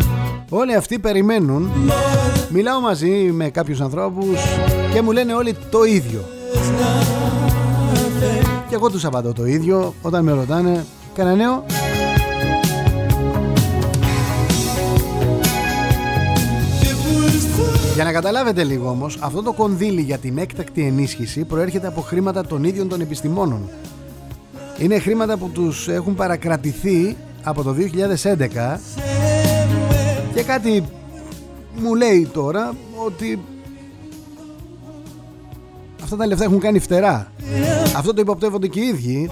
Όλοι 0.48 0.74
αυτοί 0.74 0.98
περιμένουν. 0.98 1.70
Μιλάω 2.48 2.80
μαζί 2.80 3.10
με 3.10 3.50
κάποιους 3.50 3.80
ανθρώπους 3.80 4.38
και 4.92 5.02
μου 5.02 5.12
λένε 5.12 5.34
όλοι 5.34 5.56
το 5.70 5.84
ίδιο. 5.84 6.24
Και 8.68 8.74
εγώ 8.74 8.90
τους 8.90 9.04
απαντώ 9.04 9.32
το 9.32 9.46
ίδιο 9.46 9.94
όταν 10.02 10.24
με 10.24 10.32
ρωτάνε 10.32 10.84
κανένα 11.14 11.36
νέο. 11.36 11.64
Για 17.94 18.04
να 18.04 18.12
καταλάβετε 18.12 18.64
λίγο 18.64 18.88
όμως, 18.88 19.18
αυτό 19.20 19.42
το 19.42 19.52
κονδύλι 19.52 20.00
για 20.00 20.18
την 20.18 20.38
έκτακτη 20.38 20.82
ενίσχυση 20.82 21.44
προέρχεται 21.44 21.86
από 21.86 22.00
χρήματα 22.00 22.46
των 22.46 22.64
ίδιων 22.64 22.88
των 22.88 23.00
επιστημόνων. 23.00 23.68
Είναι 24.78 24.98
χρήματα 24.98 25.36
που 25.36 25.48
τους 25.48 25.88
έχουν 25.88 26.14
παρακρατηθεί 26.14 27.16
από 27.42 27.62
το 27.62 27.74
2011 27.74 28.78
και 30.34 30.42
κάτι 30.42 30.84
μου 31.76 31.94
λέει 31.94 32.28
τώρα 32.32 32.74
ότι 33.06 33.40
αυτά 36.08 36.20
τα 36.20 36.26
λεφτά 36.26 36.44
έχουν 36.44 36.58
κάνει 36.58 36.78
φτερά. 36.78 37.32
Αυτό 37.96 38.14
το 38.14 38.20
υποπτεύονται 38.20 38.66
και 38.66 38.80
οι 38.80 38.86
ίδιοι. 38.86 39.30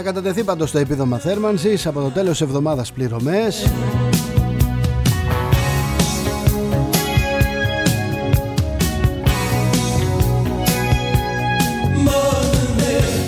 Θα 0.00 0.04
κατατεθεί 0.04 0.44
πάντως 0.44 0.70
το 0.70 0.78
επίδομα 0.78 1.18
θέρμανσης 1.18 1.86
από 1.86 2.00
το 2.00 2.10
τέλος 2.10 2.40
εβδομάδας 2.40 2.92
πληρωμές 2.92 3.70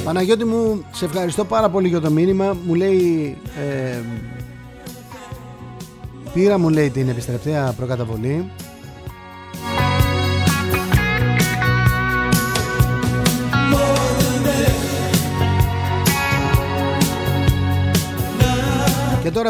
Παναγιώτη 0.05 0.45
μου, 0.45 0.85
σε 0.93 1.05
ευχαριστώ 1.05 1.45
πάρα 1.45 1.69
πολύ 1.69 1.89
για 1.89 2.01
το 2.01 2.11
μήνυμα. 2.11 2.57
Μου 2.67 2.75
λέει... 2.75 3.37
Ε, 3.59 4.01
πήρα 6.33 6.59
μου 6.59 6.69
λέει 6.69 6.91
την 6.91 7.09
επιστρεπτέα 7.09 7.73
προκαταβολή. 7.77 8.51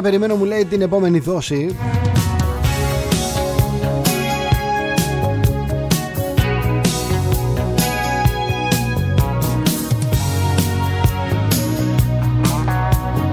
Τώρα 0.00 0.12
περιμένω 0.12 0.38
μου 0.38 0.44
λέει 0.44 0.64
την 0.64 0.82
επόμενη 0.82 1.18
δόση. 1.18 1.76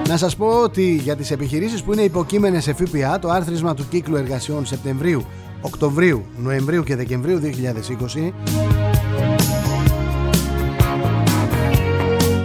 Να 0.07 0.17
σας 0.17 0.35
πω 0.35 0.47
ότι 0.47 0.95
για 1.03 1.15
τις 1.15 1.31
επιχειρήσεις 1.31 1.83
που 1.83 1.93
είναι 1.93 2.01
υποκείμενες 2.01 2.63
σε 2.63 2.73
ΦΠΑ 2.73 3.19
το 3.19 3.29
άρθρισμα 3.29 3.73
του 3.73 3.85
κύκλου 3.89 4.15
εργασιών 4.15 4.65
Σεπτεμβρίου, 4.65 5.25
Οκτωβρίου, 5.61 6.25
Νοεμβρίου 6.37 6.83
και 6.83 6.95
Δεκεμβρίου 6.95 7.39
2020 7.39 8.33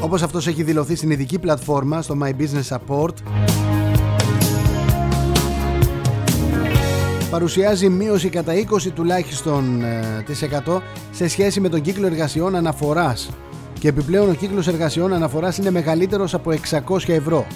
όπως 0.00 0.22
αυτός 0.22 0.46
έχει 0.46 0.62
δηλωθεί 0.62 0.94
στην 0.94 1.10
ειδική 1.10 1.38
πλατφόρμα 1.38 2.02
στο 2.02 2.16
My 2.22 2.30
Business 2.30 2.76
Support 2.76 3.14
παρουσιάζει 7.32 7.88
μείωση 7.88 8.28
κατά 8.28 8.52
20 8.54 8.90
τουλάχιστον 8.94 9.82
ε, 9.82 10.22
της 10.26 10.44
100 10.66 10.80
σε 11.10 11.28
σχέση 11.28 11.60
με 11.60 11.68
τον 11.68 11.80
κύκλο 11.80 12.06
εργασιών 12.06 12.56
αναφοράς 12.56 13.30
και 13.78 13.88
επιπλέον 13.88 14.30
ο 14.30 14.34
κύκλος 14.34 14.66
εργασιών 14.66 15.12
αναφοράς 15.12 15.58
είναι 15.58 15.70
μεγαλύτερος 15.70 16.34
από 16.34 16.52
600 16.88 17.08
ευρώ. 17.08 17.46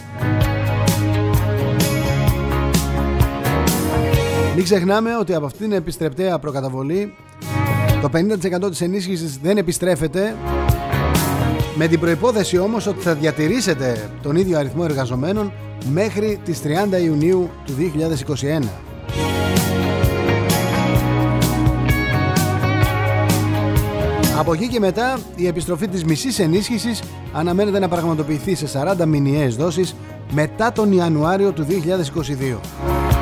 Μην 4.55 4.65
ξεχνάμε 4.65 5.17
ότι 5.17 5.35
από 5.35 5.47
αυτήν 5.47 5.69
την 5.69 5.77
επιστρεπτέα 5.77 6.39
προκαταβολή 6.39 7.15
το 8.03 8.11
50% 8.67 8.71
της 8.71 8.81
ενίσχυσης 8.81 9.39
δεν 9.43 9.57
επιστρέφεται 9.57 10.37
με 11.75 11.87
την 11.87 12.01
προϋπόθεση 12.01 12.59
όμως 12.59 12.87
ότι 12.87 13.01
θα 13.01 13.15
διατηρήσετε 13.15 14.11
τον 14.23 14.37
ίδιο 14.37 14.59
αριθμό 14.59 14.83
εργαζομένων 14.85 15.53
μέχρι 15.93 16.41
τις 16.45 16.61
30 16.65 17.03
Ιουνίου 17.03 17.51
του 17.67 17.73
2021. 18.73 18.86
Από 24.39 24.53
εκεί 24.53 24.69
και 24.69 24.81
μετά 24.81 25.19
η 25.37 25.47
επιστροφή 25.47 25.89
της 25.89 26.05
μισής 26.05 26.39
ενίσχυσης 26.39 27.03
αναμένεται 27.33 27.79
να 27.79 27.89
πραγματοποιηθεί 27.89 28.55
σε 28.55 28.67
40 29.01 29.05
μηνιαίες 29.07 29.57
δόσεις 29.57 29.95
μετά 30.33 30.73
τον 30.73 30.93
Ιανουάριο 30.93 31.53
του 31.53 31.67
2022. 31.67 33.16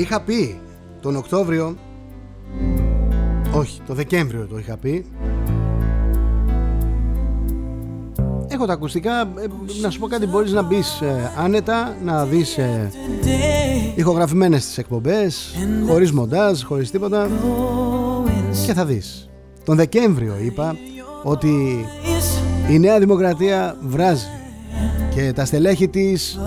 Είχα 0.00 0.20
πει 0.20 0.60
τον 1.00 1.16
Οκτώβριο 1.16 1.76
όχι 3.52 3.80
το 3.86 3.94
Δεκέμβριο 3.94 4.46
το 4.50 4.58
είχα 4.58 4.76
πει. 4.76 5.06
Έχω 8.48 8.66
τα 8.66 8.72
ακουστικά 8.72 9.20
ε, 9.20 9.46
να 9.82 9.90
σου 9.90 9.98
πω 9.98 10.06
κάτι 10.06 10.26
μπορείς 10.26 10.52
να 10.52 10.62
μπεις 10.62 11.00
ε, 11.00 11.32
άνετα 11.38 11.96
να 12.04 12.24
δεις 12.24 12.58
ε, 12.58 12.90
ηχογραφημένες 13.94 14.66
τις 14.66 14.78
εκπομπές 14.78 15.54
χωρίς 15.86 16.12
μοντάζ, 16.12 16.62
χωρίς 16.62 16.90
τίποτα. 16.90 17.28
Και 18.66 18.72
θα 18.72 18.84
δεις. 18.84 19.28
Τον 19.64 19.76
Δεκέμβριο 19.76 20.34
είπα 20.44 20.76
ότι 21.22 21.84
η 22.70 22.78
Νέα 22.78 22.98
Δημοκρατία 22.98 23.76
βράζει 23.80 24.26
και 25.14 25.32
τα 25.32 25.44
στελέχη 25.44 25.88
της 25.88 26.38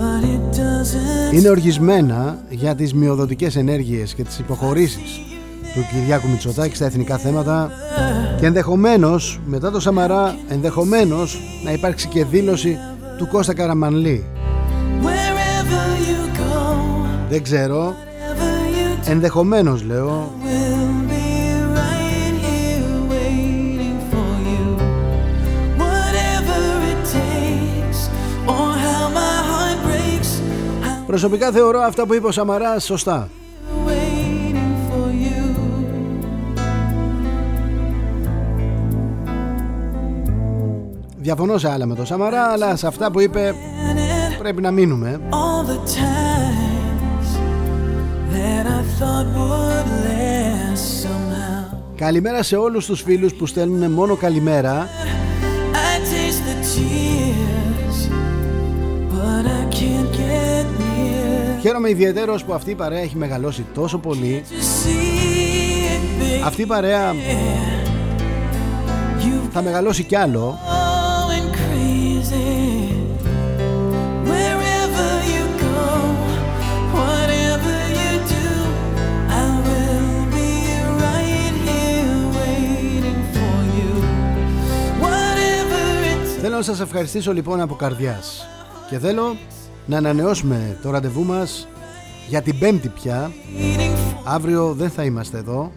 είναι 1.32 1.48
οργισμένα 1.48 2.38
για 2.48 2.74
τις 2.74 2.94
μειοδοτικές 2.94 3.56
ενέργειες 3.56 4.14
και 4.14 4.22
τις 4.22 4.38
υποχωρήσεις 4.38 5.20
του 5.74 5.84
Κυριάκου 5.92 6.28
Μητσοτάκη 6.28 6.76
στα 6.76 6.84
εθνικά 6.84 7.18
θέματα 7.18 7.70
και 8.40 8.46
ενδεχομένως 8.46 9.40
μετά 9.46 9.70
το 9.70 9.80
Σαμαρά 9.80 10.36
ενδεχομένως 10.48 11.40
να 11.64 11.72
υπάρξει 11.72 12.08
και 12.08 12.24
δήλωση 12.24 12.78
του 13.18 13.28
Κώστα 13.28 13.54
Καραμανλή. 13.54 14.24
Δεν 17.28 17.42
ξέρω. 17.42 17.94
Ενδεχομένως 19.06 19.82
λέω 19.84 20.32
Προσωπικά 31.14 31.50
θεωρώ 31.50 31.80
αυτά 31.80 32.06
που 32.06 32.14
είπε 32.14 32.26
ο 32.26 32.30
Σαμαράς 32.30 32.84
σωστά. 32.84 33.28
Διαφωνώ 41.16 41.58
σε 41.58 41.70
άλλα 41.70 41.86
με 41.86 41.94
τον 41.94 42.06
Σαμαρά, 42.06 42.42
αλλά 42.42 42.76
σε 42.76 42.86
αυτά 42.86 43.10
που 43.10 43.20
είπε 43.20 43.54
πρέπει 44.38 44.62
να 44.62 44.70
μείνουμε. 44.70 45.20
Καλημέρα 51.96 52.42
σε 52.42 52.56
όλους 52.56 52.86
τους 52.86 53.02
φίλους 53.02 53.34
που 53.34 53.46
στέλνουν 53.46 53.90
μόνο 53.90 54.16
καλημέρα 54.16 54.88
Χαίρομαι 61.64 61.90
ιδιαίτερος 61.90 62.44
που 62.44 62.52
αυτή 62.52 62.70
η 62.70 62.74
παρέα 62.74 63.00
έχει 63.00 63.16
μεγαλώσει 63.16 63.66
τόσο 63.74 63.98
πολύ. 63.98 64.44
Αυτή 66.44 66.62
η 66.62 66.66
παρέα 66.66 67.14
θα 69.52 69.62
μεγαλώσει 69.62 70.04
κι 70.04 70.16
άλλο. 70.16 70.58
Θέλω 86.40 86.56
να 86.56 86.62
σας 86.62 86.80
ευχαριστήσω 86.80 87.32
λοιπόν 87.32 87.60
από 87.60 87.74
καρδιάς. 87.74 88.46
Και 88.90 88.98
θέλω 88.98 89.36
να 89.86 89.96
ανανεώσουμε 89.96 90.78
το 90.82 90.90
ραντεβού 90.90 91.24
μας 91.24 91.68
για 92.28 92.42
την 92.42 92.58
πέμπτη 92.58 92.88
πια. 92.88 93.32
Αύριο 94.24 94.74
δεν 94.74 94.90
θα 94.90 95.04
είμαστε 95.04 95.38
εδώ. 95.38 95.72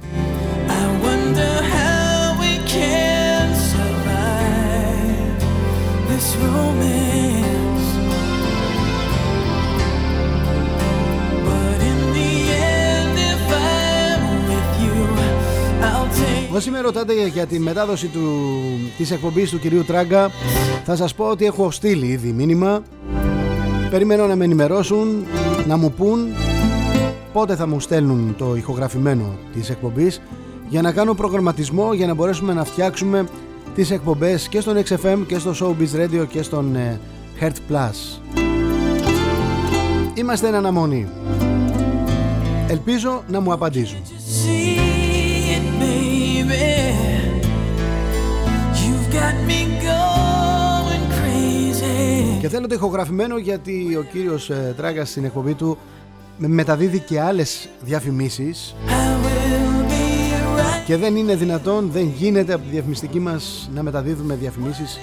Όσοι 16.57 16.69
με 16.69 16.79
ρωτάτε 16.79 17.27
για 17.27 17.45
τη 17.45 17.59
μετάδοση 17.59 18.07
του, 18.07 18.21
της 18.97 19.11
εκπομπής 19.11 19.49
του 19.49 19.59
κυρίου 19.59 19.83
Τράγκα 19.85 20.31
θα 20.85 20.95
σας 20.95 21.13
πω 21.13 21.25
ότι 21.25 21.45
έχω 21.45 21.71
στείλει 21.71 22.05
ήδη 22.05 22.31
μήνυμα 22.31 22.83
Περιμένω 23.89 24.27
να 24.27 24.35
με 24.35 24.43
ενημερώσουν, 24.43 25.25
να 25.67 25.77
μου 25.77 25.91
πούν 25.91 26.27
πότε 27.33 27.55
θα 27.55 27.67
μου 27.67 27.79
στέλνουν 27.79 28.35
το 28.37 28.55
ηχογραφημένο 28.55 29.37
της 29.53 29.69
εκπομπής 29.69 30.21
για 30.69 30.81
να 30.81 30.91
κάνω 30.91 31.13
προγραμματισμό 31.13 31.93
για 31.93 32.07
να 32.07 32.13
μπορέσουμε 32.13 32.53
να 32.53 32.63
φτιάξουμε 32.63 33.27
τις 33.75 33.91
εκπομπές 33.91 34.47
και 34.47 34.61
στον 34.61 34.77
XFM 34.77 35.17
και 35.27 35.37
στο 35.37 35.53
Showbiz 35.61 35.99
Radio 36.01 36.27
και 36.27 36.41
στον 36.41 36.75
ε, 36.75 36.99
Heart 37.39 37.71
Plus. 37.71 38.21
Είμαστε 40.13 40.47
εν 40.47 40.55
αναμονή. 40.55 41.07
Ελπίζω 42.67 43.23
να 43.27 43.39
μου 43.39 43.51
απαντήσουν. 43.51 43.99
Και 52.47 52.53
θέλω 52.53 52.67
το 52.67 52.75
ηχογραφημένο 52.75 53.37
γιατί 53.37 53.95
ο 53.95 54.03
κύριος 54.11 54.49
ε, 54.49 54.73
Τράγκας 54.77 55.09
στην 55.09 55.25
εκπομπή 55.25 55.53
του 55.53 55.77
μεταδίδει 56.37 56.99
και 56.99 57.21
άλλες 57.21 57.69
διαφημίσεις 57.81 58.75
και 60.85 60.97
δεν 60.97 61.15
είναι 61.15 61.35
δυνατόν, 61.35 61.89
δεν 61.91 62.13
γίνεται 62.17 62.53
από 62.53 62.63
τη 62.63 62.69
διαφημιστική 62.69 63.19
μας 63.19 63.69
να 63.73 63.83
μεταδίδουμε 63.83 64.35
διαφημίσεις 64.35 64.99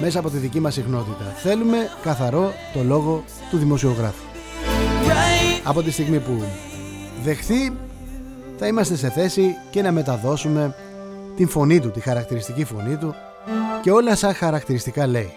μέσα 0.00 0.18
από 0.18 0.30
τη 0.30 0.36
δική 0.36 0.60
μας 0.60 0.74
συχνότητα. 0.74 1.24
Θέλουμε 1.36 1.76
καθαρό 2.02 2.52
το 2.74 2.82
λόγο 2.82 3.24
του 3.50 3.56
δημοσιογράφου. 3.56 4.24
Από 5.62 5.82
τη 5.82 5.90
στιγμή 5.90 6.18
που 6.18 6.42
δεχθεί 7.24 7.72
θα 8.58 8.66
είμαστε 8.66 8.96
σε 8.96 9.10
θέση 9.10 9.54
και 9.70 9.82
να 9.82 9.92
μεταδώσουμε 9.92 10.74
την 11.36 11.48
φωνή 11.48 11.80
του, 11.80 11.90
τη 11.90 12.00
χαρακτηριστική 12.00 12.64
φωνή 12.64 12.96
του 12.96 13.14
και 13.82 13.90
όλα 13.90 14.16
σαν 14.16 14.34
χαρακτηριστικά 14.34 15.06
λέει. 15.06 15.32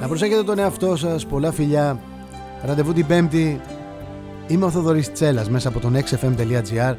Να 0.00 0.08
προσέχετε 0.08 0.42
τον 0.42 0.58
εαυτό 0.58 0.96
σας, 0.96 1.26
πολλά 1.26 1.52
φιλιά, 1.52 2.00
ραντεβού 2.64 2.92
την 2.92 3.06
πέμπτη, 3.06 3.60
είμαι 4.46 4.64
ο 4.64 4.70
Θοδωρής 4.70 5.12
Τσέλας 5.12 5.50
μέσα 5.50 5.68
από 5.68 5.80
τον 5.80 5.96
xfm.gr 5.96 6.94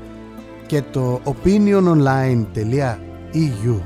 και 0.65 0.83
το 0.91 1.21
opiniononline.eu 1.23 3.81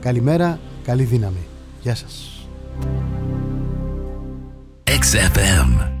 Καλημέρα, 0.00 0.58
καλή 0.84 1.02
δύναμη. 1.02 1.46
Γεια 1.80 1.94
σας. 1.94 2.28
XFM 4.84 5.93